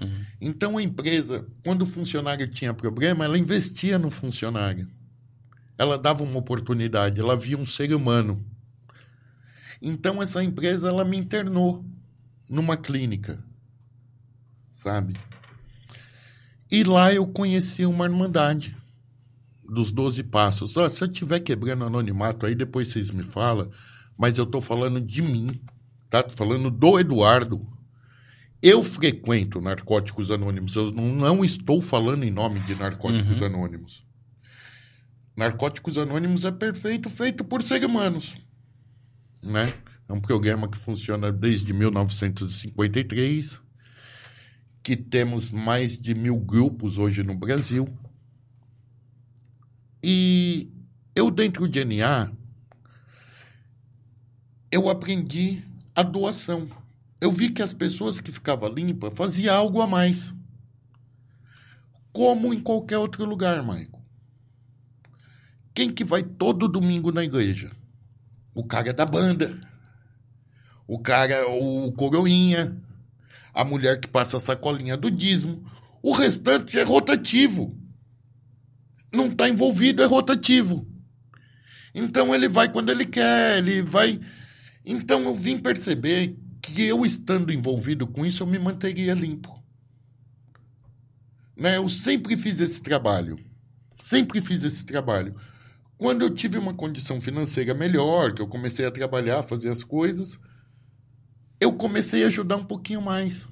Uhum. 0.00 0.24
Então 0.40 0.76
a 0.76 0.82
empresa, 0.82 1.46
quando 1.64 1.82
o 1.82 1.86
funcionário 1.86 2.46
tinha 2.48 2.74
problema, 2.74 3.24
ela 3.24 3.38
investia 3.38 3.98
no 3.98 4.10
funcionário. 4.10 4.88
Ela 5.78 5.98
dava 5.98 6.22
uma 6.22 6.38
oportunidade, 6.38 7.20
ela 7.20 7.36
via 7.36 7.56
um 7.58 7.66
ser 7.66 7.94
humano. 7.94 8.44
Então 9.80 10.22
essa 10.22 10.42
empresa 10.42 10.88
ela 10.88 11.04
me 11.04 11.16
internou 11.16 11.84
numa 12.48 12.76
clínica, 12.76 13.42
sabe? 14.72 15.14
E 16.70 16.82
lá 16.82 17.12
eu 17.12 17.26
conheci 17.26 17.86
uma 17.86 18.04
irmandade 18.04 18.76
dos 19.68 19.92
Doze 19.92 20.22
Passos. 20.22 20.76
Ó, 20.76 20.88
se 20.88 21.02
eu 21.02 21.08
estiver 21.08 21.40
quebrando 21.40 21.84
anonimato 21.84 22.46
aí, 22.46 22.54
depois 22.54 22.88
vocês 22.88 23.10
me 23.10 23.22
falam, 23.22 23.70
mas 24.16 24.38
eu 24.38 24.44
estou 24.44 24.60
falando 24.60 25.00
de 25.00 25.22
mim, 25.22 25.60
tá? 26.08 26.22
Tô 26.22 26.34
falando 26.34 26.70
do 26.70 26.98
Eduardo. 26.98 27.66
Eu 28.62 28.82
frequento 28.82 29.60
Narcóticos 29.60 30.30
Anônimos, 30.30 30.74
eu 30.74 30.90
não, 30.90 31.06
não 31.14 31.44
estou 31.44 31.80
falando 31.80 32.24
em 32.24 32.30
nome 32.30 32.60
de 32.60 32.74
Narcóticos 32.74 33.38
Uhum. 33.40 33.46
Anônimos. 33.46 34.04
Narcóticos 35.36 35.98
Anônimos 35.98 36.44
é 36.44 36.50
perfeito, 36.50 37.10
feito 37.10 37.44
por 37.44 37.62
seres 37.62 37.84
humanos, 37.86 38.36
né? 39.42 39.74
É 40.08 40.12
um 40.12 40.20
programa 40.20 40.68
que 40.68 40.78
funciona 40.78 41.30
desde 41.32 41.72
1953, 41.72 43.60
que 44.82 44.96
temos 44.96 45.50
mais 45.50 45.98
de 45.98 46.14
mil 46.14 46.38
grupos 46.38 46.96
hoje 46.96 47.22
no 47.22 47.34
Brasil. 47.34 47.88
E 50.02 50.70
eu, 51.14 51.30
dentro 51.30 51.68
de 51.68 51.84
NA, 51.84 52.30
eu 54.70 54.88
aprendi 54.88 55.64
a 55.94 56.02
doação. 56.02 56.68
Eu 57.26 57.32
vi 57.32 57.50
que 57.50 57.60
as 57.60 57.72
pessoas 57.72 58.20
que 58.20 58.30
ficavam 58.30 58.68
limpas 58.68 59.12
faziam 59.12 59.52
algo 59.52 59.80
a 59.80 59.86
mais. 59.88 60.32
Como 62.12 62.54
em 62.54 62.60
qualquer 62.60 62.98
outro 62.98 63.24
lugar, 63.24 63.64
Maico. 63.64 64.00
Quem 65.74 65.92
que 65.92 66.04
vai 66.04 66.22
todo 66.22 66.68
domingo 66.68 67.10
na 67.10 67.24
igreja? 67.24 67.72
O 68.54 68.62
cara 68.62 68.92
da 68.92 69.04
banda. 69.04 69.58
O 70.86 71.00
cara, 71.00 71.48
o 71.48 71.90
coroinha. 71.90 72.80
A 73.52 73.64
mulher 73.64 73.98
que 73.98 74.06
passa 74.06 74.36
a 74.36 74.40
sacolinha 74.40 74.96
do 74.96 75.10
dízimo. 75.10 75.68
O 76.00 76.12
restante 76.12 76.78
é 76.78 76.84
rotativo. 76.84 77.76
Não 79.12 79.26
está 79.26 79.48
envolvido, 79.48 80.00
é 80.00 80.06
rotativo. 80.06 80.86
Então 81.92 82.32
ele 82.32 82.48
vai 82.48 82.70
quando 82.70 82.92
ele 82.92 83.04
quer, 83.04 83.58
ele 83.58 83.82
vai. 83.82 84.20
Então 84.84 85.22
eu 85.24 85.34
vim 85.34 85.58
perceber 85.58 86.45
que 86.76 86.82
eu 86.82 87.06
estando 87.06 87.50
envolvido 87.50 88.06
com 88.06 88.26
isso, 88.26 88.42
eu 88.42 88.46
me 88.46 88.58
manteria 88.58 89.14
limpo. 89.14 89.58
Né? 91.56 91.78
Eu 91.78 91.88
sempre 91.88 92.36
fiz 92.36 92.60
esse 92.60 92.82
trabalho. 92.82 93.38
Sempre 93.98 94.42
fiz 94.42 94.62
esse 94.62 94.84
trabalho. 94.84 95.34
Quando 95.96 96.20
eu 96.20 96.28
tive 96.28 96.58
uma 96.58 96.74
condição 96.74 97.18
financeira 97.18 97.72
melhor, 97.72 98.34
que 98.34 98.42
eu 98.42 98.46
comecei 98.46 98.84
a 98.84 98.90
trabalhar, 98.90 99.42
fazer 99.42 99.70
as 99.70 99.82
coisas, 99.82 100.38
eu 101.58 101.72
comecei 101.72 102.24
a 102.24 102.26
ajudar 102.26 102.56
um 102.56 102.64
pouquinho 102.64 103.00
mais. 103.00 103.48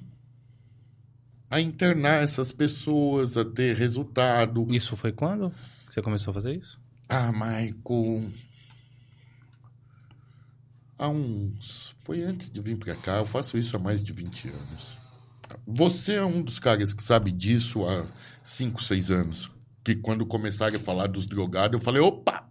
A 1.49 1.59
internar 1.59 2.21
essas 2.21 2.51
pessoas, 2.51 3.37
a 3.37 3.43
ter 3.43 3.75
resultado. 3.75 4.67
Isso 4.69 4.95
foi 4.95 5.11
quando 5.11 5.51
que 5.87 5.93
você 5.95 6.01
começou 6.03 6.29
a 6.29 6.35
fazer 6.35 6.55
isso? 6.57 6.79
Ah, 7.09 7.31
Maico. 7.31 8.23
Há 10.97 11.09
uns. 11.09 11.95
Foi 12.03 12.23
antes 12.23 12.49
de 12.49 12.61
vir 12.61 12.77
pra 12.77 12.95
cá, 12.95 13.17
eu 13.17 13.25
faço 13.25 13.57
isso 13.57 13.75
há 13.75 13.79
mais 13.79 14.01
de 14.01 14.13
20 14.13 14.47
anos. 14.47 14.97
Você 15.67 16.13
é 16.13 16.25
um 16.25 16.41
dos 16.41 16.59
caras 16.59 16.93
que 16.93 17.03
sabe 17.03 17.31
disso 17.31 17.85
há 17.85 18.07
5, 18.43 18.81
6 18.83 19.11
anos. 19.11 19.51
Que 19.83 19.95
quando 19.95 20.25
começaram 20.25 20.75
a 20.75 20.79
falar 20.79 21.07
dos 21.07 21.25
drogados, 21.25 21.79
eu 21.79 21.83
falei, 21.83 22.01
opa! 22.01 22.49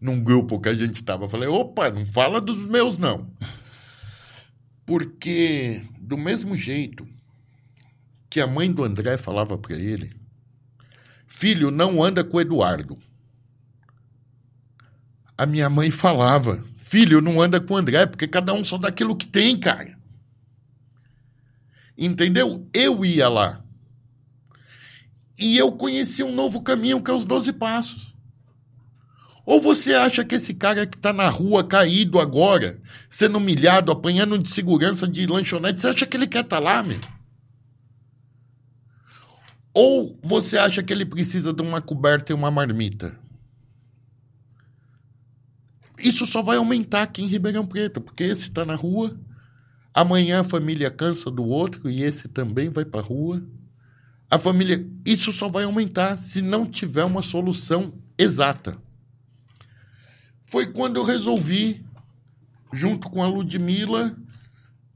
Num 0.00 0.22
grupo 0.22 0.60
que 0.60 0.68
a 0.68 0.74
gente 0.74 1.02
tava, 1.02 1.24
eu 1.24 1.28
falei, 1.28 1.48
opa, 1.48 1.90
não 1.90 2.04
fala 2.06 2.40
dos 2.40 2.58
meus, 2.58 2.98
não. 2.98 3.30
Porque, 4.84 5.82
do 5.98 6.16
mesmo 6.16 6.56
jeito 6.56 7.08
que 8.28 8.40
a 8.40 8.46
mãe 8.46 8.70
do 8.70 8.84
André 8.84 9.16
falava 9.16 9.56
pra 9.56 9.76
ele, 9.76 10.14
filho, 11.26 11.70
não 11.70 12.02
anda 12.02 12.22
com 12.22 12.36
o 12.36 12.40
Eduardo 12.40 12.98
a 15.36 15.44
minha 15.44 15.68
mãe 15.68 15.90
falava: 15.90 16.64
Filho, 16.88 17.20
não 17.20 17.42
anda 17.42 17.60
com 17.60 17.74
o 17.74 17.76
André, 17.76 18.06
porque 18.06 18.28
cada 18.28 18.54
um 18.54 18.62
só 18.62 18.78
dá 18.78 18.86
aquilo 18.86 19.16
que 19.16 19.26
tem, 19.26 19.58
cara. 19.58 19.98
Entendeu? 21.98 22.64
Eu 22.72 23.04
ia 23.04 23.28
lá. 23.28 23.60
E 25.36 25.58
eu 25.58 25.72
conheci 25.72 26.22
um 26.22 26.32
novo 26.32 26.62
caminho 26.62 27.02
que 27.02 27.10
é 27.10 27.14
os 27.14 27.24
12 27.24 27.52
passos. 27.54 28.14
Ou 29.44 29.60
você 29.60 29.94
acha 29.94 30.24
que 30.24 30.36
esse 30.36 30.54
cara 30.54 30.86
que 30.86 30.96
tá 30.96 31.12
na 31.12 31.28
rua 31.28 31.64
caído 31.64 32.20
agora, 32.20 32.80
sendo 33.10 33.38
humilhado, 33.38 33.90
apanhando 33.90 34.38
de 34.38 34.48
segurança 34.48 35.08
de 35.08 35.26
lanchonete, 35.26 35.80
você 35.80 35.88
acha 35.88 36.06
que 36.06 36.16
ele 36.16 36.28
quer 36.28 36.44
estar 36.44 36.60
lá, 36.60 36.84
meu? 36.84 37.00
Ou 39.74 40.16
você 40.22 40.56
acha 40.56 40.84
que 40.84 40.92
ele 40.92 41.04
precisa 41.04 41.52
de 41.52 41.62
uma 41.62 41.82
coberta 41.82 42.30
e 42.30 42.34
uma 42.34 42.48
marmita? 42.48 43.18
Isso 45.98 46.26
só 46.26 46.42
vai 46.42 46.56
aumentar 46.56 47.02
aqui 47.02 47.22
em 47.22 47.26
Ribeirão 47.26 47.66
Preto, 47.66 48.00
porque 48.00 48.24
esse 48.24 48.44
está 48.44 48.64
na 48.64 48.74
rua, 48.74 49.18
amanhã 49.94 50.40
a 50.40 50.44
família 50.44 50.90
cansa 50.90 51.30
do 51.30 51.44
outro 51.44 51.88
e 51.88 52.02
esse 52.02 52.28
também 52.28 52.68
vai 52.68 52.84
para 52.84 53.00
a 53.00 53.04
rua. 53.04 53.42
A 54.30 54.38
família. 54.38 54.86
Isso 55.04 55.32
só 55.32 55.48
vai 55.48 55.64
aumentar 55.64 56.16
se 56.16 56.42
não 56.42 56.66
tiver 56.66 57.04
uma 57.04 57.22
solução 57.22 57.94
exata. 58.18 58.76
Foi 60.44 60.66
quando 60.72 60.96
eu 60.96 61.04
resolvi, 61.04 61.84
junto 62.72 63.08
com 63.08 63.22
a 63.22 63.26
Ludmilla, 63.26 64.16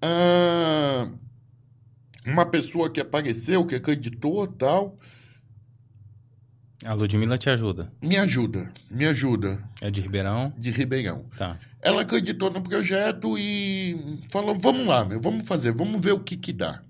ah, 0.02 1.08
uma 2.24 2.46
pessoa 2.46 2.90
que 2.90 3.00
apareceu, 3.00 3.64
que 3.64 3.74
acreditou 3.74 4.46
tal, 4.46 4.98
A 6.84 6.94
Ludmilla 6.94 7.36
te 7.36 7.50
ajuda. 7.50 7.92
me 8.02 8.16
ajuda, 8.16 8.72
me 8.90 9.04
ajuda, 9.06 9.62
É 9.82 9.90
de 9.90 10.00
Ribeirão? 10.00 10.52
de 10.56 10.70
Ribeirão. 10.70 11.26
Tá. 11.36 11.58
Ela 11.82 12.02
acreditou 12.02 12.50
no 12.50 12.62
projeto 12.62 13.36
e 13.38 14.18
falou: 14.30 14.58
vamos 14.58 14.86
lá, 14.86 15.04
meu, 15.04 15.20
vamos 15.20 15.46
fazer, 15.46 15.72
vamos 15.72 16.00
ver 16.00 16.12
o 16.12 16.20
que 16.20 16.36
que 16.36 16.52
dá. 16.52 16.82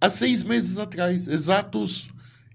Há 0.00 0.08
seis 0.10 0.42
meses 0.42 0.78
atrás, 0.78 1.26
exatos, 1.28 2.08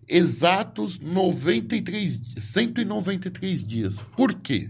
exatos 0.08 0.98
93, 1.00 2.20
di- 2.22 2.42
193 2.42 3.66
dias. 3.66 3.96
Por 4.18 4.34
quê? 4.36 4.70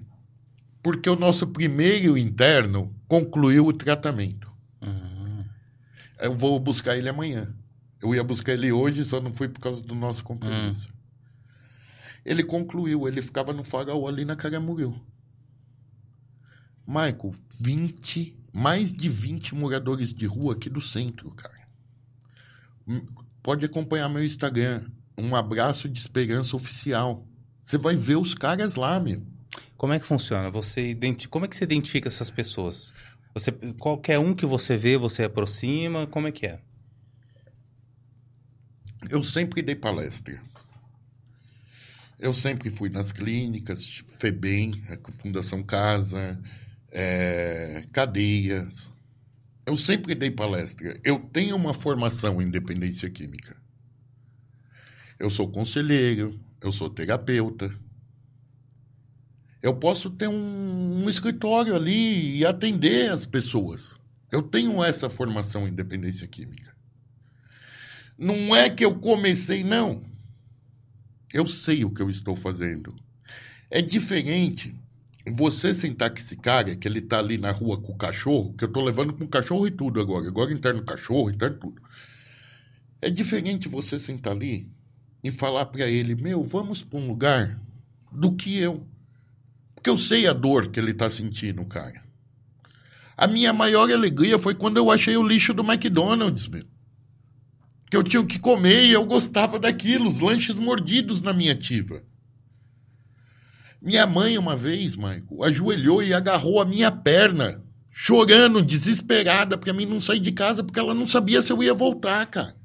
Porque 0.82 1.10
o 1.10 1.16
nosso 1.16 1.48
primeiro 1.48 2.18
interno 2.18 2.94
concluiu 3.08 3.66
o 3.68 3.74
tratamento. 3.74 4.52
Uhum. 4.82 5.44
Eu 6.20 6.34
vou 6.38 6.60
buscar 6.60 6.98
ele 6.98 7.10
amanhã. 7.10 7.54
Eu 8.04 8.14
ia 8.14 8.24
buscar 8.24 8.51
ele 8.51 8.72
hoje, 8.72 9.06
só 9.06 9.22
não 9.22 9.34
fui 9.34 9.47
por 9.47 9.62
causa 9.62 9.82
do 9.82 9.95
nosso 9.95 10.24
compromisso. 10.24 10.89
Ele 12.26 12.43
concluiu, 12.43 13.08
ele 13.08 13.22
ficava 13.22 13.54
no 13.54 13.64
farol 13.64 14.08
ali 14.08 14.26
na 14.26 14.36
Caramuru. 14.36 14.99
Michael, 16.86 17.34
20, 17.58 18.38
mais 18.51 18.91
de 18.93 19.08
20 19.08 19.56
moradores 19.56 20.14
de 20.14 20.26
rua 20.26 20.54
aqui 20.54 20.70
do 20.70 20.82
centro, 20.82 21.32
cara. 21.32 21.66
Hum, 22.86 23.06
Pode 23.41 23.66
acompanhar 23.66 24.08
meu 24.08 24.24
Instagram. 24.24 24.86
Um 25.18 25.36
abraço 25.36 25.89
de 25.89 25.99
esperança 25.99 26.56
oficial. 26.56 27.26
Você 27.62 27.78
vai 27.78 27.95
ver 27.95 28.16
os 28.16 28.34
caras 28.34 28.76
lá, 28.76 28.99
meu. 28.99 29.22
Como 29.78 29.93
é 29.93 29.99
que 29.99 30.06
funciona? 30.06 30.49
Você 30.49 30.91
identi... 30.91 31.28
Como 31.28 31.45
é 31.45 31.47
que 31.47 31.56
você 31.56 31.66
identifica 31.66 32.08
essas 32.08 32.30
pessoas? 32.30 32.93
Você... 33.34 33.51
Qualquer 33.80 34.18
um 34.18 34.34
que 34.34 34.45
você 34.45 34.78
vê, 34.78 34.97
você 34.97 35.24
aproxima? 35.24 36.08
Como 36.08 36.28
é 36.28 36.32
que 36.32 36.45
é? 36.45 36.62
Eu 39.10 39.24
sempre 39.24 39.62
dei 39.62 39.76
palestra. 39.76 40.41
Eu 42.20 42.34
sempre 42.34 42.70
fui 42.70 42.89
nas 42.89 43.12
clínicas, 43.12 44.04
FEBEM, 44.18 44.82
Fundação 45.20 45.62
Casa, 45.62 46.39
eh, 46.91 47.86
cadeias. 47.91 48.93
Eu 49.66 49.76
sempre 49.76 50.16
dei 50.16 50.32
palestra. 50.32 50.99
Eu 51.04 51.20
tenho 51.20 51.56
uma 51.56 51.74
formação 51.74 52.41
em 52.41 52.49
dependência 52.49 53.10
química. 53.10 53.58
Eu 55.20 55.30
sou 55.30 55.49
conselheiro, 55.49 56.39
Eu 56.62 56.72
sou 56.72 56.89
terapeuta. 56.89 57.70
Eu 59.62 59.76
posso 59.76 60.10
ter 60.10 60.30
um, 60.30 61.04
um 61.04 61.10
escritório 61.10 61.76
ali 61.76 62.38
e 62.38 62.45
atender 62.45 63.12
as 63.12 63.26
pessoas. 63.26 63.97
Eu 64.32 64.41
tenho 64.41 64.82
essa 64.82 65.10
formação 65.10 65.68
em 65.68 65.74
dependência 65.74 66.26
química. 66.28 66.73
Não 68.24 68.56
é 68.56 68.70
que 68.70 68.86
eu 68.86 68.96
comecei, 68.96 69.66
não. 69.66 70.02
Eu 71.34 71.46
sei 71.46 71.84
o 71.84 71.90
que 71.90 72.02
eu 72.02 72.10
estou 72.10 72.38
fazendo. 72.38 72.96
É 73.70 73.82
diferente 73.82 74.74
você 75.30 75.74
sentar 75.74 76.10
com 76.10 76.20
esse 76.20 76.38
cara, 76.38 76.74
que 76.74 76.88
ele 76.88 77.02
tá 77.02 77.20
ali 77.20 77.38
na 77.38 77.52
rua 77.52 77.78
com 77.78 77.92
o 77.92 77.98
cachorro, 77.98 78.54
que 78.54 78.64
eu 78.64 78.72
tô 78.72 78.82
levando 78.82 79.12
com 79.12 79.26
o 79.26 79.28
cachorro 79.28 79.68
e 79.68 79.72
tudo 79.72 80.00
agora. 80.00 80.26
Agora 80.26 80.54
interno 80.54 80.86
cachorro, 80.86 81.32
interno 81.32 81.58
tudo. 81.58 81.82
É 83.02 83.10
diferente 83.10 83.68
você 83.68 84.00
sentar 84.00 84.32
ali 84.32 84.72
e 85.22 85.30
falar 85.30 85.66
para 85.66 85.90
ele, 85.90 86.16
meu, 86.16 86.42
vamos 86.46 86.82
para 86.82 87.00
um 87.00 87.08
lugar 87.10 87.60
do 88.10 88.34
que 88.38 88.58
eu. 88.58 88.88
Porque 89.76 89.90
eu 89.90 89.98
sei 89.98 90.28
a 90.28 90.34
dor 90.34 90.70
que 90.70 90.80
ele 90.80 90.94
tá 90.94 91.10
sentindo, 91.10 91.66
cara. 91.66 92.02
A 93.18 93.28
minha 93.28 93.52
maior 93.52 93.92
alegria 93.92 94.40
foi 94.40 94.56
quando 94.56 94.78
eu 94.78 94.90
achei 94.90 95.18
o 95.18 95.28
lixo 95.28 95.54
do 95.54 95.62
McDonald's, 95.62 96.48
meu. 96.48 96.73
Que 97.94 97.98
eu 97.98 98.02
tinha 98.02 98.20
o 98.20 98.26
que 98.26 98.39
comer 98.39 98.86
e 98.86 98.91
eu 98.91 99.06
gostava 99.06 99.60
daquilo, 99.60 100.08
os 100.08 100.20
lanches 100.20 100.56
mordidos 100.56 101.22
na 101.22 101.32
minha 101.32 101.52
ativa. 101.52 102.02
Minha 103.80 104.08
mãe, 104.08 104.36
uma 104.36 104.58
vez, 104.58 104.96
Michael, 104.96 105.44
ajoelhou 105.44 106.02
e 106.02 106.12
agarrou 106.12 106.60
a 106.60 106.66
minha 106.66 106.91
perna, 106.91 107.64
chorando, 107.91 108.66
desesperada, 108.66 109.60
porque 109.60 109.70
a 109.70 109.76
mim 109.76 109.86
não 109.86 110.02
sair 110.02 110.20
de 110.20 110.32
casa, 110.32 110.64
porque 110.64 110.80
ela 110.80 110.96
não 110.96 111.06
sabia 111.06 111.39
se 111.44 111.54
eu 111.54 111.62
ia 111.62 111.72
voltar, 111.72 112.26
cara. 112.26 112.58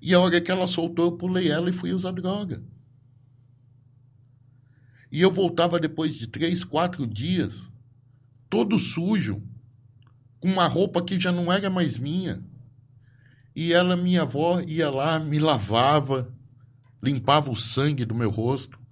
E 0.00 0.14
a 0.14 0.18
hora 0.18 0.40
que 0.40 0.50
ela 0.50 0.66
soltou, 0.66 1.04
eu 1.04 1.12
pulei 1.12 1.50
ela 1.50 1.68
e 1.68 1.72
fui 1.72 1.92
usar 1.92 2.12
droga. 2.12 2.62
E 5.10 5.20
eu 5.20 5.30
voltava 5.30 5.78
depois 5.78 6.14
de 6.14 6.26
três, 6.26 6.64
quatro 6.64 7.06
dias, 7.06 7.70
todo 8.48 8.78
sujo, 8.78 9.42
com 10.40 10.48
uma 10.48 10.66
roupa 10.66 11.04
que 11.04 11.20
já 11.20 11.30
não 11.30 11.52
era 11.52 11.68
mais 11.68 11.98
minha. 11.98 12.42
E 13.54 13.72
ela, 13.72 13.96
minha 13.96 14.22
avó, 14.22 14.60
ia 14.60 14.90
lá, 14.90 15.18
me 15.18 15.38
lavava, 15.38 16.32
limpava 17.02 17.50
o 17.50 17.56
sangue 17.56 18.04
do 18.04 18.14
meu 18.14 18.30
rosto. 18.30 18.82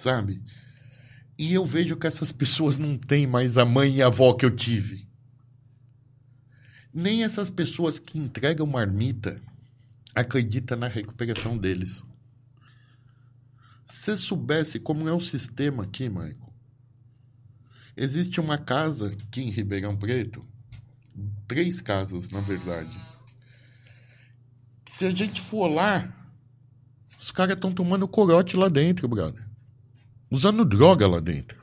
sabe? 0.00 0.42
E 1.38 1.52
eu 1.52 1.64
vejo 1.64 1.96
que 1.96 2.06
essas 2.06 2.32
pessoas 2.32 2.76
não 2.76 2.96
têm 2.96 3.26
mais 3.26 3.58
a 3.58 3.64
mãe 3.64 3.96
e 3.96 4.02
a 4.02 4.06
avó 4.06 4.32
que 4.32 4.44
eu 4.44 4.54
tive. 4.54 5.06
Nem 6.92 7.22
essas 7.22 7.48
pessoas 7.50 7.98
que 7.98 8.18
entregam 8.18 8.66
marmita 8.66 9.40
acreditam 10.14 10.76
na 10.76 10.88
recuperação 10.88 11.56
deles. 11.56 12.04
Se 13.86 14.16
soubesse 14.16 14.80
como 14.80 15.08
é 15.08 15.12
o 15.12 15.20
sistema 15.20 15.84
aqui, 15.84 16.08
Michael. 16.08 16.50
Existe 17.96 18.40
uma 18.40 18.56
casa 18.56 19.08
aqui 19.08 19.42
em 19.42 19.50
Ribeirão 19.50 19.96
Preto, 19.96 20.44
três 21.50 21.80
casas, 21.80 22.28
na 22.30 22.40
verdade. 22.40 22.96
Se 24.86 25.04
a 25.04 25.10
gente 25.10 25.40
for 25.40 25.66
lá, 25.66 26.12
os 27.18 27.30
caras 27.30 27.54
estão 27.54 27.72
tomando 27.72 28.06
corote 28.06 28.56
lá 28.56 28.68
dentro, 28.68 29.08
brother 29.08 29.50
usando 30.30 30.64
droga 30.64 31.06
lá 31.06 31.20
dentro. 31.20 31.58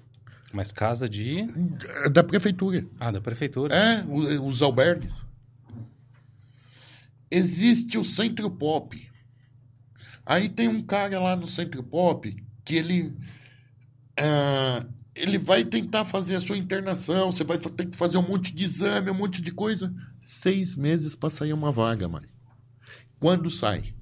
Mas 0.51 0.71
casa 0.71 1.07
de. 1.07 1.47
Da 2.11 2.23
prefeitura. 2.23 2.85
Ah, 2.99 3.11
da 3.11 3.21
prefeitura. 3.21 3.73
É, 3.73 4.03
os 4.05 4.61
albergues. 4.61 5.25
Existe 7.29 7.97
o 7.97 8.03
Centro 8.03 8.49
Pop. 8.49 9.09
Aí 10.25 10.49
tem 10.49 10.67
um 10.67 10.81
cara 10.81 11.19
lá 11.19 11.35
no 11.35 11.47
Centro 11.47 11.83
Pop 11.83 12.35
que 12.63 12.75
ele. 12.75 13.13
Uh, 14.19 14.96
ele 15.17 15.37
vai 15.37 15.65
tentar 15.65 16.05
fazer 16.05 16.35
a 16.35 16.39
sua 16.39 16.57
internação, 16.57 17.31
você 17.31 17.43
vai 17.43 17.57
ter 17.57 17.87
que 17.87 17.97
fazer 17.97 18.17
um 18.17 18.27
monte 18.27 18.53
de 18.53 18.63
exame, 18.63 19.09
um 19.09 19.15
monte 19.15 19.41
de 19.41 19.51
coisa. 19.51 19.93
Seis 20.21 20.75
meses 20.75 21.15
para 21.15 21.29
sair 21.29 21.53
uma 21.53 21.71
vaga, 21.71 22.07
mãe. 22.07 22.23
Quando 23.19 23.49
sai? 23.49 23.93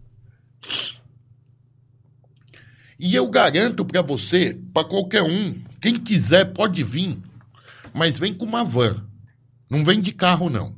E 2.99 3.15
eu 3.15 3.27
garanto 3.29 3.85
para 3.85 4.01
você, 4.01 4.59
para 4.73 4.87
qualquer 4.87 5.23
um, 5.23 5.61
quem 5.81 5.95
quiser 5.95 6.53
pode 6.53 6.83
vir, 6.83 7.17
mas 7.93 8.19
vem 8.19 8.33
com 8.33 8.45
uma 8.45 8.63
van. 8.63 9.05
Não 9.69 9.83
vem 9.83 10.01
de 10.01 10.11
carro, 10.11 10.49
não. 10.49 10.75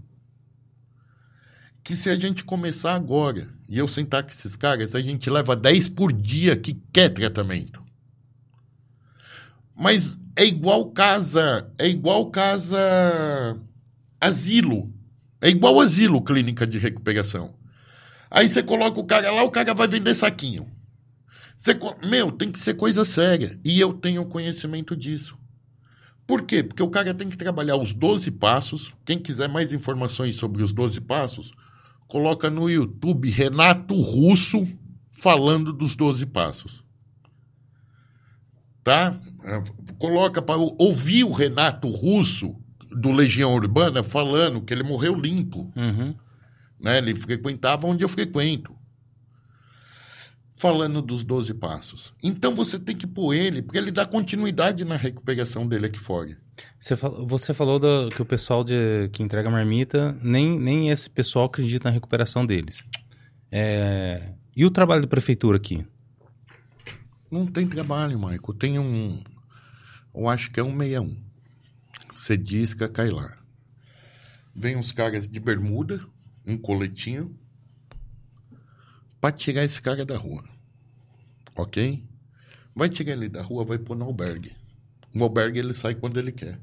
Que 1.83 1.95
se 1.95 2.09
a 2.09 2.15
gente 2.15 2.43
começar 2.43 2.93
agora 2.93 3.49
e 3.67 3.77
eu 3.77 3.87
sentar 3.87 4.23
com 4.23 4.29
esses 4.29 4.55
caras, 4.55 4.93
a 4.93 5.01
gente 5.01 5.29
leva 5.29 5.55
10 5.55 5.89
por 5.89 6.13
dia 6.13 6.55
que 6.55 6.73
quer 6.91 7.09
tratamento. 7.09 7.81
Mas 9.75 10.17
é 10.37 10.45
igual 10.45 10.91
casa, 10.91 11.67
é 11.79 11.87
igual 11.87 12.29
casa 12.29 13.59
asilo. 14.21 14.93
É 15.41 15.49
igual 15.49 15.79
asilo, 15.81 16.21
clínica 16.21 16.65
de 16.65 16.77
recuperação. 16.77 17.55
Aí 18.29 18.47
você 18.47 18.61
coloca 18.61 18.99
o 18.99 19.05
cara 19.05 19.31
lá, 19.31 19.43
o 19.43 19.49
cara 19.49 19.73
vai 19.73 19.87
vender 19.87 20.13
saquinho. 20.13 20.67
Você, 21.55 21.77
meu, 22.07 22.31
tem 22.31 22.51
que 22.51 22.59
ser 22.59 22.75
coisa 22.75 23.03
séria. 23.03 23.59
E 23.65 23.79
eu 23.79 23.93
tenho 23.93 24.25
conhecimento 24.25 24.95
disso. 24.95 25.35
Por 26.27 26.43
quê? 26.43 26.61
Porque 26.61 26.83
o 26.83 26.89
cara 26.89 27.15
tem 27.15 27.29
que 27.29 27.37
trabalhar 27.37 27.77
os 27.77 27.91
12 27.91 28.29
passos. 28.31 28.93
Quem 29.05 29.17
quiser 29.17 29.49
mais 29.49 29.73
informações 29.73 30.35
sobre 30.35 30.61
os 30.61 30.71
12 30.71 31.01
passos, 31.01 31.51
coloca 32.07 32.47
no 32.47 32.69
YouTube 32.69 33.29
Renato 33.31 33.95
Russo 33.95 34.67
falando 35.11 35.73
dos 35.73 35.95
12 35.95 36.27
passos. 36.27 36.86
Tá? 38.87 39.19
Coloca 39.99 40.41
para 40.41 40.55
ouvir 40.55 41.25
o 41.25 41.33
Renato 41.33 41.89
Russo 41.89 42.55
do 42.89 43.11
Legião 43.11 43.53
Urbana 43.53 44.01
falando 44.01 44.61
que 44.61 44.73
ele 44.73 44.81
morreu 44.81 45.13
limpo. 45.13 45.69
Uhum. 45.75 46.15
Né? 46.79 46.99
Ele 46.99 47.13
frequentava 47.13 47.85
onde 47.85 48.05
eu 48.05 48.07
frequento 48.07 48.73
falando 50.55 51.01
dos 51.01 51.21
12 51.21 51.53
passos. 51.55 52.13
Então 52.23 52.55
você 52.55 52.79
tem 52.79 52.95
que 52.95 53.05
pôr 53.05 53.33
ele, 53.33 53.61
porque 53.61 53.77
ele 53.77 53.91
dá 53.91 54.05
continuidade 54.05 54.85
na 54.85 54.95
recuperação 54.95 55.67
dele 55.67 55.87
aqui 55.87 55.99
fora. 55.99 56.37
Você, 56.79 56.95
você 56.95 57.53
falou 57.53 57.79
do, 57.79 58.07
que 58.07 58.21
o 58.21 58.25
pessoal 58.25 58.63
de, 58.63 59.09
que 59.11 59.21
entrega 59.21 59.51
marmita, 59.51 60.17
nem, 60.23 60.57
nem 60.57 60.91
esse 60.91 61.09
pessoal 61.09 61.47
acredita 61.47 61.89
na 61.89 61.93
recuperação 61.93 62.45
deles. 62.45 62.85
É, 63.51 64.31
e 64.55 64.65
o 64.65 64.71
trabalho 64.71 65.01
da 65.01 65.07
prefeitura 65.09 65.57
aqui? 65.57 65.85
Não 67.29 67.45
tem 67.45 67.67
trabalho, 67.67 68.17
Maico. 68.17 68.53
Tem 68.53 68.79
um. 68.79 69.21
Eu 70.13 70.27
acho 70.27 70.51
que 70.51 70.59
é 70.59 70.63
um 70.63 70.77
61. 70.77 71.17
Você 72.13 72.35
disca, 72.35 72.89
cai 72.89 73.09
lá. 73.09 73.37
Vem 74.55 74.75
uns 74.75 74.91
caras 74.91 75.27
de 75.27 75.39
bermuda, 75.39 76.01
um 76.45 76.57
coletinho, 76.57 77.37
para 79.21 79.31
tirar 79.31 79.63
esse 79.63 79.81
cara 79.81 80.05
da 80.05 80.17
rua. 80.17 80.43
Ok? 81.55 82.03
Vai 82.75 82.89
tirar 82.89 83.11
ele 83.11 83.29
da 83.29 83.41
rua, 83.41 83.63
vai 83.63 83.77
pôr 83.77 83.95
no 83.95 84.05
albergue. 84.05 84.55
O 85.13 85.23
albergue 85.23 85.59
ele 85.59 85.73
sai 85.73 85.95
quando 85.95 86.17
ele 86.17 86.31
quer. 86.31 86.59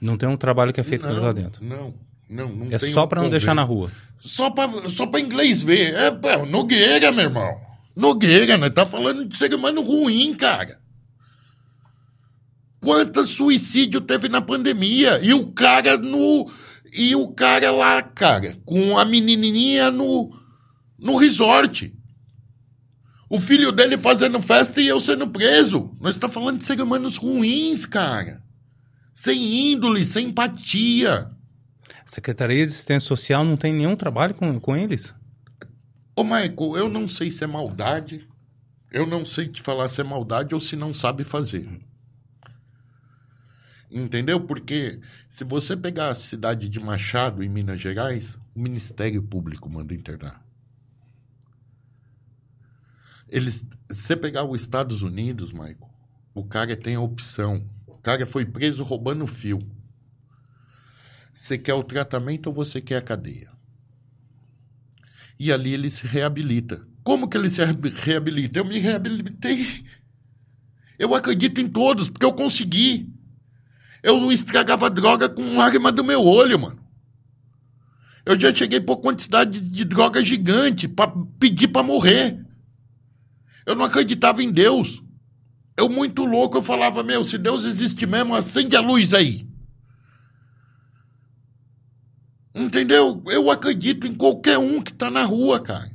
Não 0.00 0.16
tem 0.16 0.28
um 0.28 0.36
trabalho 0.36 0.72
que 0.72 0.80
é 0.80 0.84
feito 0.84 1.06
não, 1.06 1.14
lá 1.14 1.32
dentro. 1.32 1.64
Não, 1.64 1.94
não, 2.28 2.48
não 2.48 2.72
É 2.72 2.78
só 2.78 3.06
para 3.06 3.22
não 3.22 3.30
deixar 3.30 3.54
na 3.54 3.62
rua. 3.62 3.90
Só 4.20 4.50
para 4.50 4.88
só 4.88 5.06
pra 5.06 5.20
inglês 5.20 5.62
ver. 5.62 5.94
É, 5.94 6.10
pô, 6.10 6.44
Nogueira, 6.44 7.12
meu 7.12 7.24
irmão. 7.24 7.65
Nogueira, 7.96 8.58
né? 8.58 8.68
Tá 8.68 8.84
falando 8.84 9.24
de 9.24 9.36
ser 9.36 9.54
humano 9.54 9.80
ruim, 9.80 10.34
cara. 10.34 10.78
Quantos 12.78 13.30
suicídio 13.30 14.02
teve 14.02 14.28
na 14.28 14.42
pandemia? 14.42 15.18
E 15.22 15.32
o 15.32 15.46
cara 15.46 15.96
no 15.96 16.48
e 16.92 17.16
o 17.16 17.28
cara 17.28 17.70
lá, 17.70 18.02
cara, 18.02 18.56
com 18.64 18.98
a 18.98 19.04
menininha 19.04 19.90
no, 19.90 20.30
no 20.98 21.16
resort. 21.16 21.92
O 23.28 23.40
filho 23.40 23.72
dele 23.72 23.98
fazendo 23.98 24.40
festa 24.40 24.80
e 24.80 24.86
eu 24.86 25.00
sendo 25.00 25.26
preso. 25.26 25.96
Nós 26.00 26.14
estamos 26.14 26.34
tá 26.34 26.40
falando 26.40 26.58
de 26.58 26.64
seres 26.64 26.82
humanos 26.82 27.16
ruins, 27.16 27.84
cara. 27.84 28.42
Sem 29.12 29.72
índole, 29.72 30.04
sem 30.04 30.28
empatia. 30.28 31.30
Secretaria 32.04 32.64
de 32.64 32.72
Assistência 32.72 33.08
Social 33.08 33.44
não 33.44 33.56
tem 33.56 33.72
nenhum 33.72 33.96
trabalho 33.96 34.34
com, 34.34 34.60
com 34.60 34.76
eles? 34.76 35.12
Ô, 36.18 36.24
Michael, 36.24 36.76
eu 36.78 36.88
não 36.88 37.06
sei 37.06 37.30
se 37.30 37.44
é 37.44 37.46
maldade. 37.46 38.26
Eu 38.90 39.06
não 39.06 39.26
sei 39.26 39.48
te 39.48 39.60
falar 39.60 39.90
se 39.90 40.00
é 40.00 40.04
maldade 40.04 40.54
ou 40.54 40.60
se 40.60 40.74
não 40.74 40.94
sabe 40.94 41.22
fazer. 41.22 41.68
Entendeu? 43.90 44.40
Porque 44.40 44.98
se 45.28 45.44
você 45.44 45.76
pegar 45.76 46.08
a 46.08 46.14
cidade 46.14 46.70
de 46.70 46.80
Machado, 46.80 47.42
em 47.42 47.48
Minas 47.50 47.80
Gerais, 47.80 48.38
o 48.54 48.60
Ministério 48.60 49.22
Público 49.22 49.68
manda 49.68 49.92
internar. 49.92 50.42
Eles, 53.28 53.66
se 53.90 54.02
você 54.02 54.16
pegar 54.16 54.44
os 54.44 54.62
Estados 54.62 55.02
Unidos, 55.02 55.52
Michael, 55.52 55.90
o 56.34 56.44
cara 56.44 56.74
tem 56.74 56.94
a 56.94 57.00
opção. 57.00 57.62
O 57.86 57.98
cara 57.98 58.24
foi 58.24 58.46
preso 58.46 58.82
roubando 58.82 59.26
fio. 59.26 59.58
Você 61.34 61.58
quer 61.58 61.74
o 61.74 61.84
tratamento 61.84 62.46
ou 62.46 62.54
você 62.54 62.80
quer 62.80 62.96
a 62.96 63.02
cadeia? 63.02 63.55
E 65.38 65.52
ali 65.52 65.72
ele 65.72 65.90
se 65.90 66.06
reabilita. 66.06 66.86
Como 67.02 67.28
que 67.28 67.36
ele 67.36 67.50
se 67.50 67.62
reabilita? 67.64 68.58
Eu 68.58 68.64
me 68.64 68.78
reabilitei. 68.78 69.84
Eu 70.98 71.14
acredito 71.14 71.60
em 71.60 71.68
todos, 71.68 72.08
porque 72.10 72.24
eu 72.24 72.32
consegui. 72.32 73.12
Eu 74.02 74.20
não 74.20 74.32
estragava 74.32 74.88
droga 74.88 75.28
com 75.28 75.56
lágrima 75.56 75.92
do 75.92 76.02
meu 76.02 76.22
olho, 76.22 76.58
mano. 76.58 76.80
Eu 78.24 78.38
já 78.38 78.52
cheguei 78.52 78.80
por 78.80 78.96
quantidade 78.96 79.68
de 79.68 79.84
droga 79.84 80.24
gigante 80.24 80.88
para 80.88 81.12
pedir 81.38 81.68
para 81.68 81.82
morrer. 81.82 82.44
Eu 83.64 83.76
não 83.76 83.84
acreditava 83.84 84.42
em 84.42 84.50
Deus. 84.50 85.00
Eu 85.76 85.88
muito 85.88 86.24
louco, 86.24 86.56
eu 86.56 86.62
falava, 86.62 87.02
meu, 87.02 87.22
se 87.22 87.36
Deus 87.38 87.64
existe 87.64 88.06
mesmo, 88.06 88.34
acende 88.34 88.74
a 88.74 88.80
luz 88.80 89.12
aí. 89.12 89.45
Entendeu? 92.56 93.22
Eu 93.26 93.50
acredito 93.50 94.06
em 94.06 94.14
qualquer 94.14 94.56
um 94.56 94.82
que 94.82 94.90
tá 94.90 95.10
na 95.10 95.22
rua, 95.24 95.60
cara. 95.60 95.94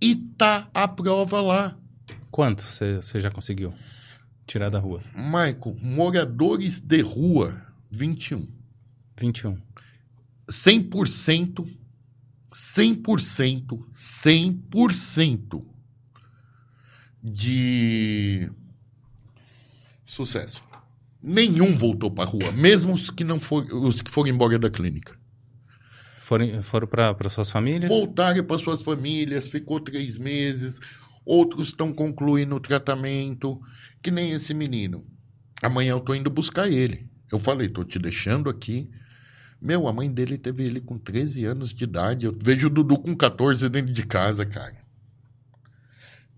E 0.00 0.16
tá 0.16 0.68
a 0.74 0.88
prova 0.88 1.40
lá. 1.40 1.78
Quanto 2.28 2.62
você 2.62 3.20
já 3.20 3.30
conseguiu 3.30 3.72
tirar 4.44 4.70
da 4.70 4.80
rua? 4.80 5.00
Michael, 5.14 5.76
moradores 5.80 6.80
de 6.80 7.00
rua, 7.00 7.64
21. 7.92 8.48
21. 9.16 9.56
100%, 10.50 11.78
100%, 12.50 13.84
100% 14.24 15.64
de 17.22 18.50
sucesso. 20.04 20.67
Nenhum 21.22 21.74
voltou 21.74 22.10
para 22.10 22.24
a 22.24 22.26
rua, 22.26 22.52
mesmo 22.52 22.94
os 22.94 23.10
que 23.10 23.24
não 23.24 23.40
for, 23.40 23.64
os 23.72 24.00
que 24.00 24.10
foram 24.10 24.30
embora 24.30 24.58
da 24.58 24.70
clínica. 24.70 25.18
Foram, 26.20 26.62
foram 26.62 26.86
para 26.86 27.28
suas 27.28 27.50
famílias? 27.50 27.90
Voltaram 27.90 28.44
para 28.44 28.58
suas 28.58 28.82
famílias, 28.82 29.48
ficou 29.48 29.80
três 29.80 30.16
meses. 30.16 30.78
Outros 31.24 31.68
estão 31.68 31.92
concluindo 31.92 32.54
o 32.54 32.60
tratamento, 32.60 33.60
que 34.02 34.10
nem 34.10 34.32
esse 34.32 34.54
menino. 34.54 35.04
Amanhã 35.62 35.92
eu 35.92 36.00
tô 36.00 36.14
indo 36.14 36.30
buscar 36.30 36.68
ele. 36.68 37.08
Eu 37.32 37.38
falei, 37.38 37.68
tô 37.68 37.82
te 37.82 37.98
deixando 37.98 38.48
aqui. 38.48 38.90
Meu, 39.60 39.88
a 39.88 39.92
mãe 39.92 40.10
dele 40.10 40.38
teve 40.38 40.64
ele 40.64 40.80
com 40.80 40.98
13 40.98 41.44
anos 41.44 41.72
de 41.72 41.84
idade. 41.84 42.26
Eu 42.26 42.36
vejo 42.40 42.68
o 42.68 42.70
Dudu 42.70 42.98
com 42.98 43.16
14 43.16 43.68
dentro 43.68 43.92
de 43.92 44.06
casa, 44.06 44.46
cara. 44.46 44.76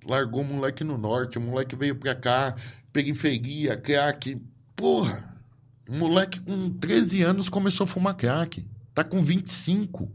Largou 0.05 0.41
o 0.41 0.45
moleque 0.45 0.83
no 0.83 0.97
norte, 0.97 1.37
o 1.37 1.41
moleque 1.41 1.77
veio 1.77 1.95
pra 1.97 2.15
cá, 2.15 2.57
periferia, 2.93 3.77
crack. 3.77 4.41
Porra, 4.81 5.39
o 5.87 5.95
moleque 5.95 6.41
com 6.41 6.71
13 6.71 7.21
anos 7.21 7.51
começou 7.51 7.85
a 7.85 7.87
fumar 7.87 8.15
crack. 8.15 8.67
Tá 8.95 9.05
com 9.05 9.23
25. 9.23 10.11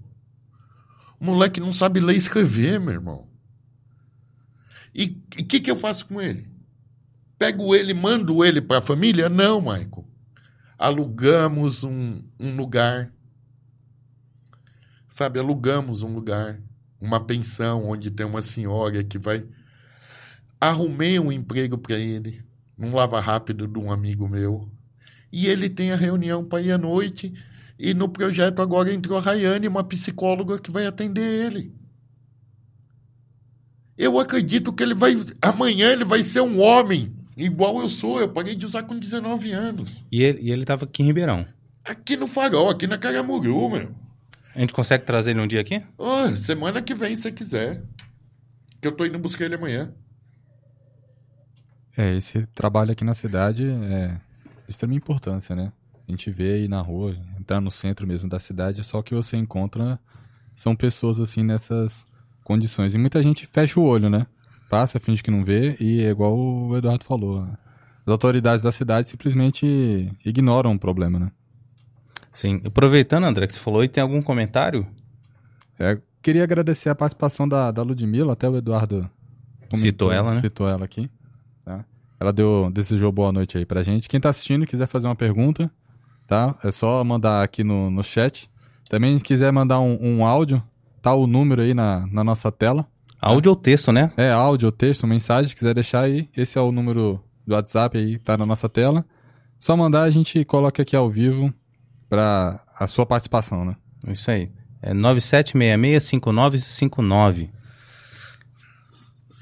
O 1.20 1.24
moleque 1.24 1.60
não 1.60 1.72
sabe 1.72 2.00
ler 2.00 2.16
e 2.16 2.18
escrever, 2.18 2.80
meu 2.80 2.94
irmão. 2.94 3.30
E 4.92 5.22
o 5.40 5.46
que, 5.46 5.60
que 5.60 5.70
eu 5.70 5.76
faço 5.76 6.08
com 6.08 6.20
ele? 6.20 6.50
Pego 7.38 7.76
ele, 7.76 7.94
mando 7.94 8.44
ele 8.44 8.60
para 8.60 8.80
a 8.80 8.82
família? 8.82 9.30
Não, 9.30 9.62
Michael. 9.62 10.10
Alugamos 10.80 11.84
um, 11.84 12.24
um 12.40 12.56
lugar. 12.56 13.14
Sabe, 15.08 15.38
alugamos 15.38 16.02
um 16.02 16.12
lugar, 16.12 16.60
uma 17.00 17.24
pensão 17.24 17.86
onde 17.86 18.10
tem 18.10 18.26
uma 18.26 18.42
senhora 18.42 19.04
que 19.04 19.20
vai. 19.20 19.46
Arrumei 20.60 21.20
um 21.20 21.32
emprego 21.32 21.78
para 21.78 22.00
ele, 22.00 22.44
um 22.78 22.94
lava 22.94 23.20
rápido 23.20 23.68
de 23.68 23.80
um 23.80 23.92
amigo 23.92 24.28
meu. 24.28 24.70
E 25.32 25.48
ele 25.48 25.70
tem 25.70 25.92
a 25.92 25.96
reunião 25.96 26.44
para 26.44 26.62
ir 26.62 26.72
à 26.72 26.78
noite. 26.78 27.34
E 27.78 27.94
no 27.94 28.08
projeto 28.08 28.62
agora 28.62 28.94
entrou 28.94 29.18
a 29.18 29.22
Rayane, 29.22 29.68
uma 29.68 29.84
psicóloga 29.84 30.60
que 30.60 30.72
vai 30.72 30.86
atender 30.86 31.46
ele. 31.46 31.74
Eu 33.98 34.20
acredito 34.20 34.74
que 34.74 34.84
ele 34.84 34.94
vai. 34.94 35.16
Amanhã 35.42 35.92
ele 35.92 36.04
vai 36.04 36.24
ser 36.24 36.42
um 36.42 36.60
homem, 36.60 37.14
igual 37.36 37.80
eu 37.80 37.90
sou. 37.90 38.20
Eu 38.20 38.30
parei 38.30 38.56
de 38.56 38.66
usar 38.66 38.84
com 38.84 38.98
19 38.98 39.52
anos. 39.52 39.90
E 40.12 40.22
ele, 40.22 40.42
e 40.42 40.52
ele 40.52 40.66
tava 40.66 40.86
aqui 40.86 41.02
em 41.02 41.06
Ribeirão? 41.06 41.46
Aqui 41.84 42.18
no 42.18 42.28
Farol, 42.28 42.70
aqui 42.70 42.88
na 42.88 42.98
Caramuru, 42.98 43.70
meu. 43.70 43.92
A 44.54 44.60
gente 44.60 44.74
consegue 44.74 45.06
trazer 45.06 45.32
ele 45.32 45.42
um 45.42 45.48
dia 45.48 45.62
aqui? 45.62 45.82
Oh, 45.98 46.34
semana 46.36 46.82
que 46.82 46.94
vem, 46.94 47.16
se 47.16 47.32
quiser. 47.32 47.84
Que 48.82 48.88
eu 48.88 48.92
tô 48.94 49.06
indo 49.06 49.20
buscar 49.20 49.46
ele 49.46 49.56
amanhã. 49.56 49.94
É, 51.98 52.16
esse 52.16 52.46
trabalho 52.48 52.92
aqui 52.92 53.04
na 53.04 53.14
cidade 53.14 53.66
é 53.66 54.18
de 54.66 54.70
extrema 54.70 54.94
importância, 54.94 55.56
né? 55.56 55.72
A 56.08 56.12
gente 56.12 56.30
vê 56.30 56.54
aí 56.54 56.68
na 56.68 56.82
rua, 56.82 57.16
entrar 57.40 57.60
no 57.62 57.72
centro 57.72 58.06
mesmo 58.06 58.30
da 58.30 58.40
cidade, 58.40 58.84
só 58.84 59.02
que 59.02 59.16
você 59.16 59.38
encontra 59.38 60.00
são 60.56 60.76
pessoas 60.76 61.20
assim 61.20 61.44
nessas 61.44 62.06
condições. 62.44 62.94
E 62.94 62.98
muita 62.98 63.22
gente 63.22 63.46
fecha 63.46 63.80
o 63.80 63.84
olho, 63.84 64.10
né? 64.10 64.26
Passa, 64.70 65.00
finge 65.00 65.22
que 65.22 65.32
não 65.32 65.44
vê 65.44 65.76
e 65.80 66.02
é 66.02 66.10
igual 66.10 66.38
o 66.38 66.78
Eduardo 66.78 67.04
falou. 67.04 67.48
As 68.06 68.12
autoridades 68.12 68.64
da 68.64 68.72
cidade 68.72 69.08
simplesmente 69.08 70.12
ignoram 70.24 70.74
o 70.74 70.80
problema, 70.80 71.20
né? 71.20 71.32
Sim. 72.34 72.62
Aproveitando, 72.66 73.26
André, 73.26 73.48
que 73.48 73.54
você 73.54 73.60
falou, 73.60 73.84
e 73.84 73.88
tem 73.88 74.02
algum 74.02 74.22
comentário? 74.22 74.86
É, 75.80 75.98
queria 76.22 76.44
agradecer 76.44 76.90
a 76.90 76.96
participação 76.96 77.48
da, 77.48 77.72
da 77.72 77.82
Ludmilla, 77.82 78.34
até 78.34 78.48
o 78.50 78.58
Eduardo 78.58 79.10
comentou, 79.70 79.80
citou 79.80 80.12
ela, 80.12 80.36
né? 80.36 80.42
Citou 80.42 80.68
ela 80.68 80.86
aqui. 80.86 81.10
Ela 82.26 82.34
deu, 82.34 82.72
desejou 82.74 83.12
boa 83.12 83.32
noite 83.32 83.56
aí 83.56 83.68
pra 83.68 83.84
gente. 83.84 84.10
Quem 84.10 84.20
tá 84.20 84.30
assistindo 84.30 84.64
e 84.64 84.68
quiser 84.68 84.88
fazer 84.88 85.06
uma 85.06 85.16
pergunta, 85.16 85.70
tá? 86.26 86.56
É 86.64 86.72
só 86.72 87.04
mandar 87.04 87.44
aqui 87.44 87.64
no, 87.64 87.92
no 87.92 88.04
chat. 88.04 88.50
Também 88.90 89.16
se 89.16 89.24
quiser 89.24 89.52
mandar 89.52 89.80
um, 89.80 89.96
um 90.02 90.26
áudio, 90.26 90.60
tá 91.04 91.14
o 91.14 91.28
número 91.28 91.62
aí 91.62 91.76
na, 91.76 92.08
na 92.08 92.24
nossa 92.24 92.52
tela. 92.52 92.88
Áudio 93.22 93.52
ou 93.52 93.56
texto, 93.56 93.92
né? 93.92 94.12
É, 94.18 94.32
áudio 94.32 94.70
ou 94.70 94.72
texto, 94.72 95.06
mensagem, 95.06 95.50
se 95.50 95.56
quiser 95.56 95.76
deixar 95.76 96.02
aí, 96.02 96.28
esse 96.36 96.58
é 96.58 96.62
o 96.62 96.72
número 96.72 97.24
do 97.46 97.54
WhatsApp 97.54 97.96
aí, 97.96 98.18
tá 98.18 98.36
na 98.36 98.48
nossa 98.48 98.68
tela. 98.68 99.06
Só 99.60 99.78
mandar, 99.78 100.02
a 100.02 100.10
gente 100.10 100.44
coloca 100.46 100.82
aqui 100.82 100.96
ao 100.96 101.08
vivo 101.08 101.54
para 102.10 102.60
a 102.76 102.88
sua 102.88 103.06
participação, 103.06 103.64
né? 103.64 103.76
Isso 104.08 104.32
aí. 104.32 104.52
É 104.82 104.96
97665959. 104.96 107.52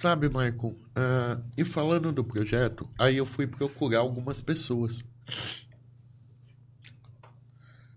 Sabe, 0.04 0.28
Michael, 0.28 0.76
uh, 0.98 1.42
e 1.56 1.64
falando 1.64 2.12
do 2.12 2.26
projeto, 2.26 2.90
aí 3.00 3.16
eu 3.16 3.26
fui 3.26 3.48
procurar 3.48 4.00
algumas 4.00 4.42
pessoas. 4.42 5.02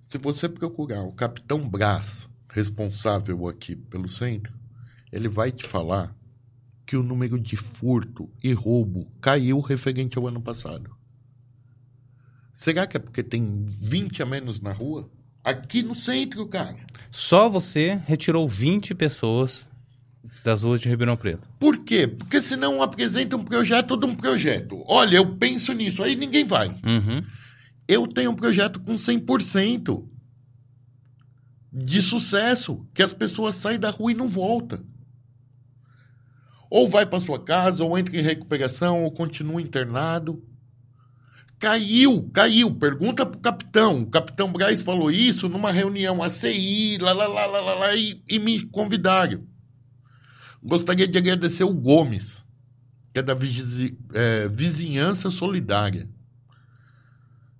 Se 0.04 0.16
você 0.16 0.48
procurar 0.48 1.02
o 1.02 1.10
Capitão 1.10 1.68
Brás, 1.68 2.28
responsável 2.48 3.48
aqui 3.48 3.74
pelo 3.74 4.08
centro, 4.08 4.54
ele 5.10 5.26
vai 5.26 5.50
te 5.50 5.66
falar 5.66 6.14
que 6.86 6.96
o 6.96 7.02
número 7.02 7.40
de 7.40 7.56
furto 7.56 8.30
e 8.40 8.52
roubo 8.52 9.10
caiu 9.20 9.58
referente 9.58 10.16
ao 10.16 10.28
ano 10.28 10.40
passado. 10.40 10.96
Será 12.54 12.86
que 12.86 12.96
é 12.96 13.00
porque 13.00 13.24
tem 13.24 13.64
20 13.66 14.22
a 14.22 14.26
menos 14.26 14.60
na 14.60 14.70
rua? 14.70 15.10
Aqui 15.42 15.82
no 15.82 15.96
centro, 15.96 16.46
cara. 16.46 16.86
Só 17.10 17.48
você 17.48 18.00
retirou 18.06 18.48
20 18.48 18.94
pessoas 18.94 19.68
das 20.44 20.62
ruas 20.62 20.80
de 20.80 20.88
Ribeirão 20.88 21.16
Preto. 21.16 21.48
Por 21.58 21.78
quê? 21.84 22.06
Porque 22.06 22.40
senão 22.40 22.82
apresenta 22.82 23.36
um 23.36 23.44
projeto 23.44 23.96
de 23.96 24.06
um 24.06 24.14
projeto. 24.14 24.82
Olha, 24.86 25.16
eu 25.16 25.36
penso 25.36 25.72
nisso, 25.72 26.02
aí 26.02 26.16
ninguém 26.16 26.44
vai. 26.44 26.68
Uhum. 26.68 27.22
Eu 27.88 28.06
tenho 28.06 28.30
um 28.30 28.36
projeto 28.36 28.80
com 28.80 28.94
100% 28.94 30.04
de 31.72 32.00
sucesso, 32.00 32.86
que 32.94 33.02
as 33.02 33.12
pessoas 33.12 33.54
saem 33.56 33.78
da 33.78 33.90
rua 33.90 34.12
e 34.12 34.14
não 34.14 34.26
voltam. 34.26 34.84
Ou 36.70 36.88
vai 36.88 37.06
para 37.06 37.20
sua 37.20 37.42
casa, 37.42 37.84
ou 37.84 37.96
entra 37.98 38.16
em 38.16 38.22
recuperação, 38.22 39.04
ou 39.04 39.12
continua 39.12 39.60
internado. 39.60 40.42
Caiu, 41.58 42.28
caiu. 42.32 42.74
Pergunta 42.74 43.24
pro 43.24 43.40
capitão. 43.40 44.02
O 44.02 44.06
capitão 44.06 44.52
Braz 44.52 44.82
falou 44.82 45.10
isso 45.10 45.48
numa 45.48 45.70
reunião 45.70 46.22
ACI, 46.22 46.98
lá, 46.98 47.12
lá, 47.12 47.26
lá, 47.26 47.46
lá, 47.46 47.60
lá, 47.60 47.74
lá 47.74 47.94
e, 47.94 48.22
e 48.28 48.38
me 48.38 48.66
convidaram. 48.66 49.44
Gostaria 50.66 51.06
de 51.06 51.16
agradecer 51.16 51.62
o 51.62 51.72
Gomes, 51.72 52.44
que 53.14 53.20
é 53.20 53.22
da 53.22 53.34
é, 54.14 54.48
Vizinhança 54.48 55.30
Solidária. 55.30 56.08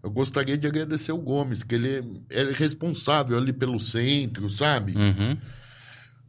Eu 0.03 0.11
gostaria 0.11 0.59
de 0.59 0.67
agradecer 0.67 1.13
o 1.13 1.19
Gomes, 1.19 1.63
que 1.63 1.77
ele 1.77 2.23
é 2.31 2.43
responsável 2.53 3.39
ali 3.39 3.53
pelo 3.53 3.79
centro, 3.79 4.51
sabe? 4.51 4.97
Uhum. 4.97 5.39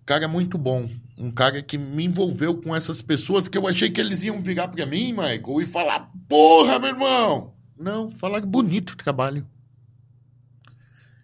Cara 0.06 0.28
muito 0.28 0.56
bom. 0.56 0.88
Um 1.18 1.32
cara 1.32 1.64
que 1.64 1.80
me 1.80 2.06
envolveu 2.06 2.62
com 2.62 2.76
essas 2.76 3.02
pessoas 3.02 3.48
que 3.48 3.58
eu 3.58 3.68
achei 3.68 3.90
que 3.90 4.00
eles 4.00 4.24
iam 4.24 4.40
virar 4.40 4.68
para 4.68 4.86
mim, 4.86 5.14
Michael, 5.14 5.62
e 5.62 5.66
falar: 5.66 6.12
porra, 6.30 6.78
meu 6.78 6.90
irmão! 6.90 7.56
Não, 7.78 8.12
falar 8.12 8.42
bonito 8.42 8.92
o 8.92 8.98
trabalho. 8.98 9.48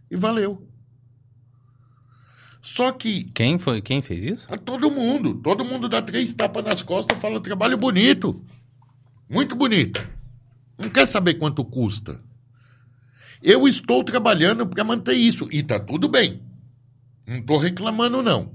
E 0.10 0.16
valeu. 0.16 0.68
Só 2.64 2.94
que. 2.94 3.26
Quem 3.36 3.60
foi? 3.60 3.82
Quem 3.82 4.02
fez 4.02 4.24
isso? 4.24 4.48
A 4.52 4.56
todo 4.58 4.90
mundo. 4.90 5.36
Todo 5.36 5.66
mundo 5.66 5.90
dá 5.90 6.02
três 6.02 6.34
tapas 6.34 6.64
nas 6.64 6.82
costas 6.82 7.18
e 7.18 7.22
fala 7.22 7.42
trabalho 7.42 7.78
bonito. 7.78 8.42
Muito 9.30 9.54
bonito. 9.56 10.02
Não 10.78 10.90
quer 10.90 11.06
saber 11.06 11.34
quanto 11.36 11.64
custa. 11.66 12.22
Eu 13.42 13.68
estou 13.68 14.04
trabalhando 14.04 14.66
para 14.66 14.84
manter 14.84 15.14
isso. 15.14 15.48
E 15.52 15.62
tá 15.62 15.78
tudo 15.78 16.08
bem. 16.08 16.42
Não 17.28 17.42
tô 17.42 17.58
reclamando, 17.58 18.22
não. 18.22 18.52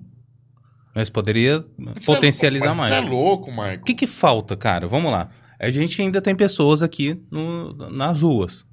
Mas 0.94 1.10
poderia 1.10 1.58
Você 1.60 2.00
potencializar 2.06 2.70
é, 2.72 2.74
mais. 2.74 2.94
Você 2.94 3.00
é 3.00 3.08
louco, 3.08 3.52
Marco. 3.52 3.82
O 3.82 3.84
que, 3.84 3.94
que 3.94 4.06
falta, 4.06 4.56
cara? 4.56 4.88
Vamos 4.88 5.12
lá. 5.12 5.28
A 5.60 5.68
gente 5.70 6.00
ainda 6.00 6.20
tem 6.22 6.34
pessoas 6.34 6.82
aqui 6.82 7.20
no- 7.30 7.74
nas 7.90 8.22
ruas. 8.22 8.66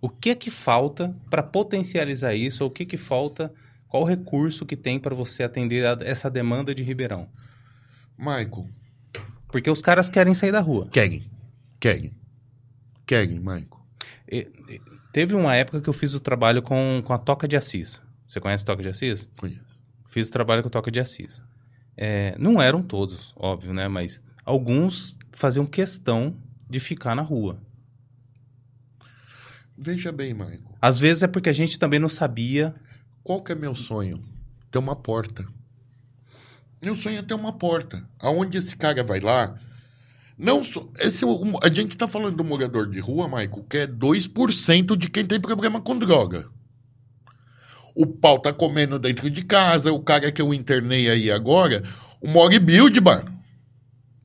O 0.00 0.08
que 0.10 0.34
que 0.34 0.50
falta 0.50 1.16
para 1.30 1.42
potencializar 1.42 2.34
isso? 2.34 2.62
Ou 2.62 2.68
o 2.68 2.72
que 2.72 2.84
que 2.84 2.98
falta? 2.98 3.52
Qual 3.94 4.02
o 4.02 4.06
recurso 4.06 4.66
que 4.66 4.74
tem 4.74 4.98
para 4.98 5.14
você 5.14 5.44
atender 5.44 5.86
a 5.86 5.96
essa 6.00 6.28
demanda 6.28 6.74
de 6.74 6.82
Ribeirão? 6.82 7.28
Maico, 8.18 8.68
Porque 9.46 9.70
os 9.70 9.80
caras 9.80 10.10
querem 10.10 10.34
sair 10.34 10.50
da 10.50 10.58
rua. 10.58 10.88
querem. 10.90 11.30
Querem. 11.78 12.12
Querem, 13.06 13.38
Maico. 13.38 13.86
E- 14.28 14.48
e- 14.68 14.80
teve 15.12 15.32
uma 15.36 15.54
época 15.54 15.80
que 15.80 15.88
eu 15.88 15.92
fiz 15.92 16.12
o 16.12 16.18
trabalho 16.18 16.60
com, 16.60 17.04
com 17.06 17.12
a 17.12 17.18
Toca 17.18 17.46
de 17.46 17.56
Assis. 17.56 18.02
Você 18.26 18.40
conhece 18.40 18.64
a 18.64 18.66
Toca 18.66 18.82
de 18.82 18.88
Assis? 18.88 19.28
Conheço. 19.36 19.64
Fiz 20.08 20.26
o 20.28 20.32
trabalho 20.32 20.62
com 20.62 20.66
a 20.66 20.72
Toca 20.72 20.90
de 20.90 20.98
Assis. 20.98 21.40
É, 21.96 22.34
não 22.36 22.60
eram 22.60 22.82
todos, 22.82 23.32
óbvio, 23.36 23.72
né? 23.72 23.86
Mas 23.86 24.20
alguns 24.44 25.16
faziam 25.30 25.64
questão 25.66 26.36
de 26.68 26.80
ficar 26.80 27.14
na 27.14 27.22
rua. 27.22 27.60
Veja 29.78 30.10
bem, 30.10 30.34
Maico. 30.34 30.76
Às 30.82 30.98
vezes 30.98 31.22
é 31.22 31.28
porque 31.28 31.48
a 31.48 31.52
gente 31.52 31.78
também 31.78 32.00
não 32.00 32.08
sabia. 32.08 32.74
Qual 33.24 33.42
que 33.42 33.52
é 33.52 33.54
meu 33.54 33.74
sonho? 33.74 34.22
Ter 34.70 34.78
uma 34.78 34.94
porta. 34.94 35.46
Meu 36.82 36.94
sonho 36.94 37.20
é 37.20 37.22
ter 37.22 37.32
uma 37.32 37.54
porta. 37.54 38.06
Aonde 38.18 38.58
esse 38.58 38.76
cara 38.76 39.02
vai 39.02 39.18
lá. 39.18 39.58
Não 40.36 40.62
só. 40.62 40.86
Esse, 41.00 41.24
um, 41.24 41.54
a 41.62 41.72
gente 41.72 41.96
tá 41.96 42.06
falando 42.06 42.36
do 42.36 42.44
morador 42.44 42.86
de 42.86 43.00
rua, 43.00 43.26
Maico, 43.26 43.64
que 43.64 43.78
é 43.78 43.86
2% 43.86 44.94
de 44.94 45.08
quem 45.08 45.24
tem 45.24 45.40
problema 45.40 45.80
com 45.80 45.98
droga. 45.98 46.46
O 47.94 48.06
pau 48.06 48.38
tá 48.38 48.52
comendo 48.52 48.98
dentro 48.98 49.30
de 49.30 49.42
casa, 49.42 49.90
o 49.90 50.02
cara 50.02 50.30
que 50.30 50.42
eu 50.42 50.52
internei 50.52 51.08
aí 51.08 51.30
agora, 51.30 51.82
o 52.20 52.28
Mori 52.28 52.58
Build. 52.58 53.00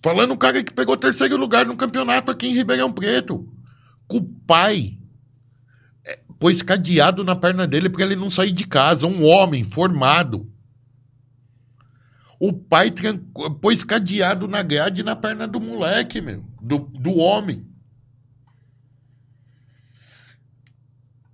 Falando 0.01 0.33
o 0.33 0.37
cara 0.37 0.61
que 0.61 0.73
pegou 0.73 0.97
terceiro 0.97 1.37
lugar 1.37 1.65
no 1.65 1.77
campeonato 1.77 2.31
aqui 2.31 2.47
em 2.47 2.53
Ribeirão 2.53 2.91
Preto. 2.91 3.47
Com 4.09 4.17
o 4.17 4.27
pai 4.45 4.98
pôs 6.39 6.61
cadeado 6.61 7.23
na 7.23 7.35
perna 7.35 7.67
dele 7.67 7.89
para 7.89 8.03
ele 8.05 8.15
não 8.15 8.29
sair 8.29 8.51
de 8.51 8.65
casa. 8.65 9.05
Um 9.05 9.23
homem 9.25 9.63
formado. 9.63 10.49
O 12.39 12.53
pai 12.53 12.89
tran- 12.89 13.17
pôs 13.61 13.83
cadeado 13.83 14.47
na 14.47 14.61
grade 14.63 15.03
na 15.03 15.15
perna 15.15 15.45
do 15.45 15.59
moleque, 15.59 16.21
meu. 16.21 16.43
Do, 16.61 16.77
do 16.79 17.17
homem. 17.17 17.65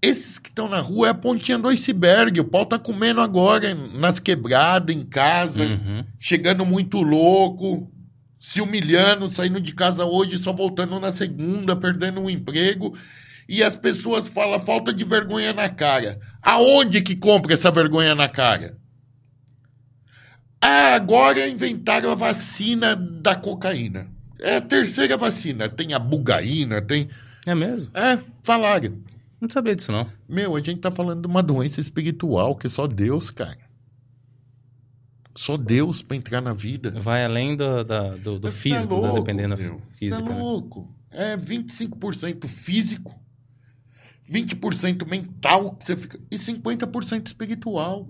Esses 0.02 0.38
que 0.38 0.50
estão 0.50 0.68
na 0.70 0.80
rua 0.82 1.08
é 1.08 1.10
a 1.12 1.16
pontinha 1.16 1.58
do 1.58 1.68
iceberg. 1.68 2.40
O 2.40 2.46
pau 2.46 2.66
tá 2.66 2.78
comendo 2.78 3.22
agora 3.22 3.74
nas 3.74 4.20
quebradas, 4.20 4.96
em 4.96 5.04
casa, 5.04 5.64
Uhum. 5.66 6.06
chegando 6.20 6.66
muito 6.66 7.02
louco, 7.02 7.92
se 8.40 8.62
humilhando, 8.62 9.32
saindo 9.34 9.60
de 9.60 9.74
casa 9.74 10.06
hoje, 10.06 10.38
só 10.38 10.54
voltando 10.54 11.00
na 11.00 11.12
segunda, 11.12 11.76
perdendo 11.76 12.22
o 12.22 12.30
emprego. 12.30 12.96
E 13.48 13.62
as 13.64 13.76
pessoas 13.76 14.28
falam 14.28 14.60
falta 14.60 14.92
de 14.94 15.04
vergonha 15.04 15.54
na 15.54 15.70
cara. 15.70 16.20
Aonde 16.42 17.02
que 17.02 17.16
compra 17.16 17.54
essa 17.54 17.70
vergonha 17.72 18.16
na 18.16 18.28
cara? 18.28 18.78
Ah, 20.62 20.96
agora 20.96 21.48
inventaram 21.48 22.12
a 22.12 22.16
vacina 22.16 22.96
da 22.96 23.36
cocaína. 23.36 24.08
É 24.40 24.58
a 24.58 24.62
terceira 24.62 25.16
vacina. 25.16 25.70
Tem 25.70 25.94
a 25.94 26.00
bugaína, 26.00 26.82
tem. 26.82 27.08
É 27.46 27.54
mesmo? 27.54 27.92
É, 27.94 28.20
falaram. 28.44 28.98
Não 29.40 29.50
sabia 29.50 29.76
disso, 29.76 29.92
não. 29.92 30.10
Meu, 30.28 30.56
a 30.56 30.60
gente 30.60 30.80
tá 30.80 30.90
falando 30.90 31.22
de 31.22 31.28
uma 31.28 31.44
doença 31.44 31.80
espiritual 31.80 32.56
que 32.56 32.68
só 32.68 32.88
Deus, 32.88 33.30
cara. 33.30 33.58
Só 35.38 35.58
Deus 35.58 36.02
pra 36.02 36.18
entrar 36.18 36.42
na 36.42 36.54
vida. 36.54 36.92
Vai 37.00 37.24
além 37.26 37.56
do, 37.56 37.84
da- 37.84 38.16
do, 38.16 38.40
do 38.40 38.48
é 38.48 38.52
físico, 38.52 38.96
né? 38.96 39.02
louco, 39.02 39.20
dependendo 39.20 39.56
meu. 39.58 39.74
da 39.76 39.78
Você 39.78 39.98
física. 39.98 40.18
é 40.32 40.34
né? 40.34 40.40
louco. 40.42 40.96
É 41.12 41.38
25% 41.38 42.48
físico, 42.48 43.14
20% 44.30 45.08
mental 45.08 45.76
que 45.76 45.86
você 45.86 45.96
fica, 45.96 46.20
e 46.30 46.38
50% 46.38 47.28
espiritual. 47.28 48.08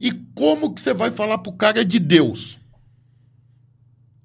E 0.00 0.12
como 0.34 0.74
que 0.74 0.80
você 0.80 0.94
vai 0.94 1.10
falar 1.10 1.38
pro 1.38 1.52
cara 1.52 1.84
de 1.84 1.98
Deus? 1.98 2.58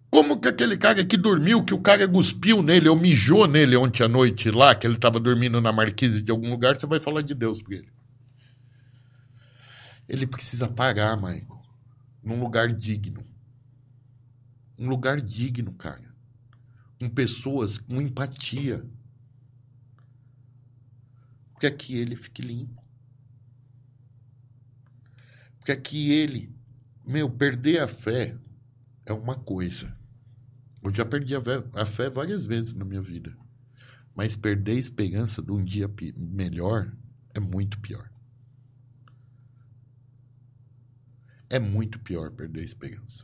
Como 0.10 0.40
que 0.40 0.48
aquele 0.48 0.78
cara 0.78 1.04
que 1.04 1.18
dormiu, 1.18 1.62
que 1.64 1.74
o 1.74 1.82
cara 1.82 2.08
cuspiu 2.08 2.64
nele 2.64 2.88
ou 2.88 2.98
mijou 2.98 3.46
nele 3.48 3.76
ontem 3.76 4.02
à 4.02 4.08
noite 4.08 4.50
lá, 4.50 4.74
que 4.74 4.88
ele 4.88 4.98
tava 4.98 5.20
dormindo 5.20 5.60
na 5.60 5.74
marquise 5.74 6.22
de 6.22 6.32
algum 6.32 6.50
lugar, 6.50 6.78
você 6.78 6.86
vai 6.86 7.02
falar 7.02 7.22
de 7.22 7.34
Deus 7.34 7.62
pra 7.62 7.76
ele? 7.76 7.90
Ele 10.08 10.26
precisa 10.26 10.70
parar, 10.70 11.18
Maico, 11.18 11.62
num 12.24 12.40
lugar 12.40 12.72
digno. 12.72 13.26
Um 14.78 14.88
lugar 14.88 15.20
digno, 15.20 15.74
cara. 15.74 16.14
Com 17.00 17.10
pessoas 17.10 17.78
com 17.78 18.02
empatia. 18.02 18.86
Porque 21.56 21.68
aqui 21.68 21.96
ele 21.96 22.18
fique 22.18 22.42
limpo. 22.42 22.84
Porque 25.58 25.72
aqui 25.72 26.12
ele, 26.12 26.54
meu, 27.08 27.30
perder 27.30 27.80
a 27.80 27.88
fé 27.88 28.38
é 29.06 29.14
uma 29.14 29.36
coisa. 29.36 29.98
Eu 30.84 30.94
já 30.94 31.06
perdi 31.06 31.34
a 31.34 31.42
fé, 31.42 31.64
a 31.74 31.86
fé 31.86 32.10
várias 32.10 32.46
vezes 32.46 32.74
na 32.74 32.84
minha 32.84 33.02
vida. 33.02 33.36
Mas 34.14 34.36
perder 34.36 34.74
a 34.74 34.80
esperança 34.80 35.42
de 35.42 35.52
um 35.52 35.64
dia 35.64 35.90
melhor 36.16 36.94
é 37.34 37.40
muito 37.40 37.80
pior. 37.80 38.12
É 41.50 41.58
muito 41.58 42.00
pior 42.00 42.32
perder 42.32 42.60
a 42.60 42.66
esperança. 42.66 43.24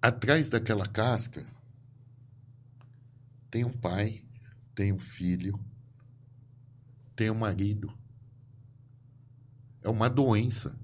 Atrás 0.00 0.48
daquela 0.48 0.86
casca 0.86 1.44
tem 3.50 3.64
um 3.64 3.72
pai, 3.72 4.22
tem 4.76 4.92
um 4.92 4.98
filho, 4.98 5.58
tem 7.16 7.30
um 7.30 7.34
marido. 7.34 7.90
É 9.82 9.88
uma 9.88 10.08
doença 10.08 10.78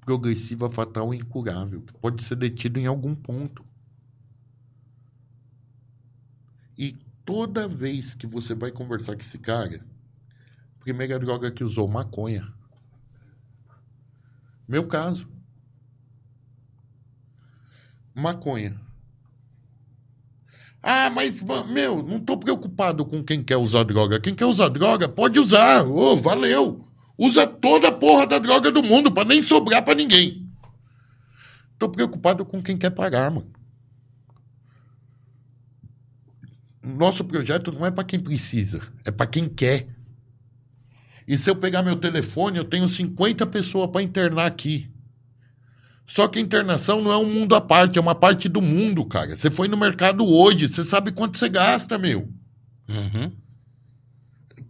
progressiva, 0.00 0.70
fatal 0.70 1.12
e 1.12 1.18
incurável, 1.18 1.82
que 1.82 1.92
pode 1.92 2.24
ser 2.24 2.36
detido 2.36 2.80
em 2.80 2.86
algum 2.86 3.14
ponto. 3.14 3.62
E 6.78 6.96
toda 7.26 7.68
vez 7.68 8.14
que 8.14 8.26
você 8.26 8.54
vai 8.54 8.72
conversar 8.72 9.14
com 9.14 9.20
esse 9.20 9.38
cara, 9.38 9.84
primeira 10.80 11.18
droga 11.18 11.50
que 11.50 11.62
usou, 11.62 11.86
maconha. 11.86 12.50
Meu 14.66 14.88
caso. 14.88 15.28
Maconha. 18.14 18.87
Ah, 20.90 21.10
mas, 21.10 21.42
ma- 21.42 21.64
meu, 21.64 22.02
não 22.02 22.18
tô 22.18 22.34
preocupado 22.38 23.04
com 23.04 23.22
quem 23.22 23.44
quer 23.44 23.58
usar 23.58 23.82
droga. 23.82 24.18
Quem 24.18 24.34
quer 24.34 24.46
usar 24.46 24.70
droga, 24.70 25.06
pode 25.06 25.38
usar. 25.38 25.86
Ô, 25.86 26.16
valeu. 26.16 26.88
Usa 27.18 27.46
toda 27.46 27.88
a 27.88 27.92
porra 27.92 28.26
da 28.26 28.38
droga 28.38 28.70
do 28.70 28.82
mundo 28.82 29.12
pra 29.12 29.22
nem 29.22 29.42
sobrar 29.42 29.84
pra 29.84 29.94
ninguém. 29.94 30.48
Tô 31.78 31.90
preocupado 31.90 32.42
com 32.42 32.62
quem 32.62 32.78
quer 32.78 32.88
pagar, 32.88 33.30
mano. 33.30 33.52
Nosso 36.82 37.22
projeto 37.22 37.70
não 37.70 37.84
é 37.84 37.90
pra 37.90 38.02
quem 38.02 38.18
precisa, 38.18 38.80
é 39.04 39.10
pra 39.10 39.26
quem 39.26 39.46
quer. 39.46 39.88
E 41.26 41.36
se 41.36 41.50
eu 41.50 41.56
pegar 41.56 41.82
meu 41.82 41.96
telefone, 41.96 42.56
eu 42.56 42.64
tenho 42.64 42.88
50 42.88 43.44
pessoas 43.46 43.90
pra 43.90 44.00
internar 44.02 44.46
aqui. 44.46 44.90
Só 46.08 46.26
que 46.26 46.38
a 46.38 46.42
internação 46.42 47.02
não 47.02 47.12
é 47.12 47.18
um 47.18 47.30
mundo 47.30 47.54
à 47.54 47.60
parte, 47.60 47.98
é 47.98 48.00
uma 48.00 48.14
parte 48.14 48.48
do 48.48 48.62
mundo, 48.62 49.04
cara. 49.04 49.36
Você 49.36 49.50
foi 49.50 49.68
no 49.68 49.76
mercado 49.76 50.26
hoje, 50.26 50.66
você 50.66 50.82
sabe 50.82 51.12
quanto 51.12 51.36
você 51.38 51.50
gasta, 51.50 51.98
meu. 51.98 52.26
Uhum. 52.88 53.30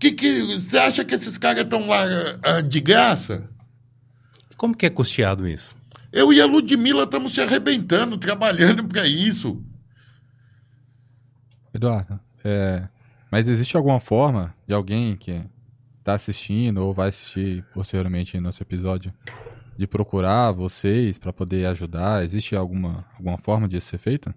Que 0.01 0.11
que 0.11 0.59
você 0.59 0.77
acha 0.77 1.05
que 1.05 1.15
esses 1.15 1.39
caras 1.39 1.63
estão 1.63 1.87
lá 1.87 2.05
ah, 2.43 2.61
de 2.61 2.81
graça? 2.81 3.49
Como 4.57 4.77
que 4.77 4.85
é 4.85 4.91
custeado 4.91 5.47
isso? 5.47 5.77
Eu 6.13 6.33
e 6.33 6.41
a 6.41 6.47
Ludmilla 6.47 7.05
estamos 7.05 7.35
se 7.35 7.41
arrebentando, 7.41 8.19
trabalhando 8.19 8.83
para 8.85 9.07
isso. 9.07 9.63
Eduardo, 11.73 12.19
é, 12.43 12.89
mas 13.31 13.47
existe 13.47 13.77
alguma 13.77 14.01
forma 14.01 14.53
de 14.67 14.75
alguém 14.75 15.15
que 15.15 15.41
está 16.01 16.15
assistindo 16.15 16.79
ou 16.79 16.93
vai 16.93 17.11
assistir 17.11 17.65
posteriormente 17.73 18.41
nosso 18.41 18.61
episódio 18.61 19.15
de 19.79 19.87
procurar 19.87 20.51
vocês 20.51 21.19
para 21.19 21.33
poder 21.33 21.65
ajudar? 21.67 22.25
Existe 22.25 22.57
alguma, 22.57 23.07
alguma 23.15 23.39
forma 23.39 23.69
disso 23.69 23.87
ser 23.87 23.99
feito? 23.99 24.35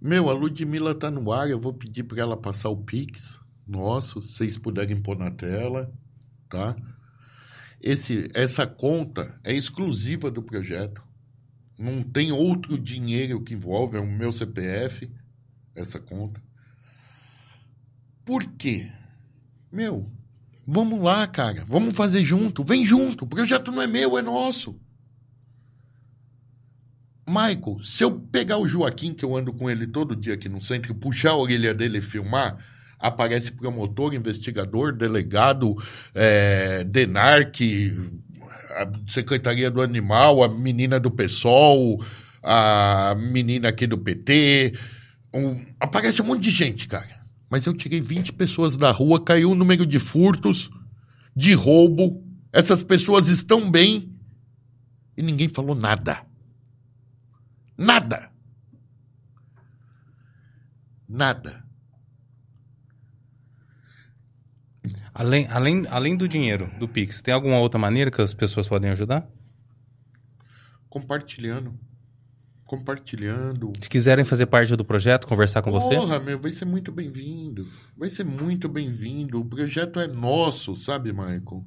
Meu, 0.00 0.28
a 0.28 0.32
Ludmilla 0.32 0.96
tá 0.96 1.12
no 1.12 1.32
ar, 1.32 1.48
eu 1.48 1.60
vou 1.60 1.72
pedir 1.72 2.02
para 2.02 2.20
ela 2.20 2.36
passar 2.36 2.70
o 2.70 2.76
Pix 2.76 3.40
nosso, 3.64 4.20
se 4.20 4.32
vocês 4.32 4.58
puderem 4.58 5.00
pôr 5.00 5.16
na 5.16 5.30
tela, 5.30 5.94
tá? 6.48 6.76
Esse, 7.80 8.28
essa 8.34 8.66
conta 8.66 9.32
é 9.44 9.54
exclusiva 9.54 10.28
do 10.28 10.42
projeto. 10.42 11.02
Não 11.78 12.02
tem 12.02 12.32
outro 12.32 12.76
dinheiro 12.76 13.42
que 13.42 13.54
envolve, 13.54 13.96
é 13.96 14.00
o 14.00 14.06
meu 14.06 14.32
CPF, 14.32 15.08
essa 15.74 16.00
conta. 16.00 16.42
Por 18.24 18.44
quê? 18.44 18.90
Meu, 19.70 20.10
Vamos 20.66 21.02
lá, 21.02 21.26
cara. 21.26 21.64
Vamos 21.68 21.94
fazer 21.94 22.24
junto. 22.24 22.64
Vem 22.64 22.84
junto. 22.84 23.24
O 23.24 23.28
projeto 23.28 23.70
não 23.70 23.82
é 23.82 23.86
meu, 23.86 24.18
é 24.18 24.22
nosso. 24.22 24.78
Michael, 27.26 27.78
se 27.82 28.04
eu 28.04 28.12
pegar 28.12 28.58
o 28.58 28.66
Joaquim, 28.66 29.14
que 29.14 29.24
eu 29.24 29.34
ando 29.34 29.52
com 29.52 29.70
ele 29.70 29.86
todo 29.86 30.14
dia 30.14 30.34
aqui 30.34 30.48
no 30.48 30.60
centro, 30.60 30.94
puxar 30.94 31.30
a 31.30 31.36
orelha 31.36 31.72
dele 31.72 31.98
e 31.98 32.02
filmar, 32.02 32.58
aparece 32.98 33.50
promotor, 33.50 34.14
investigador, 34.14 34.92
delegado, 34.92 35.76
é, 36.14 36.84
DENARC, 36.84 37.60
a 38.70 39.10
Secretaria 39.10 39.70
do 39.70 39.80
Animal, 39.80 40.42
a 40.42 40.48
menina 40.48 41.00
do 41.00 41.10
PSOL, 41.10 42.04
a 42.42 43.14
menina 43.16 43.68
aqui 43.68 43.86
do 43.86 43.96
PT. 43.96 44.74
Um, 45.32 45.64
aparece 45.80 46.20
um 46.20 46.26
monte 46.26 46.42
de 46.42 46.50
gente, 46.50 46.86
cara. 46.86 47.23
Mas 47.54 47.66
eu 47.66 47.72
tirei 47.72 48.00
20 48.00 48.32
pessoas 48.32 48.76
da 48.76 48.90
rua, 48.90 49.24
caiu 49.24 49.52
o 49.52 49.54
número 49.54 49.86
de 49.86 50.00
furtos, 50.00 50.68
de 51.36 51.52
roubo. 51.54 52.20
Essas 52.52 52.82
pessoas 52.82 53.28
estão 53.28 53.70
bem 53.70 54.12
e 55.16 55.22
ninguém 55.22 55.48
falou 55.48 55.76
nada. 55.76 56.26
Nada. 57.78 58.28
Nada. 61.08 61.64
Além, 65.14 65.46
além, 65.46 65.86
além 65.88 66.16
do 66.16 66.28
dinheiro, 66.28 66.68
do 66.80 66.88
Pix, 66.88 67.22
tem 67.22 67.32
alguma 67.32 67.60
outra 67.60 67.78
maneira 67.78 68.10
que 68.10 68.20
as 68.20 68.34
pessoas 68.34 68.66
podem 68.66 68.90
ajudar? 68.90 69.30
Compartilhando. 70.88 71.78
Compartilhando. 72.66 73.72
Se 73.80 73.88
quiserem 73.88 74.24
fazer 74.24 74.46
parte 74.46 74.74
do 74.74 74.84
projeto, 74.84 75.26
conversar 75.26 75.62
com 75.62 75.70
você? 75.70 75.94
Porra, 75.94 76.18
meu, 76.18 76.38
vai 76.38 76.50
ser 76.50 76.64
muito 76.64 76.90
bem-vindo. 76.90 77.68
Vai 77.96 78.08
ser 78.08 78.24
muito 78.24 78.68
bem-vindo. 78.68 79.40
O 79.40 79.44
projeto 79.44 80.00
é 80.00 80.06
nosso, 80.06 80.74
sabe, 80.74 81.12
Michael? 81.12 81.64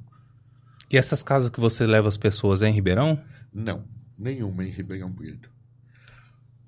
E 0.90 0.96
essas 0.96 1.22
casas 1.22 1.50
que 1.50 1.60
você 1.60 1.86
leva 1.86 2.08
as 2.08 2.16
pessoas 2.16 2.62
é 2.62 2.68
em 2.68 2.72
Ribeirão? 2.72 3.22
Não, 3.52 3.84
nenhuma 4.18 4.64
em 4.64 4.70
Ribeirão 4.70 5.12
Preto. 5.12 5.50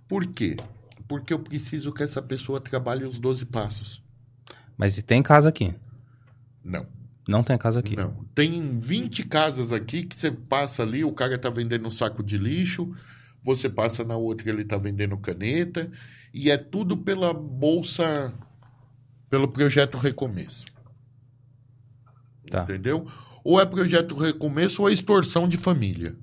Por 0.07 0.27
quê? 0.27 0.57
Porque 1.09 1.33
eu 1.33 1.39
preciso 1.39 1.93
que 1.93 2.03
essa 2.03 2.21
pessoa 2.21 2.61
trabalhe 2.61 3.05
os 3.05 3.19
12 3.19 3.47
passos. 3.47 4.03
Mas 4.77 4.97
e 4.99 5.03
tem 5.03 5.23
casa 5.23 5.49
aqui? 5.49 5.75
Não. 6.65 6.87
Não 7.27 7.43
tem 7.43 7.57
casa 7.57 7.81
aqui. 7.81 7.97
Não. 7.97 8.25
Tem 8.35 8.79
20 8.79 9.25
casas 9.25 9.73
aqui 9.73 10.05
que 10.05 10.17
você 10.17 10.31
passa 10.31 10.83
ali, 10.83 11.05
o 11.05 11.13
cara 11.13 11.39
tá 11.39 11.49
vendendo 11.49 11.87
um 11.87 11.91
saco 11.91 12.23
de 12.23 12.37
lixo, 12.37 12.95
você 13.43 13.69
passa 13.69 14.05
na 14.05 14.17
outra, 14.17 14.49
ele 14.51 14.65
tá 14.65 14.77
vendendo 14.77 15.17
caneta, 15.17 15.91
e 16.33 16.51
é 16.51 16.57
tudo 16.57 16.97
pela 16.97 17.33
bolsa, 17.33 18.33
pelo 19.29 19.49
projeto 19.49 19.97
Recomeço. 19.97 20.67
Tá. 22.51 22.63
Entendeu? 22.63 23.07
Ou 23.43 23.61
é 23.61 23.65
projeto 23.65 24.15
Recomeço 24.15 24.83
ou 24.83 24.91
é 24.91 24.93
extorsão 24.93 25.49
de 25.49 25.57
família. 25.57 26.17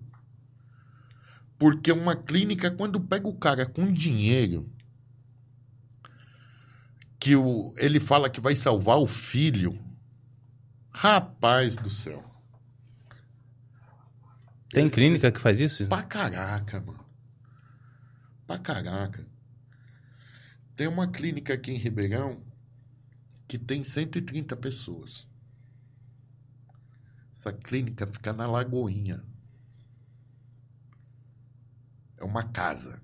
Porque 1.57 1.91
uma 1.91 2.15
clínica, 2.15 2.69
quando 2.69 2.99
pega 2.99 3.27
o 3.27 3.35
cara 3.35 3.65
com 3.65 3.87
dinheiro, 3.87 4.69
que 7.19 7.35
o, 7.35 7.73
ele 7.77 7.99
fala 7.99 8.29
que 8.29 8.39
vai 8.39 8.55
salvar 8.55 8.99
o 8.99 9.07
filho, 9.07 9.79
rapaz 10.91 11.75
do 11.75 11.89
céu. 11.89 12.23
Tem 14.69 14.89
clínica 14.89 15.31
que 15.31 15.39
faz 15.39 15.59
isso? 15.59 15.87
Pra 15.87 16.03
caraca, 16.03 16.79
mano. 16.79 17.06
Pra 18.47 18.57
caraca. 18.57 19.27
Tem 20.77 20.87
uma 20.87 21.11
clínica 21.11 21.53
aqui 21.53 21.71
em 21.71 21.77
Ribeirão 21.77 22.41
que 23.47 23.57
tem 23.57 23.83
130 23.83 24.55
pessoas. 24.55 25.27
Essa 27.33 27.53
clínica 27.53 28.05
fica 28.05 28.33
na 28.33 28.45
Lagoinha. 28.45 29.23
É 32.19 32.23
uma 32.23 32.43
casa. 32.43 33.01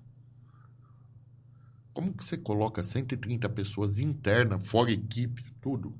Como 1.94 2.12
que 2.12 2.22
você 2.24 2.36
coloca 2.36 2.84
130 2.84 3.48
pessoas 3.48 3.98
interna, 3.98 4.58
fora 4.58 4.90
equipe, 4.90 5.42
tudo? 5.62 5.96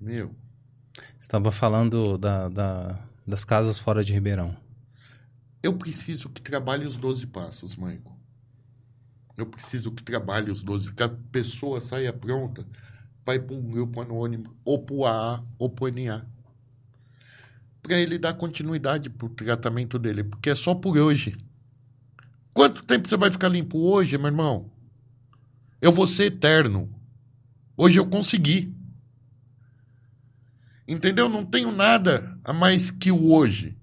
Meu, 0.00 0.34
estava 1.18 1.52
falando 1.52 2.18
da, 2.18 2.48
da- 2.48 3.00
das 3.26 3.44
casas 3.44 3.78
fora 3.78 4.04
de 4.04 4.12
Ribeirão. 4.14 4.56
Eu 5.62 5.72
preciso 5.74 6.28
que 6.28 6.40
trabalhe 6.40 6.86
os 6.86 6.96
12 6.96 7.26
passos, 7.26 7.76
Maico. 7.76 8.16
Eu 9.36 9.46
preciso 9.46 9.92
que 9.92 10.02
trabalhe 10.02 10.50
os 10.50 10.62
12, 10.62 10.92
que 10.92 11.02
a 11.02 11.08
pessoa 11.08 11.80
saia 11.80 12.12
pronta 12.12 12.66
para 13.24 13.36
ir 13.36 13.40
para 13.40 13.54
um 13.54 13.62
grupo 13.62 14.00
anônimo, 14.00 14.56
ou 14.64 14.82
para 14.82 14.94
o 14.94 15.06
AA, 15.06 15.44
ou 15.58 15.70
para 15.70 15.84
o 15.84 15.88
NA. 15.88 16.26
Para 17.80 17.98
ele 17.98 18.18
dar 18.18 18.34
continuidade 18.34 19.08
para 19.08 19.26
o 19.26 19.30
tratamento 19.30 19.96
dele, 19.96 20.24
porque 20.24 20.50
é 20.50 20.54
só 20.56 20.74
por 20.74 20.98
hoje. 20.98 21.36
Quanto 22.52 22.84
tempo 22.84 23.08
você 23.08 23.16
vai 23.16 23.30
ficar 23.30 23.48
limpo 23.48 23.78
hoje, 23.78 24.18
meu 24.18 24.26
irmão? 24.26 24.68
Eu 25.80 25.92
vou 25.92 26.08
ser 26.08 26.24
eterno. 26.24 26.92
Hoje 27.76 27.96
eu 27.96 28.06
consegui. 28.06 28.74
Entendeu? 30.86 31.28
Não 31.28 31.46
tenho 31.46 31.70
nada 31.70 32.36
a 32.42 32.52
mais 32.52 32.90
que 32.90 33.12
o 33.12 33.30
hoje. 33.30 33.77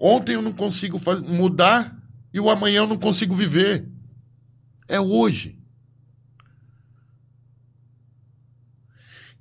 Ontem 0.00 0.32
eu 0.34 0.40
não 0.40 0.52
consigo 0.52 0.98
faz- 0.98 1.20
mudar 1.20 1.94
e 2.32 2.40
o 2.40 2.48
amanhã 2.48 2.78
eu 2.78 2.86
não 2.86 2.98
consigo 2.98 3.34
viver. 3.34 3.86
É 4.88 4.98
hoje. 4.98 5.58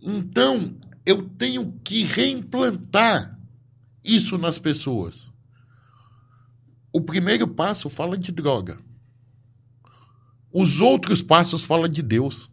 Então, 0.01 0.77
eu 1.05 1.27
tenho 1.29 1.79
que 1.83 2.03
reimplantar 2.03 3.39
isso 4.03 4.37
nas 4.37 4.59
pessoas. 4.59 5.31
O 6.91 6.99
primeiro 7.01 7.47
passo 7.47 7.89
fala 7.89 8.17
de 8.17 8.31
droga. 8.31 8.79
Os 10.51 10.81
outros 10.81 11.21
passos 11.21 11.63
falam 11.63 11.87
de 11.87 12.01
Deus. 12.01 12.49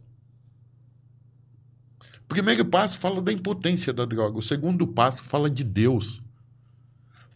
O 2.21 2.27
primeiro 2.27 2.63
passo 2.65 2.97
fala 2.99 3.21
da 3.21 3.33
impotência 3.33 3.91
da 3.91 4.05
droga. 4.05 4.37
O 4.37 4.41
segundo 4.41 4.87
passo 4.87 5.23
fala 5.23 5.49
de 5.49 5.63
Deus. 5.63 6.21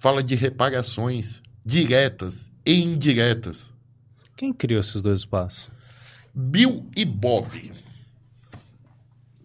Fala 0.02 0.24
de 0.24 0.34
reparações 0.34 1.44
diretas 1.64 2.52
e 2.66 2.74
indiretas. 2.74 3.72
Quem 4.36 4.52
criou 4.52 4.80
esses 4.80 5.00
dois 5.00 5.26
passos? 5.26 5.70
Bill 6.34 6.90
e 6.98 7.06
Bob. 7.06 7.72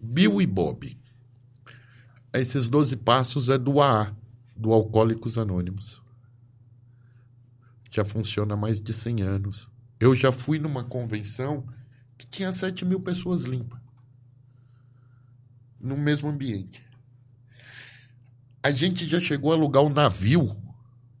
Bill 0.01 0.41
e 0.41 0.47
Bob. 0.47 0.97
Esses 2.33 2.67
12 2.67 2.95
passos 2.95 3.49
é 3.49 3.57
do 3.59 3.79
AA, 3.79 4.11
do 4.55 4.73
Alcoólicos 4.73 5.37
Anônimos. 5.37 6.01
Já 7.91 8.03
funciona 8.03 8.55
há 8.55 8.57
mais 8.57 8.81
de 8.81 8.93
100 8.93 9.21
anos. 9.21 9.69
Eu 9.99 10.15
já 10.15 10.31
fui 10.31 10.57
numa 10.57 10.83
convenção 10.83 11.67
que 12.17 12.25
tinha 12.25 12.51
7 12.51 12.83
mil 12.83 12.99
pessoas 12.99 13.43
limpas. 13.43 13.79
No 15.79 15.95
mesmo 15.95 16.27
ambiente. 16.27 16.86
A 18.61 18.71
gente 18.71 19.05
já 19.05 19.19
chegou 19.19 19.51
a 19.51 19.55
alugar 19.55 19.83
um 19.83 19.89
navio. 19.89 20.55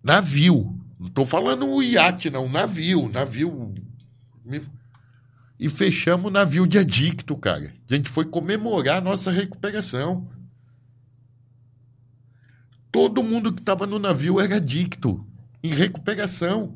Navio. 0.03 0.75
Não 0.99 1.07
estou 1.07 1.25
falando 1.25 1.67
o 1.67 1.81
iate, 1.81 2.29
não. 2.29 2.49
Navio. 2.49 3.09
Navio. 3.09 3.73
E 5.59 5.69
fechamos 5.69 6.27
o 6.27 6.33
navio 6.33 6.67
de 6.67 6.77
adicto, 6.77 7.35
cara. 7.35 7.73
A 7.89 7.95
gente 7.95 8.09
foi 8.09 8.25
comemorar 8.25 8.97
a 8.97 9.01
nossa 9.01 9.31
recuperação. 9.31 10.27
Todo 12.91 13.23
mundo 13.23 13.53
que 13.53 13.61
estava 13.61 13.85
no 13.85 13.99
navio 13.99 14.39
era 14.39 14.55
adicto, 14.55 15.25
em 15.63 15.73
recuperação. 15.73 16.75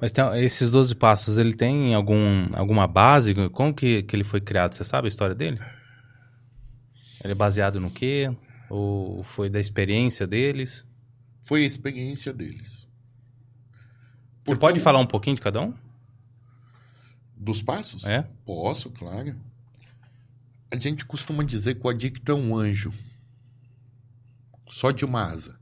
Mas 0.00 0.12
tem, 0.12 0.24
esses 0.44 0.70
12 0.70 0.94
passos, 0.94 1.38
ele 1.38 1.54
tem 1.54 1.94
algum, 1.94 2.48
alguma 2.52 2.86
base? 2.86 3.34
Como 3.50 3.72
que, 3.72 4.02
que 4.02 4.14
ele 4.14 4.24
foi 4.24 4.40
criado? 4.40 4.74
Você 4.74 4.84
sabe 4.84 5.06
a 5.06 5.08
história 5.08 5.34
dele? 5.34 5.58
Ele 7.22 7.32
é 7.32 7.34
baseado 7.34 7.80
no 7.80 7.90
quê? 7.90 8.30
Ou 8.68 9.22
foi 9.22 9.48
da 9.48 9.60
experiência 9.60 10.26
deles? 10.26 10.86
Foi 11.42 11.62
a 11.62 11.66
experiência 11.66 12.32
deles. 12.32 12.88
Você 14.44 14.44
Porque 14.44 14.60
pode 14.60 14.80
falar 14.80 14.98
um 14.98 15.06
pouquinho 15.06 15.36
de 15.36 15.42
cada 15.42 15.60
um? 15.60 15.74
Dos 17.36 17.62
passos? 17.62 18.04
É? 18.04 18.22
Posso, 18.44 18.90
claro. 18.90 19.34
A 20.70 20.76
gente 20.76 21.04
costuma 21.04 21.44
dizer 21.44 21.74
que 21.76 21.86
o 21.86 21.90
adicto 21.90 22.32
é 22.32 22.34
um 22.34 22.56
anjo. 22.56 22.92
Só 24.68 24.90
de 24.90 25.04
uma 25.04 25.22
asa. 25.22 25.58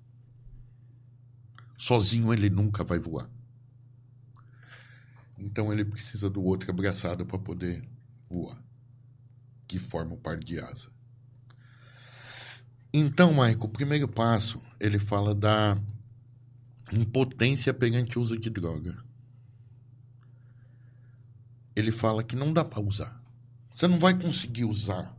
Sozinho 1.76 2.32
ele 2.32 2.48
nunca 2.48 2.84
vai 2.84 2.98
voar. 2.98 3.28
Então 5.36 5.72
ele 5.72 5.84
precisa 5.84 6.30
do 6.30 6.42
outro 6.42 6.70
abraçado 6.70 7.26
para 7.26 7.38
poder 7.38 7.82
voar. 8.30 8.62
Que 9.66 9.78
forma 9.78 10.14
o 10.14 10.18
par 10.18 10.38
de 10.38 10.60
asa. 10.60 10.91
Então, 12.92 13.32
Maico, 13.32 13.66
o 13.66 13.70
primeiro 13.70 14.06
passo, 14.06 14.60
ele 14.78 14.98
fala 14.98 15.34
da 15.34 15.78
impotência 16.92 17.72
perante 17.72 18.18
o 18.18 18.22
uso 18.22 18.38
de 18.38 18.50
droga. 18.50 19.02
ele 21.74 21.90
fala 21.90 22.22
que 22.22 22.36
não 22.36 22.52
dá 22.52 22.64
para 22.64 22.82
usar. 22.82 23.20
Você 23.74 23.88
não 23.88 23.98
vai 23.98 24.18
conseguir 24.18 24.64
usar. 24.64 25.16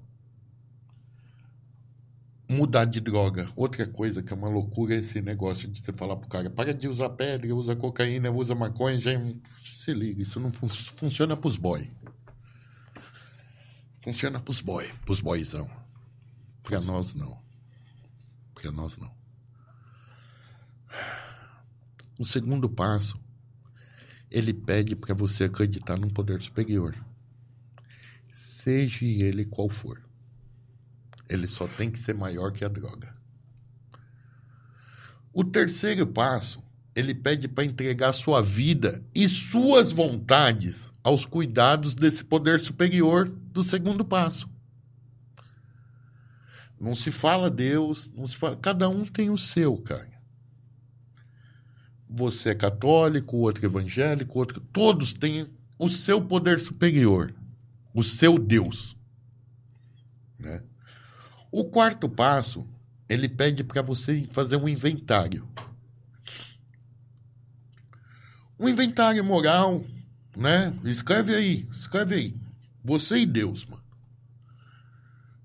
Mudar 2.47 2.85
de 2.85 2.99
droga. 2.99 3.51
Outra 3.55 3.87
coisa 3.87 4.21
que 4.21 4.31
é 4.31 4.35
uma 4.35 4.49
loucura 4.49 4.93
é 4.93 4.99
esse 4.99 5.21
negócio 5.21 5.67
de 5.67 5.81
você 5.81 5.91
falar 5.91 6.17
pro 6.17 6.29
cara, 6.29 6.49
para 6.49 6.73
de 6.73 6.87
usar 6.87 7.09
pedra, 7.09 7.55
usa 7.55 7.75
cocaína, 7.75 8.29
usa 8.29 8.53
maconha, 8.53 8.99
já 8.99 9.11
se 9.83 9.93
liga, 9.93 10.21
isso 10.21 10.39
não 10.39 10.51
fun 10.51 10.67
funciona 10.67 11.35
pros 11.35 11.57
boy. 11.57 11.89
Funciona 14.03 14.39
pros 14.39 14.59
boy, 14.59 14.93
pros 15.05 15.19
boyzão. 15.19 15.69
Pra 16.61 16.79
nós 16.79 17.13
não. 17.13 17.42
Pra 18.53 18.71
nós 18.71 18.97
não. 18.97 19.11
O 22.17 22.25
segundo 22.25 22.69
passo, 22.69 23.19
ele 24.29 24.53
pede 24.53 24.95
para 24.95 25.13
você 25.13 25.45
acreditar 25.45 25.97
num 25.97 26.09
poder 26.09 26.41
superior. 26.41 26.95
Seja 28.31 29.05
ele 29.05 29.45
qual 29.45 29.69
for. 29.69 30.01
Ele 31.27 31.47
só 31.47 31.67
tem 31.67 31.89
que 31.89 31.99
ser 31.99 32.13
maior 32.13 32.51
que 32.51 32.63
a 32.63 32.67
droga. 32.67 33.11
O 35.33 35.43
terceiro 35.43 36.05
passo, 36.05 36.63
ele 36.95 37.15
pede 37.15 37.47
para 37.47 37.65
entregar 37.65 38.13
sua 38.13 38.41
vida 38.41 39.03
e 39.15 39.27
suas 39.27 39.91
vontades 39.91 40.91
aos 41.03 41.25
cuidados 41.25 41.95
desse 41.95 42.23
poder 42.23 42.59
superior 42.59 43.27
do 43.27 43.63
segundo 43.63 44.05
passo. 44.05 44.47
Não 46.83 46.93
se 46.93 47.11
fala 47.11 47.49
Deus, 47.49 48.11
não 48.13 48.27
se 48.27 48.35
fala. 48.35 48.57
Cada 48.57 48.89
um 48.89 49.05
tem 49.05 49.29
o 49.29 49.37
seu, 49.37 49.77
cara. 49.77 50.11
Você 52.09 52.49
é 52.49 52.55
católico, 52.55 53.37
outro 53.37 53.65
evangélico, 53.65 54.37
outro. 54.37 54.59
Todos 54.59 55.13
têm 55.13 55.49
o 55.79 55.87
seu 55.87 56.21
poder 56.21 56.59
superior, 56.59 57.33
o 57.93 58.03
seu 58.03 58.37
Deus. 58.37 58.97
Né? 60.37 60.61
O 61.49 61.63
quarto 61.63 62.09
passo, 62.09 62.67
ele 63.07 63.29
pede 63.29 63.63
para 63.63 63.81
você 63.81 64.27
fazer 64.29 64.57
um 64.57 64.67
inventário. 64.67 65.47
Um 68.59 68.67
inventário 68.67 69.23
moral, 69.23 69.85
né? 70.35 70.77
Escreve 70.83 71.33
aí, 71.33 71.65
escreve 71.77 72.15
aí. 72.15 72.35
Você 72.83 73.19
e 73.19 73.25
Deus, 73.25 73.63
mano. 73.63 73.81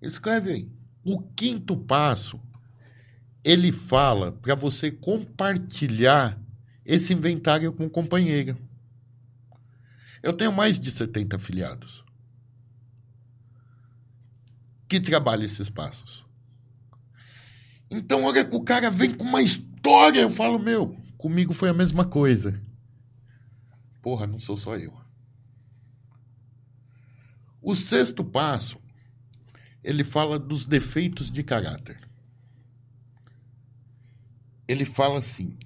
Escreve 0.03 0.51
aí. 0.51 0.78
O 1.11 1.23
quinto 1.23 1.75
passo, 1.75 2.39
ele 3.43 3.73
fala 3.73 4.31
para 4.31 4.55
você 4.55 4.91
compartilhar 4.91 6.39
esse 6.85 7.15
inventário 7.15 7.73
com 7.73 7.87
o 7.87 7.91
companheiro. 7.91 8.59
Eu 10.23 10.35
tenho 10.35 10.53
mais 10.53 10.79
de 10.79 10.91
70 10.91 11.37
afiliados 11.37 12.05
que 14.87 15.01
trabalham 15.01 15.47
esses 15.47 15.71
passos. 15.71 16.27
Então, 17.91 18.25
olha 18.25 18.45
que 18.45 18.55
o 18.55 18.63
cara 18.63 18.91
vem 18.91 19.15
com 19.15 19.25
uma 19.25 19.41
história, 19.41 20.21
eu 20.21 20.29
falo, 20.29 20.59
meu, 20.59 20.95
comigo 21.17 21.55
foi 21.55 21.71
a 21.71 21.75
mesma 21.75 22.05
coisa. 22.05 22.63
Porra, 24.03 24.27
não 24.27 24.39
sou 24.39 24.59
só 24.59 24.77
eu. 24.77 24.95
O 27.63 27.75
sexto 27.75 28.23
passo, 28.23 28.79
ele 29.83 30.05
fala 30.05 30.39
dos 30.39 30.65
defeitos 30.65 31.31
de 31.31 31.43
caráter. 31.43 31.99
Ele 34.67 34.85
fala 34.85 35.19
assim: 35.19 35.57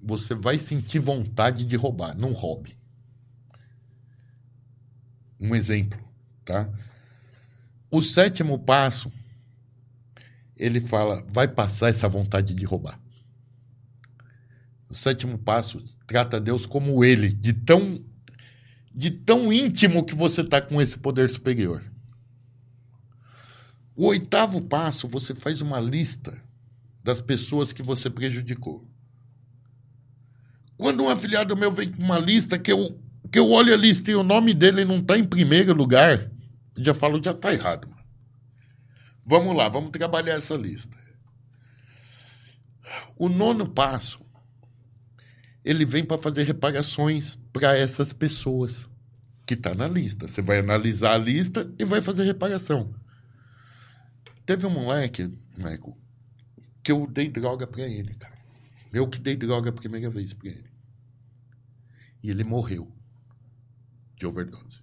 você 0.00 0.34
vai 0.34 0.58
sentir 0.58 0.98
vontade 0.98 1.64
de 1.64 1.76
roubar, 1.76 2.16
não 2.16 2.32
roube. 2.32 2.76
Um 5.40 5.54
exemplo, 5.54 5.98
tá? 6.44 6.68
O 7.90 8.02
sétimo 8.02 8.58
passo, 8.58 9.12
ele 10.56 10.80
fala, 10.80 11.24
vai 11.32 11.48
passar 11.48 11.88
essa 11.88 12.08
vontade 12.08 12.54
de 12.54 12.64
roubar. 12.64 13.00
O 14.88 14.94
sétimo 14.94 15.38
passo 15.38 15.82
trata 16.06 16.40
Deus 16.40 16.66
como 16.66 17.04
ele, 17.04 17.32
de 17.32 17.52
tão 17.52 18.04
de 18.94 19.12
tão 19.12 19.52
íntimo 19.52 20.04
que 20.04 20.14
você 20.14 20.40
está 20.40 20.60
com 20.60 20.82
esse 20.82 20.98
poder 20.98 21.30
superior. 21.30 21.84
O 23.98 24.06
oitavo 24.06 24.60
passo, 24.60 25.08
você 25.08 25.34
faz 25.34 25.60
uma 25.60 25.80
lista 25.80 26.40
das 27.02 27.20
pessoas 27.20 27.72
que 27.72 27.82
você 27.82 28.08
prejudicou. 28.08 28.88
Quando 30.76 31.02
um 31.02 31.08
afiliado 31.08 31.56
meu 31.56 31.72
vem 31.72 31.90
com 31.90 32.00
uma 32.00 32.16
lista 32.16 32.56
que 32.56 32.70
eu, 32.70 32.96
que 33.32 33.40
eu 33.40 33.50
olho 33.50 33.74
a 33.74 33.76
lista 33.76 34.08
e 34.08 34.14
o 34.14 34.22
nome 34.22 34.54
dele 34.54 34.84
não 34.84 34.98
está 34.98 35.18
em 35.18 35.24
primeiro 35.24 35.74
lugar, 35.74 36.30
já 36.76 36.94
falo, 36.94 37.20
já 37.20 37.32
está 37.32 37.52
errado. 37.52 37.88
Vamos 39.26 39.56
lá, 39.56 39.68
vamos 39.68 39.90
trabalhar 39.90 40.34
essa 40.34 40.54
lista. 40.54 40.96
O 43.16 43.28
nono 43.28 43.68
passo 43.68 44.24
ele 45.64 45.84
vem 45.84 46.04
para 46.04 46.18
fazer 46.18 46.44
reparações 46.44 47.36
para 47.52 47.76
essas 47.76 48.12
pessoas 48.12 48.88
que 49.44 49.54
está 49.54 49.74
na 49.74 49.88
lista. 49.88 50.28
Você 50.28 50.40
vai 50.40 50.60
analisar 50.60 51.14
a 51.14 51.18
lista 51.18 51.68
e 51.76 51.84
vai 51.84 52.00
fazer 52.00 52.22
reparação. 52.22 52.94
Teve 54.48 54.64
um 54.64 54.70
moleque, 54.70 55.30
Michael, 55.58 55.94
que 56.82 56.90
eu 56.90 57.06
dei 57.06 57.28
droga 57.28 57.66
para 57.66 57.86
ele, 57.86 58.14
cara. 58.14 58.38
Eu 58.90 59.06
que 59.06 59.18
dei 59.18 59.36
droga 59.36 59.68
a 59.68 59.72
primeira 59.74 60.08
vez 60.08 60.32
para 60.32 60.48
ele. 60.48 60.70
E 62.22 62.30
ele 62.30 62.44
morreu 62.44 62.90
de 64.16 64.24
overdose. 64.24 64.80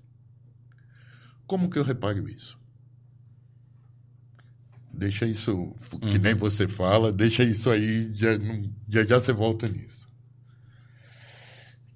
Como 1.47 1.67
que 1.67 1.79
eu 1.79 1.83
reparo 1.83 2.29
isso? 2.29 2.59
Deixa 4.93 5.25
isso, 5.25 5.75
que 5.99 6.17
uhum. 6.17 6.21
nem 6.21 6.35
você 6.35 6.67
fala, 6.67 7.11
deixa 7.11 7.43
isso 7.43 7.71
aí, 7.71 8.13
já, 8.13 8.37
já, 8.87 9.03
já 9.03 9.19
você 9.19 9.33
volta 9.33 9.67
nisso 9.67 10.05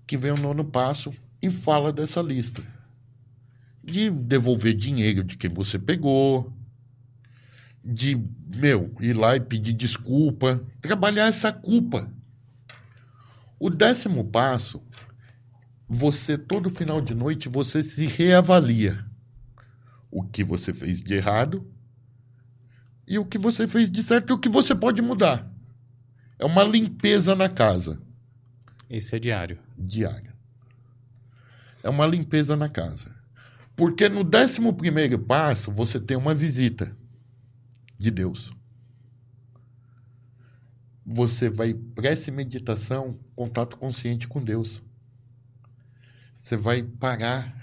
que 0.09 0.17
vem 0.17 0.31
o 0.31 0.41
nono 0.41 0.65
passo 0.65 1.13
e 1.39 1.51
fala 1.51 1.93
dessa 1.93 2.19
lista. 2.19 2.63
De 3.83 4.09
devolver 4.09 4.73
dinheiro 4.73 5.23
de 5.23 5.37
quem 5.37 5.51
você 5.51 5.77
pegou, 5.77 6.51
de, 7.91 8.23
meu, 8.55 8.93
ir 8.99 9.13
lá 9.13 9.35
e 9.35 9.39
pedir 9.39 9.73
desculpa, 9.73 10.61
trabalhar 10.79 11.27
essa 11.27 11.51
culpa. 11.51 12.11
O 13.59 13.69
décimo 13.69 14.23
passo, 14.23 14.81
você, 15.87 16.37
todo 16.37 16.69
final 16.69 17.01
de 17.01 17.15
noite, 17.15 17.49
você 17.49 17.81
se 17.81 18.05
reavalia. 18.05 19.03
O 20.11 20.23
que 20.23 20.43
você 20.43 20.71
fez 20.71 21.01
de 21.01 21.15
errado 21.15 21.67
e 23.07 23.17
o 23.17 23.25
que 23.25 23.37
você 23.37 23.67
fez 23.67 23.89
de 23.89 24.03
certo 24.03 24.29
e 24.29 24.33
o 24.33 24.39
que 24.39 24.49
você 24.49 24.75
pode 24.75 25.01
mudar. 25.01 25.51
É 26.37 26.45
uma 26.45 26.63
limpeza 26.63 27.35
na 27.35 27.49
casa. 27.49 27.99
Esse 28.87 29.15
é 29.15 29.19
diário. 29.19 29.59
Diário. 29.77 30.31
É 31.83 31.89
uma 31.89 32.05
limpeza 32.05 32.55
na 32.55 32.69
casa. 32.69 33.15
Porque 33.75 34.07
no 34.09 34.23
décimo 34.23 34.73
primeiro 34.73 35.17
passo 35.17 35.71
você 35.71 35.99
tem 35.99 36.17
uma 36.17 36.35
visita 36.35 36.98
de 37.99 38.09
Deus. 38.09 38.51
Você 41.05 41.49
vai 41.49 41.73
prece 41.73 42.31
meditação, 42.31 43.19
contato 43.35 43.77
consciente 43.77 44.27
com 44.27 44.43
Deus. 44.43 44.81
Você 46.37 46.55
vai 46.55 46.81
parar 46.81 47.53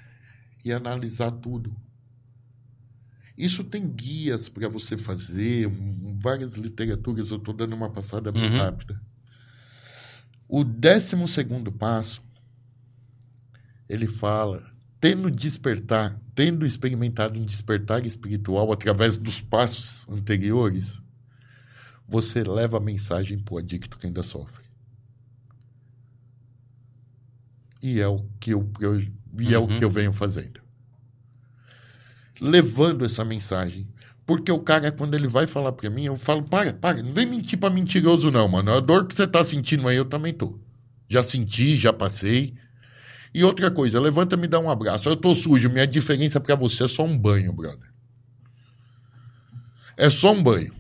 e 0.65 0.73
analisar 0.73 1.31
tudo. 1.31 1.75
Isso 3.37 3.65
tem 3.65 3.89
guias 3.89 4.49
para 4.49 4.69
você 4.69 4.97
fazer, 4.97 5.69
várias 6.19 6.55
literaturas, 6.55 7.31
eu 7.31 7.39
estou 7.39 7.55
dando 7.55 7.75
uma 7.75 7.91
passada 7.91 8.31
bem 8.33 8.51
uhum. 8.51 8.59
rápida. 8.59 9.01
O 10.49 10.65
décimo 10.65 11.27
segundo 11.27 11.71
passo, 11.73 12.23
ele 13.89 14.07
fala, 14.07 14.65
tendo 15.01 15.31
despertar, 15.31 16.19
tendo 16.35 16.67
experimentado 16.67 17.39
um 17.39 17.45
despertar 17.45 18.05
espiritual 18.07 18.73
através 18.73 19.17
dos 19.17 19.41
passos 19.41 20.07
anteriores, 20.09 21.01
você 22.09 22.43
leva 22.43 22.77
a 22.77 22.81
mensagem 22.81 23.39
para 23.39 23.55
o 23.55 23.59
adicto 23.59 23.99
que 23.99 24.07
ainda 24.07 24.23
sofre. 24.23 24.65
E 27.83 28.01
é 28.01 28.09
o 28.09 28.25
que 28.41 28.53
eu, 28.53 28.69
eu 28.81 29.01
e 29.01 29.55
é 29.55 29.59
uhum. 29.59 29.65
o 29.65 29.79
que 29.79 29.85
eu 29.85 29.91
venho 29.91 30.13
fazendo. 30.13 30.61
Levando 32.41 33.05
essa 33.05 33.25
mensagem 33.25 33.87
porque 34.27 34.51
o 34.51 34.59
cara, 34.59 34.91
quando 34.91 35.15
ele 35.15 35.29
vai 35.29 35.47
falar 35.47 35.71
pra 35.71 35.89
mim, 35.89 36.07
eu 36.07 36.17
falo, 36.17 36.43
para, 36.43 36.73
para, 36.73 37.01
não 37.01 37.15
vem 37.15 37.25
mentir 37.25 37.59
pra 37.59 37.71
mentiroso 37.71 38.29
não, 38.31 38.49
mano. 38.49 38.73
A 38.73 38.81
dor 38.81 39.07
que 39.07 39.15
você 39.15 39.27
tá 39.27 39.45
sentindo 39.45 39.87
aí, 39.87 39.97
eu 39.97 40.05
também 40.05 40.35
tô. 40.35 40.59
Já 41.09 41.23
senti, 41.23 41.77
já 41.77 41.93
passei. 41.93 42.55
E 43.37 43.45
outra 43.45 43.71
coisa, 43.71 44.01
levanta 44.01 44.35
e 44.35 44.39
me 44.39 44.49
dá 44.49 44.59
um 44.59 44.71
abraço. 44.71 45.11
Eu 45.11 45.15
tô 45.15 45.35
sujo, 45.35 45.69
minha 45.69 45.87
diferença 45.87 46.41
para 46.41 46.55
você 46.55 46.85
é 46.85 46.89
só 46.89 47.05
um 47.05 47.19
banho, 47.19 47.53
brother. 47.53 47.93
É 49.95 50.09
só 50.09 50.33
um 50.33 50.43
banho. 50.43 50.75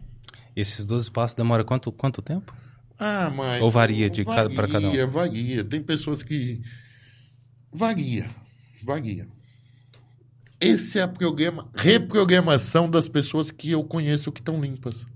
Esses 0.57 0.83
12 0.83 1.11
passos 1.11 1.35
demoram 1.35 1.65
quanto, 1.65 1.93
quanto 1.93 2.23
tempo? 2.23 2.57
Ah, 2.99 3.29
mas. 3.29 3.61
Ou 3.61 3.71
varia 3.71 4.09
de 4.09 4.25
varia, 4.25 4.43
cada 4.45 4.55
para 4.55 4.69
cada 4.69 4.89
um? 4.89 5.11
Varia, 5.11 5.63
Tem 5.65 5.83
pessoas 5.83 6.23
que. 6.23 6.63
Varia. 7.71 8.27
Varia. 8.83 9.29
Esse 10.59 10.99
é 10.99 11.03
a 11.03 11.09
programa, 11.09 11.71
reprogramação 11.75 12.89
das 12.89 13.07
pessoas 13.07 13.51
que 13.51 13.71
eu 13.71 13.85
conheço 13.85 14.33
que 14.33 14.41
estão 14.41 14.59
limpas. 14.59 15.07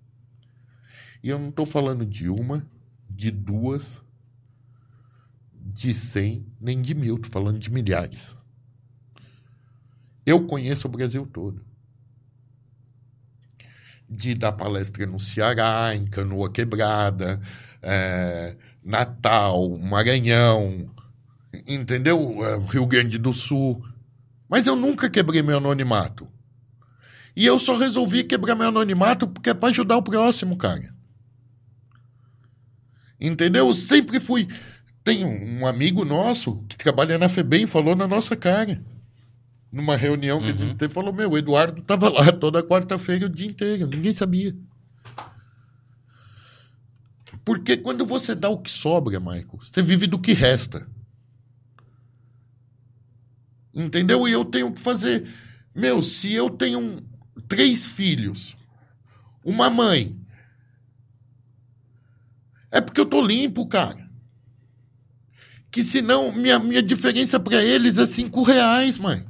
E 1.22 1.30
eu 1.30 1.38
não 1.38 1.48
estou 1.48 1.64
falando 1.64 2.04
de 2.04 2.28
uma, 2.28 2.66
de 3.08 3.30
duas, 3.30 4.02
de 5.72 5.94
cem, 5.94 6.46
nem 6.60 6.80
de 6.80 6.94
mil. 6.94 7.16
Estou 7.16 7.30
falando 7.30 7.58
de 7.58 7.70
milhares. 7.70 8.36
Eu 10.26 10.46
conheço 10.46 10.86
o 10.86 10.90
Brasil 10.90 11.26
todo. 11.26 11.64
De 14.08 14.34
dar 14.34 14.52
palestra 14.52 15.06
no 15.06 15.20
Ceará, 15.20 15.94
em 15.94 16.06
Canoa 16.06 16.50
Quebrada, 16.50 17.40
é, 17.80 18.56
Natal, 18.84 19.78
Maranhão, 19.78 20.90
entendeu? 21.66 22.44
É, 22.44 22.58
Rio 22.70 22.86
Grande 22.86 23.18
do 23.18 23.32
Sul. 23.32 23.84
Mas 24.48 24.66
eu 24.66 24.74
nunca 24.74 25.08
quebrei 25.08 25.42
meu 25.42 25.58
anonimato. 25.58 26.28
E 27.36 27.46
eu 27.46 27.58
só 27.58 27.76
resolvi 27.76 28.24
quebrar 28.24 28.56
meu 28.56 28.68
anonimato 28.68 29.28
porque 29.28 29.50
é 29.50 29.54
para 29.54 29.68
ajudar 29.68 29.96
o 29.96 30.02
próximo, 30.02 30.56
cara. 30.56 30.92
Entendeu? 33.20 33.68
Eu 33.68 33.74
sempre 33.74 34.18
fui. 34.18 34.48
Tem 35.10 35.24
um 35.24 35.66
amigo 35.66 36.04
nosso 36.04 36.62
que 36.68 36.78
trabalha 36.78 37.18
na 37.18 37.28
FEBEM, 37.28 37.66
falou 37.66 37.96
na 37.96 38.06
nossa 38.06 38.36
cara. 38.36 38.80
Numa 39.72 39.96
reunião 39.96 40.38
que 40.40 40.50
a 40.50 40.52
gente 40.52 40.76
teve, 40.76 40.94
falou: 40.94 41.12
Meu, 41.12 41.32
o 41.32 41.36
Eduardo 41.36 41.82
tava 41.82 42.08
lá 42.08 42.30
toda 42.30 42.62
quarta-feira 42.62 43.26
o 43.26 43.28
dia 43.28 43.48
inteiro, 43.48 43.88
ninguém 43.88 44.12
sabia. 44.12 44.56
Porque 47.44 47.76
quando 47.76 48.06
você 48.06 48.36
dá 48.36 48.48
o 48.48 48.58
que 48.58 48.70
sobra, 48.70 49.18
Michael, 49.18 49.58
você 49.60 49.82
vive 49.82 50.06
do 50.06 50.16
que 50.16 50.32
resta. 50.32 50.86
Entendeu? 53.74 54.28
E 54.28 54.32
eu 54.32 54.44
tenho 54.44 54.72
que 54.72 54.80
fazer. 54.80 55.28
Meu, 55.74 56.02
se 56.02 56.32
eu 56.32 56.48
tenho 56.50 56.78
um- 56.78 57.02
três 57.48 57.84
filhos, 57.84 58.56
uma 59.44 59.68
mãe, 59.68 60.16
é 62.70 62.80
porque 62.80 63.00
eu 63.00 63.06
tô 63.06 63.20
limpo, 63.20 63.66
cara. 63.66 64.08
Que 65.70 65.84
senão 65.84 66.32
minha, 66.32 66.58
minha 66.58 66.82
diferença 66.82 67.38
para 67.38 67.62
eles 67.62 67.96
é 67.98 68.06
cinco 68.06 68.42
reais, 68.42 68.98
mãe. 68.98 69.24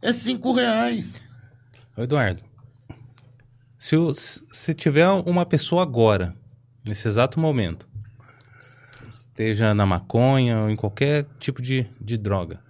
É 0.00 0.12
cinco 0.12 0.52
reais. 0.52 1.20
Eduardo, 1.96 2.42
se, 3.78 3.96
o- 3.96 4.14
se 4.14 4.74
tiver 4.74 5.08
uma 5.08 5.46
pessoa 5.46 5.82
agora, 5.82 6.34
nesse 6.86 7.06
exato 7.06 7.38
momento, 7.38 7.88
esteja 9.20 9.72
na 9.74 9.86
maconha 9.86 10.60
ou 10.60 10.70
em 10.70 10.76
qualquer 10.76 11.26
tipo 11.38 11.62
de, 11.62 11.86
de 12.00 12.16
droga, 12.18 12.60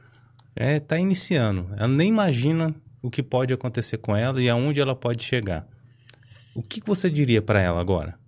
é, 0.54 0.78
tá 0.78 0.98
iniciando, 0.98 1.70
ela 1.76 1.88
nem 1.88 2.08
imagina 2.10 2.74
o 3.00 3.10
que 3.10 3.22
pode 3.22 3.54
acontecer 3.54 3.96
com 3.98 4.14
ela 4.14 4.42
e 4.42 4.48
aonde 4.50 4.80
ela 4.80 4.94
pode 4.94 5.22
chegar. 5.24 5.66
O 6.54 6.62
que 6.62 6.80
que 6.82 6.86
você 6.86 7.08
diria 7.08 7.40
para 7.40 7.60
ela 7.60 7.80
agora? 7.80 8.18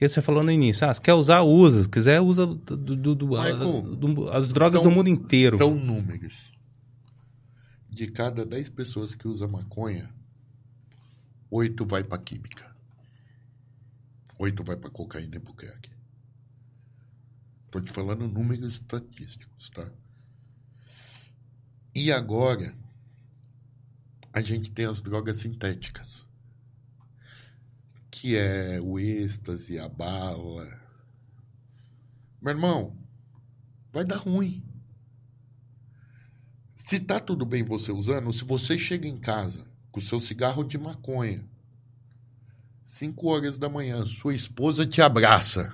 Porque 0.00 0.08
você 0.08 0.22
falou 0.22 0.42
no 0.42 0.50
início, 0.50 0.88
ah, 0.88 0.94
se 0.94 0.98
quer 0.98 1.12
usar, 1.12 1.42
usa. 1.42 1.82
Se 1.82 1.88
quiser, 1.90 2.22
usa 2.22 2.46
do- 2.46 2.56
do- 2.96 3.14
do- 3.14 3.26
Michael, 3.28 3.82
do- 3.82 4.30
as 4.32 4.48
drogas 4.48 4.80
são- 4.80 4.90
do 4.90 4.96
mundo 4.96 5.08
inteiro. 5.10 5.58
São 5.58 5.74
números. 5.74 6.32
De 7.86 8.06
cada 8.10 8.46
10 8.46 8.70
pessoas 8.70 9.14
que 9.14 9.28
usam 9.28 9.46
maconha, 9.46 10.10
oito 11.50 11.84
vai 11.84 12.02
para 12.02 12.16
química. 12.16 12.74
Oito 14.38 14.64
vai 14.64 14.74
para 14.74 14.88
cocaína 14.88 15.36
e 15.36 15.40
crack. 15.54 15.90
Tô 17.70 17.78
te 17.78 17.92
falando 17.92 18.26
números 18.26 18.72
estatísticos, 18.72 19.68
tá? 19.68 19.86
E 21.94 22.10
agora, 22.10 22.74
a 24.32 24.40
gente 24.40 24.70
tem 24.70 24.86
as 24.86 25.02
drogas 25.02 25.36
sintéticas. 25.36 26.24
Que 28.20 28.36
é 28.36 28.78
o 28.82 28.98
êxtase, 28.98 29.78
a 29.78 29.88
bala. 29.88 30.68
Meu 32.38 32.50
irmão, 32.50 32.94
vai 33.90 34.04
dar 34.04 34.18
ruim. 34.18 34.62
Se 36.74 37.00
tá 37.00 37.18
tudo 37.18 37.46
bem 37.46 37.64
você 37.64 37.90
usando, 37.90 38.30
se 38.30 38.44
você 38.44 38.76
chega 38.76 39.08
em 39.08 39.16
casa 39.16 39.66
com 39.90 40.00
o 40.00 40.02
seu 40.02 40.20
cigarro 40.20 40.62
de 40.64 40.76
maconha, 40.76 41.48
5 42.84 43.26
horas 43.26 43.56
da 43.56 43.70
manhã, 43.70 44.04
sua 44.04 44.34
esposa 44.34 44.86
te 44.86 45.00
abraça. 45.00 45.72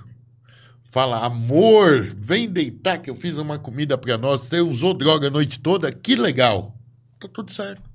Fala, 0.85 1.27
amor, 1.27 2.14
vem 2.14 2.48
deitar 2.48 3.02
que 3.02 3.10
eu 3.10 3.16
fiz 3.16 3.36
uma 3.39 3.59
comida 3.59 3.98
pra 3.98 4.16
nós. 4.16 4.43
Você 4.43 4.60
usou 4.60 4.94
droga 4.94 5.27
a 5.27 5.31
noite 5.32 5.59
toda? 5.59 5.90
Que 5.90 6.14
legal. 6.14 6.78
Tá 7.18 7.27
tudo 7.27 7.52
certo. 7.52 7.86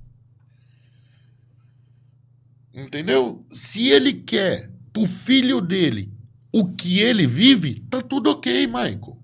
Entendeu? 2.72 3.46
Se 3.52 3.88
ele 3.88 4.14
quer 4.14 4.70
pro 4.92 5.06
filho 5.06 5.60
dele 5.60 6.12
o 6.52 6.72
que 6.74 7.00
ele 7.00 7.26
vive, 7.26 7.80
tá 7.80 8.02
tudo 8.02 8.30
ok, 8.30 8.66
Michael. 8.66 9.18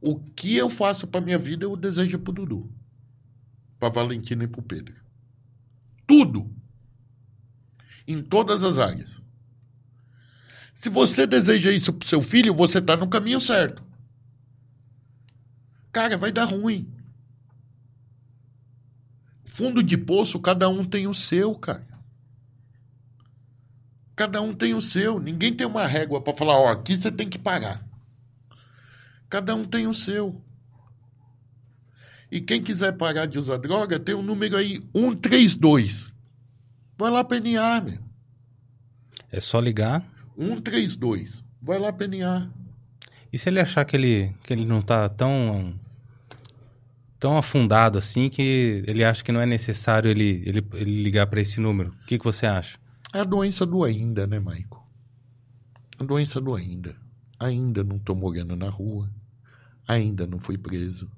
O 0.00 0.18
que 0.18 0.56
eu 0.56 0.70
faço 0.70 1.06
pra 1.06 1.20
minha 1.20 1.38
vida, 1.38 1.64
eu 1.64 1.76
desejo 1.76 2.18
pro 2.18 2.32
Dudu. 2.32 2.72
Pra 3.78 3.88
Valentina 3.88 4.44
e 4.44 4.48
pro 4.48 4.62
Pedro. 4.62 4.94
Tudo. 6.06 6.50
Em 8.06 8.22
todas 8.22 8.62
as 8.62 8.78
áreas. 8.78 9.22
Se 10.74 10.88
você 10.88 11.26
deseja 11.26 11.70
isso 11.70 11.92
pro 11.92 12.08
seu 12.08 12.22
filho, 12.22 12.54
você 12.54 12.80
tá 12.80 12.96
no 12.96 13.08
caminho 13.08 13.40
certo. 13.40 13.82
Cara, 15.92 16.16
vai 16.16 16.32
dar 16.32 16.44
ruim. 16.44 16.90
Fundo 19.52 19.82
de 19.82 19.96
poço, 19.96 20.38
cada 20.38 20.68
um 20.68 20.84
tem 20.84 21.06
o 21.06 21.14
seu, 21.14 21.54
cara. 21.54 21.86
Cada 24.14 24.40
um 24.40 24.54
tem 24.54 24.74
o 24.74 24.80
seu. 24.80 25.18
Ninguém 25.18 25.52
tem 25.52 25.66
uma 25.66 25.86
régua 25.86 26.20
pra 26.20 26.32
falar, 26.32 26.56
ó, 26.56 26.70
aqui 26.70 26.96
você 26.96 27.10
tem 27.10 27.28
que 27.28 27.38
pagar. 27.38 27.84
Cada 29.28 29.54
um 29.54 29.64
tem 29.64 29.86
o 29.86 29.92
seu. 29.92 30.40
E 32.30 32.40
quem 32.40 32.62
quiser 32.62 32.92
parar 32.92 33.26
de 33.26 33.38
usar 33.38 33.56
droga, 33.56 33.98
tem 33.98 34.14
o 34.14 34.20
um 34.20 34.22
número 34.22 34.56
aí 34.56 34.80
132. 34.94 36.12
Vai 36.96 37.10
lá 37.10 37.24
PNA, 37.24 37.80
meu. 37.80 37.98
É 39.32 39.40
só 39.40 39.58
ligar. 39.58 40.06
132. 40.38 41.42
Vai 41.60 41.78
lá 41.78 41.92
PNA. 41.92 42.50
E 43.32 43.38
se 43.38 43.48
ele 43.48 43.58
achar 43.58 43.84
que 43.84 43.96
ele, 43.96 44.32
que 44.44 44.52
ele 44.52 44.64
não 44.64 44.80
tá 44.80 45.08
tão 45.08 45.74
tão 47.20 47.36
afundado 47.36 47.98
assim 47.98 48.30
que 48.30 48.82
ele 48.86 49.04
acha 49.04 49.22
que 49.22 49.30
não 49.30 49.40
é 49.42 49.46
necessário 49.46 50.10
ele, 50.10 50.42
ele, 50.46 50.66
ele 50.72 51.02
ligar 51.02 51.26
para 51.26 51.42
esse 51.42 51.60
número? 51.60 51.90
O 52.02 52.06
que, 52.06 52.18
que 52.18 52.24
você 52.24 52.46
acha? 52.46 52.78
É 53.12 53.20
a 53.20 53.24
doença 53.24 53.66
do 53.66 53.84
ainda, 53.84 54.26
né, 54.26 54.40
Maico? 54.40 54.82
A 55.98 56.02
doença 56.02 56.40
do 56.40 56.54
ainda. 56.54 56.96
Ainda 57.38 57.84
não 57.84 57.98
tô 57.98 58.14
morando 58.14 58.56
na 58.56 58.70
rua. 58.70 59.10
Ainda 59.86 60.26
não 60.26 60.38
fui 60.38 60.56
preso. 60.56 61.10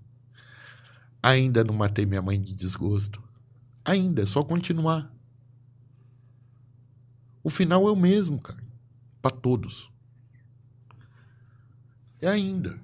Ainda 1.22 1.62
não 1.62 1.74
matei 1.74 2.04
minha 2.04 2.20
mãe 2.20 2.40
de 2.40 2.52
desgosto. 2.52 3.22
Ainda, 3.84 4.22
é 4.22 4.26
só 4.26 4.42
continuar. 4.42 5.12
O 7.44 7.50
final 7.50 7.86
é 7.86 7.92
o 7.92 7.96
mesmo, 7.96 8.40
cara. 8.40 8.62
Pra 9.20 9.30
todos. 9.30 9.90
É 12.20 12.28
ainda. 12.28 12.78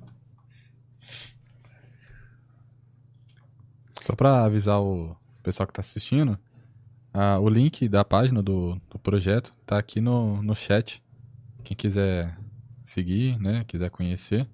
Só 4.08 4.16
pra 4.16 4.42
avisar 4.42 4.80
o 4.80 5.14
pessoal 5.42 5.66
que 5.66 5.74
tá 5.74 5.82
assistindo, 5.82 6.38
o 7.42 7.48
link 7.50 7.86
da 7.90 8.02
página 8.02 8.42
do, 8.42 8.80
do 8.90 8.98
projeto 8.98 9.54
tá 9.66 9.76
aqui 9.76 10.00
no, 10.00 10.42
no 10.42 10.54
chat. 10.54 11.02
Quem 11.62 11.76
quiser 11.76 12.34
seguir, 12.82 13.38
né, 13.38 13.64
quiser 13.68 13.90
conhecer, 13.90 14.48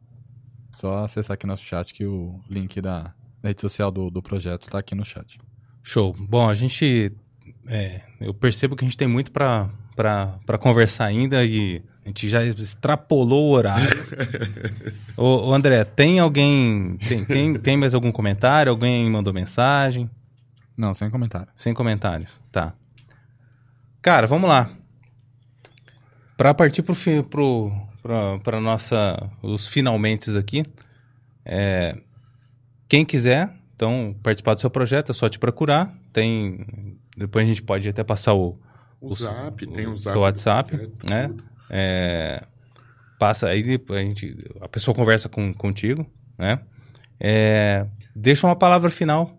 só 0.72 1.04
acessar 1.04 1.34
aqui 1.34 1.46
nosso 1.46 1.62
chat 1.62 1.94
que 1.94 2.04
o 2.04 2.40
link 2.50 2.80
da, 2.80 3.14
rede 3.44 3.60
social 3.60 3.92
do, 3.92 4.10
do 4.10 4.20
projeto 4.20 4.68
tá 4.68 4.80
aqui 4.80 4.92
no 4.92 5.04
chat. 5.04 5.38
Show. 5.84 6.12
Bom, 6.18 6.48
a 6.48 6.54
gente. 6.54 7.12
é, 7.68 8.00
eu 8.20 8.34
percebo 8.34 8.74
que 8.74 8.84
a 8.84 8.88
gente 8.88 8.96
tem 8.96 9.06
muito 9.06 9.30
para 9.30 9.70
para 9.94 10.58
conversar 10.58 11.04
ainda 11.04 11.44
e 11.44 11.80
a 12.04 12.08
gente 12.08 12.28
já 12.28 12.44
extrapolou 12.44 13.48
o 13.48 13.52
horário. 13.52 13.88
ô, 15.16 15.48
ô, 15.48 15.54
André, 15.54 15.84
tem 15.84 16.18
alguém. 16.20 16.96
Tem, 17.08 17.24
tem, 17.24 17.54
tem 17.54 17.76
mais 17.76 17.94
algum 17.94 18.12
comentário? 18.12 18.70
Alguém 18.70 19.08
mandou 19.10 19.32
mensagem? 19.32 20.10
Não, 20.76 20.92
sem 20.92 21.08
comentário. 21.10 21.48
Sem 21.56 21.72
comentários. 21.72 22.30
Tá. 22.52 22.74
Cara, 24.02 24.26
vamos 24.26 24.48
lá. 24.48 24.70
Para 26.36 26.52
partir 26.52 26.82
pro, 26.82 26.94
pro, 27.24 27.72
pra, 28.02 28.38
pra 28.40 28.60
nossa. 28.60 29.30
Os 29.42 29.66
finalmente 29.66 30.36
aqui. 30.36 30.62
é, 31.44 31.92
quem 32.88 33.04
quiser, 33.04 33.50
então, 33.74 34.14
participar 34.22 34.54
do 34.54 34.60
seu 34.60 34.68
projeto, 34.70 35.10
é 35.10 35.14
só 35.14 35.28
te 35.28 35.38
procurar. 35.38 35.94
Tem. 36.12 36.66
Depois 37.16 37.46
a 37.46 37.48
gente 37.48 37.62
pode 37.62 37.88
até 37.88 38.02
passar 38.04 38.34
o, 38.34 38.58
O 39.00 39.12
O- 39.12 39.14
Zap, 39.14 39.64
tem 39.66 39.86
o 39.86 39.92
o 39.92 39.96
Zap. 39.96 40.12
seu 40.12 40.20
WhatsApp, 40.22 40.68
projeto, 40.76 41.08
né? 41.10 41.28
tudo. 41.28 41.44
É, 41.70 42.44
passa 43.18 43.48
aí, 43.48 43.80
a, 43.90 43.98
gente, 43.98 44.36
a 44.60 44.68
pessoa 44.68 44.94
conversa 44.94 45.28
com, 45.28 45.52
contigo, 45.54 46.06
né? 46.38 46.60
É, 47.18 47.86
deixa 48.14 48.46
uma 48.46 48.56
palavra 48.56 48.90
final 48.90 49.38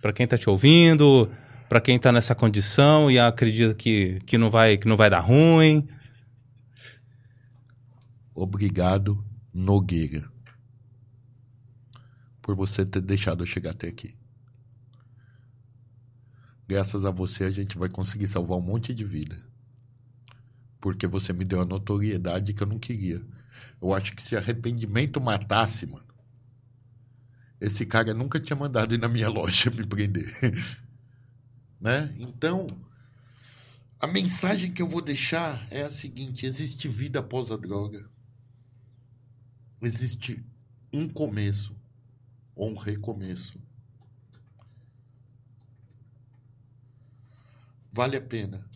para 0.00 0.12
quem 0.12 0.24
está 0.24 0.36
te 0.36 0.50
ouvindo, 0.50 1.30
para 1.68 1.80
quem 1.80 1.96
está 1.96 2.12
nessa 2.12 2.34
condição 2.34 3.10
e 3.10 3.18
acredita 3.18 3.74
que, 3.74 4.20
que, 4.26 4.36
não 4.36 4.50
vai, 4.50 4.76
que 4.76 4.86
não 4.86 4.96
vai 4.96 5.08
dar 5.08 5.20
ruim. 5.20 5.88
Obrigado, 8.34 9.24
Nogueira, 9.52 10.28
por 12.42 12.54
você 12.54 12.84
ter 12.84 13.00
deixado 13.00 13.42
eu 13.42 13.46
chegar 13.46 13.70
até 13.70 13.88
aqui. 13.88 14.14
Graças 16.66 17.04
a 17.04 17.10
você, 17.10 17.44
a 17.44 17.50
gente 17.50 17.76
vai 17.78 17.88
conseguir 17.88 18.26
salvar 18.26 18.58
um 18.58 18.62
monte 18.62 18.94
de 18.94 19.04
vida. 19.04 19.43
Porque 20.84 21.06
você 21.06 21.32
me 21.32 21.46
deu 21.46 21.62
a 21.62 21.64
notoriedade 21.64 22.52
que 22.52 22.62
eu 22.62 22.66
não 22.66 22.78
queria. 22.78 23.24
Eu 23.80 23.94
acho 23.94 24.14
que 24.14 24.22
se 24.22 24.36
arrependimento 24.36 25.18
matasse, 25.18 25.86
mano, 25.86 26.04
esse 27.58 27.86
cara 27.86 28.12
nunca 28.12 28.38
tinha 28.38 28.54
mandado 28.54 28.94
ir 28.94 28.98
na 28.98 29.08
minha 29.08 29.30
loja 29.32 29.70
me 29.70 29.86
prender. 29.86 30.30
né? 31.80 32.14
Então, 32.18 32.66
a 33.98 34.06
mensagem 34.06 34.74
que 34.74 34.82
eu 34.82 34.86
vou 34.86 35.00
deixar 35.00 35.66
é 35.70 35.84
a 35.84 35.90
seguinte: 35.90 36.44
existe 36.44 36.86
vida 36.86 37.20
após 37.20 37.50
a 37.50 37.56
droga. 37.56 38.06
Existe 39.80 40.44
um 40.92 41.08
começo 41.08 41.74
ou 42.54 42.70
um 42.70 42.76
recomeço. 42.76 43.58
Vale 47.90 48.18
a 48.18 48.20
pena. 48.20 48.73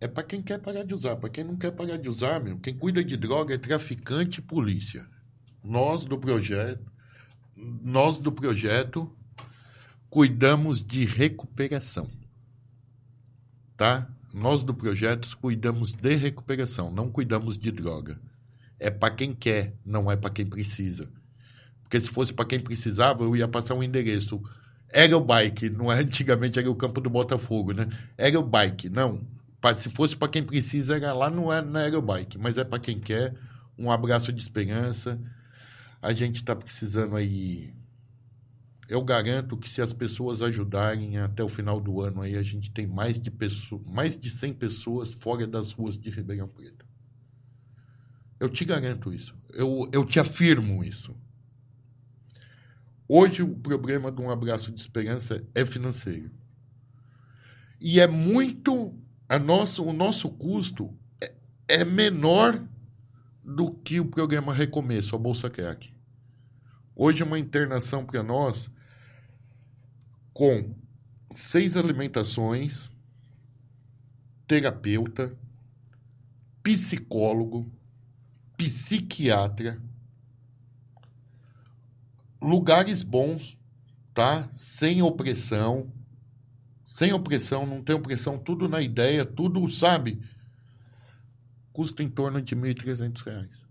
É 0.00 0.06
para 0.06 0.22
quem 0.22 0.42
quer 0.42 0.58
parar 0.58 0.82
de 0.82 0.94
usar. 0.94 1.16
Para 1.16 1.30
quem 1.30 1.44
não 1.44 1.56
quer 1.56 1.70
parar 1.72 1.96
de 1.96 2.08
usar, 2.08 2.40
meu, 2.40 2.58
quem 2.58 2.76
cuida 2.76 3.02
de 3.02 3.16
droga 3.16 3.54
é 3.54 3.58
traficante 3.58 4.40
e 4.40 4.42
polícia. 4.42 5.06
Nós 5.62 6.04
do 6.04 6.18
projeto, 6.18 6.84
nós 7.56 8.18
do 8.18 8.30
projeto 8.30 9.10
cuidamos 10.10 10.80
de 10.80 11.04
recuperação. 11.04 12.10
Tá? 13.76 14.08
Nós 14.32 14.62
do 14.62 14.74
projeto 14.74 15.34
cuidamos 15.38 15.92
de 15.92 16.14
recuperação, 16.14 16.90
não 16.90 17.10
cuidamos 17.10 17.56
de 17.58 17.70
droga. 17.70 18.20
É 18.78 18.90
para 18.90 19.14
quem 19.14 19.34
quer, 19.34 19.74
não 19.84 20.10
é 20.10 20.16
para 20.16 20.30
quem 20.30 20.44
precisa. 20.44 21.10
Porque 21.82 22.00
se 22.00 22.08
fosse 22.08 22.34
para 22.34 22.44
quem 22.44 22.60
precisava, 22.60 23.22
eu 23.22 23.34
ia 23.34 23.48
passar 23.48 23.74
um 23.74 23.82
endereço. 23.82 24.42
Era 24.90 25.16
o 25.16 25.20
bike, 25.20 25.70
não 25.70 25.90
é 25.90 26.00
antigamente 26.00 26.58
era 26.58 26.70
o 26.70 26.74
campo 26.74 27.00
do 27.00 27.08
Botafogo, 27.08 27.72
né? 27.72 27.88
Era 28.16 28.38
o 28.38 28.42
bike, 28.42 28.90
não. 28.90 29.26
Se 29.74 29.90
fosse 29.90 30.16
para 30.16 30.28
quem 30.28 30.42
precisa, 30.42 30.96
era 30.96 31.12
lá 31.12 31.30
no, 31.30 31.46
no 31.62 31.78
Aerobike, 31.78 32.38
mas 32.38 32.58
é 32.58 32.64
para 32.64 32.78
quem 32.78 32.98
quer. 33.00 33.34
Um 33.78 33.90
abraço 33.90 34.32
de 34.32 34.40
esperança. 34.40 35.20
A 36.00 36.12
gente 36.12 36.36
está 36.36 36.54
precisando 36.54 37.16
aí. 37.16 37.74
Eu 38.88 39.02
garanto 39.02 39.56
que 39.56 39.68
se 39.68 39.82
as 39.82 39.92
pessoas 39.92 40.42
ajudarem 40.42 41.18
até 41.18 41.42
o 41.42 41.48
final 41.48 41.80
do 41.80 42.00
ano 42.00 42.22
aí, 42.22 42.36
a 42.36 42.42
gente 42.42 42.70
tem 42.70 42.86
mais 42.86 43.18
de, 43.18 43.30
pessoas, 43.30 43.82
mais 43.84 44.16
de 44.16 44.30
100 44.30 44.54
pessoas 44.54 45.12
fora 45.12 45.46
das 45.46 45.72
ruas 45.72 45.98
de 45.98 46.08
Ribeirão 46.08 46.46
Preto. 46.46 46.86
Eu 48.38 48.48
te 48.48 48.64
garanto 48.64 49.12
isso. 49.12 49.34
Eu, 49.50 49.88
eu 49.92 50.04
te 50.04 50.20
afirmo 50.20 50.84
isso. 50.84 51.16
Hoje 53.08 53.42
o 53.42 53.54
problema 53.54 54.10
de 54.10 54.20
um 54.20 54.30
abraço 54.30 54.72
de 54.72 54.80
esperança 54.80 55.44
é 55.54 55.64
financeiro. 55.64 56.30
E 57.80 58.00
é 58.00 58.06
muito. 58.06 58.94
A 59.28 59.38
nossa, 59.38 59.82
o 59.82 59.92
nosso 59.92 60.28
custo 60.28 60.96
é, 61.20 61.34
é 61.68 61.84
menor 61.84 62.62
do 63.44 63.72
que 63.72 63.98
o 63.98 64.06
programa 64.06 64.54
Recomeço, 64.54 65.16
a 65.16 65.18
Bolsa 65.18 65.50
Crack. 65.50 65.92
Hoje 66.94 67.22
uma 67.22 67.38
internação 67.38 68.04
para 68.04 68.22
nós 68.22 68.70
com 70.32 70.74
seis 71.34 71.76
alimentações, 71.76 72.90
terapeuta, 74.46 75.36
psicólogo, 76.62 77.70
psiquiatra, 78.56 79.80
lugares 82.40 83.02
bons, 83.02 83.58
tá? 84.14 84.48
Sem 84.54 85.02
opressão, 85.02 85.92
sem 86.96 87.12
opressão, 87.12 87.66
não 87.66 87.82
tem 87.82 87.94
opressão, 87.94 88.38
tudo 88.38 88.66
na 88.66 88.80
ideia, 88.80 89.22
tudo, 89.22 89.68
sabe? 89.68 90.18
custa 91.76 92.02
em 92.02 92.08
torno 92.08 92.40
de 92.40 92.54
R$ 92.54 92.72
1.300. 92.72 93.66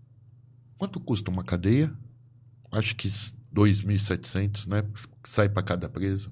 Quanto 0.78 1.00
custa 1.00 1.28
uma 1.28 1.42
cadeia? 1.42 1.92
Acho 2.70 2.94
que 2.94 3.08
2.700, 3.08 4.68
né? 4.68 4.84
Sai 5.24 5.48
para 5.48 5.64
cada 5.64 5.88
preso. 5.88 6.30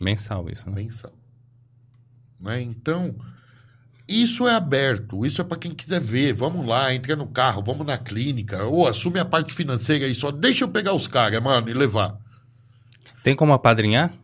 Mensal 0.00 0.48
isso, 0.48 0.70
né? 0.70 0.76
Mensal. 0.76 1.12
Né? 2.38 2.62
Então, 2.62 3.16
isso 4.06 4.46
é 4.46 4.54
aberto, 4.54 5.26
isso 5.26 5.40
é 5.40 5.44
para 5.44 5.58
quem 5.58 5.74
quiser 5.74 6.00
ver. 6.00 6.34
Vamos 6.34 6.64
lá, 6.64 6.94
entra 6.94 7.16
no 7.16 7.26
carro, 7.26 7.64
vamos 7.64 7.84
na 7.84 7.98
clínica, 7.98 8.62
ou 8.62 8.86
assume 8.86 9.18
a 9.18 9.24
parte 9.24 9.52
financeira 9.52 10.06
aí 10.06 10.14
só. 10.14 10.30
Deixa 10.30 10.62
eu 10.62 10.68
pegar 10.68 10.94
os 10.94 11.08
caras, 11.08 11.42
mano, 11.42 11.68
e 11.68 11.74
levar. 11.74 12.16
Tem 13.24 13.34
como 13.34 13.52
apadrinhar? 13.52 14.14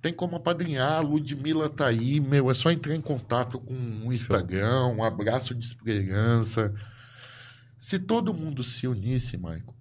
Tem 0.00 0.12
como 0.12 0.36
apadrinhar. 0.36 0.92
A 0.92 1.00
Ludmilla 1.00 1.68
tá 1.68 1.86
aí, 1.86 2.20
meu. 2.20 2.50
É 2.50 2.54
só 2.54 2.70
entrar 2.70 2.94
em 2.94 3.00
contato 3.00 3.58
com 3.58 3.74
o 4.06 4.12
Instagram, 4.12 4.86
um 4.86 5.04
abraço 5.04 5.54
de 5.54 5.64
esperança. 5.64 6.74
Se 7.78 7.98
todo 7.98 8.34
mundo 8.34 8.62
se 8.62 8.86
unisse, 8.86 9.36
Michael, 9.36 9.74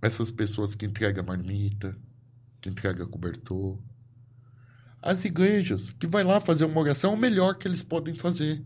essas 0.00 0.30
pessoas 0.30 0.74
que 0.74 0.86
entregam 0.86 1.24
marmita, 1.24 1.96
que 2.60 2.68
entregam 2.68 3.06
cobertor, 3.08 3.78
as 5.00 5.24
igrejas 5.24 5.92
que 5.92 6.06
vai 6.06 6.22
lá 6.22 6.40
fazer 6.40 6.64
uma 6.64 6.80
oração, 6.80 7.14
o 7.14 7.16
melhor 7.16 7.58
que 7.58 7.66
eles 7.66 7.82
podem 7.82 8.14
fazer. 8.14 8.64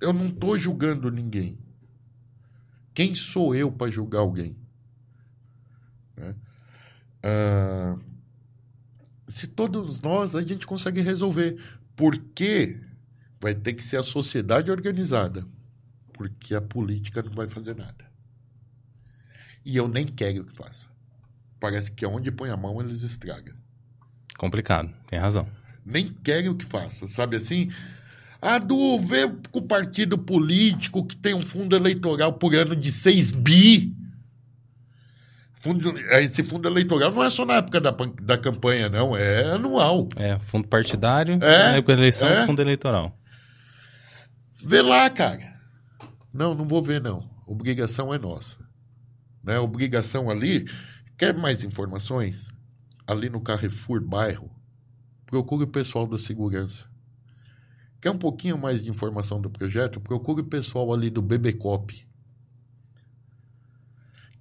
Eu 0.00 0.12
não 0.12 0.26
estou 0.26 0.58
julgando 0.58 1.10
ninguém. 1.10 1.58
Quem 2.94 3.14
sou 3.14 3.54
eu 3.54 3.70
para 3.70 3.90
julgar 3.90 4.20
alguém? 4.20 4.56
Né? 6.16 6.34
Ah, 7.22 7.98
se 9.28 9.46
todos 9.46 10.00
nós 10.00 10.34
a 10.34 10.42
gente 10.42 10.66
consegue 10.66 11.00
resolver. 11.00 11.56
Porque 11.94 12.78
vai 13.40 13.54
ter 13.54 13.74
que 13.74 13.84
ser 13.84 13.96
a 13.96 14.02
sociedade 14.02 14.70
organizada. 14.70 15.46
Porque 16.12 16.54
a 16.54 16.60
política 16.60 17.22
não 17.22 17.32
vai 17.32 17.46
fazer 17.46 17.74
nada. 17.74 18.06
E 19.64 19.76
eu 19.76 19.88
nem 19.88 20.06
quero 20.06 20.44
que 20.44 20.56
faça. 20.56 20.86
Parece 21.58 21.90
que 21.90 22.06
onde 22.06 22.30
põe 22.30 22.50
a 22.50 22.56
mão 22.56 22.80
eles 22.80 23.02
estragam. 23.02 23.54
Complicado, 24.38 24.92
tem 25.06 25.18
razão. 25.18 25.48
Nem 25.84 26.12
quero 26.12 26.54
que 26.54 26.64
faça, 26.64 27.08
sabe 27.08 27.36
assim? 27.36 27.70
Ah, 28.40 28.58
do 28.58 28.98
vê 28.98 29.28
com 29.50 29.60
o 29.60 29.66
partido 29.66 30.18
político 30.18 31.04
que 31.04 31.16
tem 31.16 31.34
um 31.34 31.44
fundo 31.44 31.74
eleitoral 31.74 32.34
por 32.34 32.54
ano 32.54 32.76
de 32.76 32.92
6 32.92 33.32
bi 33.32 33.95
Fundo, 35.66 35.98
esse 35.98 36.44
fundo 36.44 36.68
eleitoral 36.68 37.10
não 37.10 37.24
é 37.24 37.28
só 37.28 37.44
na 37.44 37.54
época 37.54 37.80
da, 37.80 37.90
da 37.90 38.38
campanha, 38.38 38.88
não, 38.88 39.16
é 39.16 39.50
anual. 39.50 40.08
É, 40.14 40.38
fundo 40.38 40.68
partidário, 40.68 41.34
é, 41.34 41.38
na 41.38 41.76
época 41.76 41.96
da 41.96 42.02
eleição, 42.02 42.28
é. 42.28 42.46
fundo 42.46 42.62
eleitoral. 42.62 43.18
Vê 44.62 44.80
lá, 44.80 45.10
cara. 45.10 45.60
Não, 46.32 46.54
não 46.54 46.68
vou 46.68 46.80
ver, 46.80 47.00
não. 47.00 47.28
Obrigação 47.44 48.14
é 48.14 48.18
nossa. 48.18 48.56
Né? 49.42 49.58
Obrigação 49.58 50.30
ali. 50.30 50.70
Quer 51.18 51.36
mais 51.36 51.64
informações? 51.64 52.46
Ali 53.04 53.28
no 53.28 53.40
Carrefour 53.40 54.00
Bairro, 54.00 54.48
procure 55.26 55.64
o 55.64 55.68
pessoal 55.68 56.06
da 56.06 56.16
segurança. 56.18 56.84
Quer 58.00 58.12
um 58.12 58.18
pouquinho 58.18 58.56
mais 58.56 58.84
de 58.84 58.88
informação 58.88 59.40
do 59.40 59.50
projeto? 59.50 60.00
Procure 60.00 60.42
o 60.42 60.46
pessoal 60.46 60.94
ali 60.94 61.10
do 61.10 61.20
BBCOP 61.20 62.05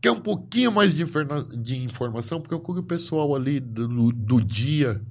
quer 0.05 0.11
um 0.11 0.21
pouquinho 0.21 0.71
mais 0.71 0.93
de, 0.93 1.03
de 1.57 1.83
informação, 1.83 2.39
procure 2.39 2.79
o 2.79 2.83
pessoal 2.83 3.33
ali 3.33 3.59
do, 3.59 4.11
do 4.11 4.39
dia 4.39 5.01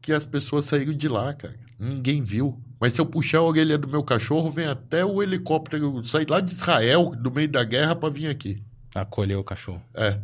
que 0.00 0.12
as 0.12 0.26
pessoas 0.26 0.64
saíram 0.64 0.92
de 0.92 1.06
lá, 1.06 1.32
cara. 1.32 1.54
Ninguém 1.78 2.20
viu. 2.20 2.60
Mas 2.80 2.94
se 2.94 3.00
eu 3.00 3.06
puxar 3.06 3.38
a 3.38 3.42
orelha 3.42 3.78
do 3.78 3.86
meu 3.86 4.02
cachorro, 4.02 4.50
vem 4.50 4.66
até 4.66 5.04
o 5.04 5.22
helicóptero 5.22 6.04
sair 6.04 6.28
lá 6.28 6.40
de 6.40 6.50
Israel, 6.50 7.14
do 7.14 7.30
meio 7.30 7.48
da 7.48 7.62
guerra, 7.62 7.94
para 7.94 8.08
vir 8.08 8.26
aqui. 8.26 8.60
Acolher 8.92 9.36
o 9.36 9.44
cachorro. 9.44 9.80
É. 9.94 10.18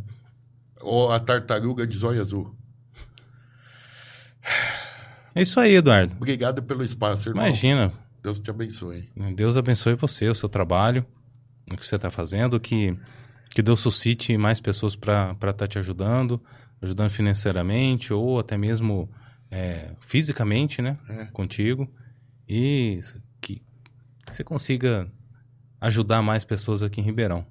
Ou 0.80 1.12
a 1.12 1.20
tartaruga 1.20 1.86
de 1.86 1.96
zóio 1.96 2.20
azul. 2.20 2.56
É 5.32 5.42
isso 5.42 5.60
aí, 5.60 5.76
Eduardo. 5.76 6.16
Obrigado 6.16 6.60
pelo 6.60 6.82
espaço, 6.82 7.28
irmão. 7.28 7.44
Imagina. 7.44 7.92
Deus 8.20 8.40
te 8.40 8.50
abençoe. 8.50 9.08
Deus 9.36 9.56
abençoe 9.56 9.94
você, 9.94 10.28
o 10.28 10.34
seu 10.34 10.48
trabalho 10.48 11.06
no 11.70 11.76
que 11.76 11.86
você 11.86 11.96
está 11.96 12.10
fazendo, 12.10 12.58
que, 12.58 12.96
que 13.50 13.62
Deus 13.62 13.80
suscite 13.80 14.36
mais 14.36 14.60
pessoas 14.60 14.96
para 14.96 15.32
estar 15.32 15.52
tá 15.52 15.66
te 15.66 15.78
ajudando, 15.78 16.40
ajudando 16.80 17.10
financeiramente 17.10 18.12
ou 18.12 18.38
até 18.38 18.56
mesmo 18.56 19.08
é, 19.50 19.90
fisicamente, 20.00 20.80
né? 20.82 20.98
É. 21.08 21.24
Contigo. 21.26 21.88
E 22.48 23.00
que 23.40 23.62
você 24.26 24.42
consiga 24.42 25.10
ajudar 25.80 26.22
mais 26.22 26.44
pessoas 26.44 26.82
aqui 26.82 27.00
em 27.00 27.04
Ribeirão. 27.04 27.46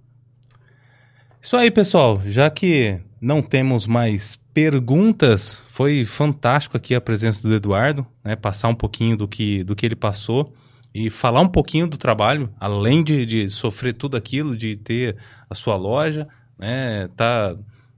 Isso 1.41 1.55
aí, 1.55 1.71
pessoal. 1.71 2.21
Já 2.25 2.49
que 2.49 2.99
não 3.21 3.41
temos 3.41 3.85
mais 3.85 4.39
perguntas, 4.53 5.63
foi 5.69 6.03
fantástico 6.03 6.75
aqui 6.75 6.95
a 6.95 7.01
presença 7.01 7.41
do 7.41 7.53
Eduardo, 7.53 8.05
né? 8.23 8.35
Passar 8.35 8.69
um 8.69 8.75
pouquinho 8.75 9.15
do 9.15 9.27
que, 9.27 9.63
do 9.63 9.75
que 9.75 9.85
ele 9.85 9.95
passou 9.95 10.53
e 10.93 11.09
falar 11.09 11.41
um 11.41 11.47
pouquinho 11.47 11.87
do 11.87 11.97
trabalho, 11.97 12.49
além 12.59 13.03
de, 13.03 13.25
de 13.25 13.49
sofrer 13.49 13.93
tudo 13.93 14.17
aquilo, 14.17 14.55
de 14.55 14.75
ter 14.75 15.17
a 15.49 15.55
sua 15.55 15.75
loja, 15.75 16.27
né? 16.57 17.07
Tá, 17.15 17.55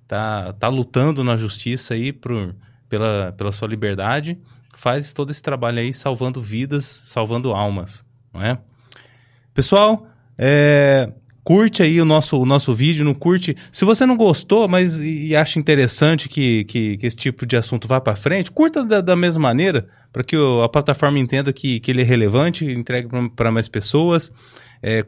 tá, 0.07 0.53
tá 0.53 0.67
lutando 0.67 1.23
na 1.23 1.35
justiça 1.35 1.93
aí 1.93 2.11
por, 2.11 2.55
pela, 2.89 3.33
pela 3.37 3.51
sua 3.51 3.67
liberdade, 3.67 4.37
faz 4.75 5.13
todo 5.13 5.31
esse 5.31 5.41
trabalho 5.41 5.79
aí 5.79 5.93
salvando 5.93 6.41
vidas, 6.41 6.83
salvando 6.85 7.53
almas, 7.53 8.03
não 8.33 8.41
é? 8.41 8.59
Pessoal, 9.53 10.07
é, 10.37 11.11
curte 11.49 11.81
aí 11.81 11.99
o 11.99 12.05
nosso, 12.05 12.39
o 12.39 12.45
nosso 12.45 12.75
vídeo, 12.75 13.03
não 13.03 13.15
curte. 13.15 13.55
Se 13.71 13.83
você 13.83 14.05
não 14.05 14.15
gostou, 14.15 14.67
mas 14.67 15.01
e, 15.01 15.29
e 15.29 15.35
acha 15.35 15.57
interessante 15.57 16.29
que, 16.29 16.63
que, 16.65 16.95
que 16.95 17.07
esse 17.07 17.15
tipo 17.15 17.43
de 17.43 17.57
assunto 17.57 17.87
vá 17.87 17.99
para 17.99 18.15
frente, 18.15 18.51
curta 18.51 18.85
da, 18.85 19.01
da 19.01 19.15
mesma 19.15 19.41
maneira, 19.41 19.87
para 20.13 20.23
que 20.23 20.37
o- 20.37 20.61
a 20.61 20.69
plataforma 20.69 21.17
entenda 21.17 21.51
que, 21.51 21.79
que 21.79 21.89
ele 21.89 22.01
é 22.01 22.03
relevante, 22.03 22.63
entregue 22.65 23.09
para 23.35 23.51
mais 23.51 23.67
pessoas. 23.67 24.31
É, 24.83 25.03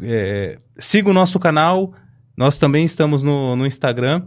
é, 0.00 0.58
siga 0.78 1.10
o 1.10 1.12
nosso 1.12 1.40
canal. 1.40 1.92
Nós 2.36 2.56
também 2.56 2.84
estamos 2.84 3.24
no, 3.24 3.56
no 3.56 3.66
Instagram, 3.66 4.22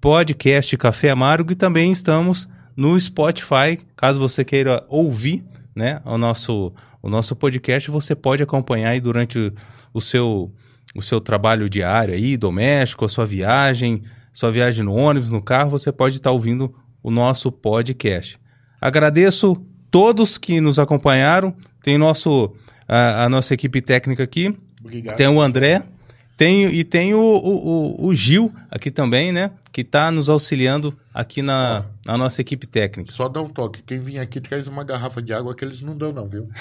podcast 0.00 0.76
Café 0.76 1.10
Amargo, 1.10 1.52
e 1.52 1.54
também 1.54 1.92
estamos 1.92 2.48
no 2.76 2.98
Spotify. 2.98 3.78
Caso 3.94 4.18
você 4.18 4.44
queira 4.44 4.84
ouvir 4.88 5.44
né, 5.72 6.00
o, 6.04 6.18
nosso, 6.18 6.72
o 7.00 7.08
nosso 7.08 7.36
podcast, 7.36 7.92
você 7.92 8.16
pode 8.16 8.42
acompanhar 8.42 8.88
aí 8.90 9.00
durante 9.00 9.52
o 9.92 10.00
seu, 10.00 10.52
o 10.94 11.02
seu 11.02 11.20
trabalho 11.20 11.68
diário 11.68 12.14
aí, 12.14 12.36
doméstico, 12.36 13.04
a 13.04 13.08
sua 13.08 13.24
viagem, 13.26 14.02
sua 14.32 14.50
viagem 14.50 14.84
no 14.84 14.94
ônibus, 14.94 15.30
no 15.30 15.42
carro, 15.42 15.70
você 15.70 15.90
pode 15.92 16.16
estar 16.16 16.30
ouvindo 16.30 16.74
o 17.02 17.10
nosso 17.10 17.50
podcast. 17.52 18.38
Agradeço 18.80 19.56
todos 19.90 20.38
que 20.38 20.60
nos 20.60 20.78
acompanharam. 20.78 21.54
Tem 21.82 21.96
nosso, 21.98 22.54
a, 22.88 23.24
a 23.24 23.28
nossa 23.28 23.54
equipe 23.54 23.80
técnica 23.80 24.22
aqui. 24.22 24.56
Obrigado. 24.80 25.16
Tem 25.16 25.28
o 25.28 25.40
André. 25.40 25.82
Tem, 26.36 26.64
e 26.66 26.82
tem 26.82 27.14
o, 27.14 27.20
o, 27.20 28.02
o- 28.02 28.06
o 28.08 28.14
Gil 28.14 28.52
aqui 28.68 28.90
também, 28.90 29.30
né? 29.30 29.52
Que 29.70 29.82
está 29.82 30.10
nos 30.10 30.28
auxiliando 30.28 30.92
aqui 31.12 31.42
na, 31.42 31.84
na 32.04 32.18
nossa 32.18 32.40
equipe 32.40 32.66
técnica. 32.66 33.12
Só 33.12 33.28
dá 33.28 33.40
um 33.40 33.48
toque. 33.48 33.82
Quem 33.82 34.00
vir 34.00 34.18
aqui 34.18 34.40
traz 34.40 34.66
uma 34.66 34.82
garrafa 34.82 35.22
de 35.22 35.32
água 35.32 35.54
que 35.54 35.64
eles 35.64 35.80
não 35.80 35.96
dão, 35.96 36.12
não, 36.12 36.28
viu? 36.28 36.48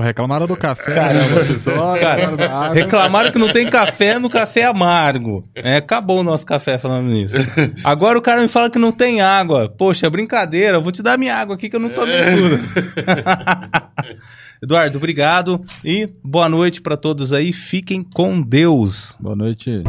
Reclamaram 0.00 0.46
do 0.46 0.56
café 0.56 1.12
no 1.12 1.40
episódio, 1.40 2.02
Cara, 2.02 2.72
reclamaram 2.72 3.30
que 3.30 3.38
não 3.38 3.52
tem 3.52 3.68
café 3.68 4.18
no 4.18 4.28
café 4.28 4.64
amargo. 4.64 5.44
É, 5.54 5.76
acabou 5.76 6.20
o 6.20 6.24
nosso 6.24 6.46
café 6.46 6.78
falando 6.78 7.08
nisso. 7.08 7.36
Agora 7.84 8.18
o 8.18 8.22
cara 8.22 8.40
me 8.40 8.48
fala 8.48 8.70
que 8.70 8.78
não 8.78 8.92
tem 8.92 9.20
água. 9.20 9.68
Poxa, 9.68 10.08
brincadeira. 10.10 10.76
Eu 10.76 10.82
vou 10.82 10.92
te 10.92 11.02
dar 11.02 11.18
minha 11.18 11.34
água 11.34 11.54
aqui 11.54 11.68
que 11.68 11.76
eu 11.76 11.80
não 11.80 11.88
tomei 11.88 12.16
tudo. 12.36 12.58
Eduardo, 14.62 14.96
obrigado 14.96 15.62
e 15.84 16.08
boa 16.24 16.48
noite 16.48 16.80
para 16.80 16.96
todos 16.96 17.32
aí. 17.32 17.52
Fiquem 17.52 18.02
com 18.02 18.40
Deus. 18.40 19.14
Boa 19.20 19.36
noite. 19.36 19.82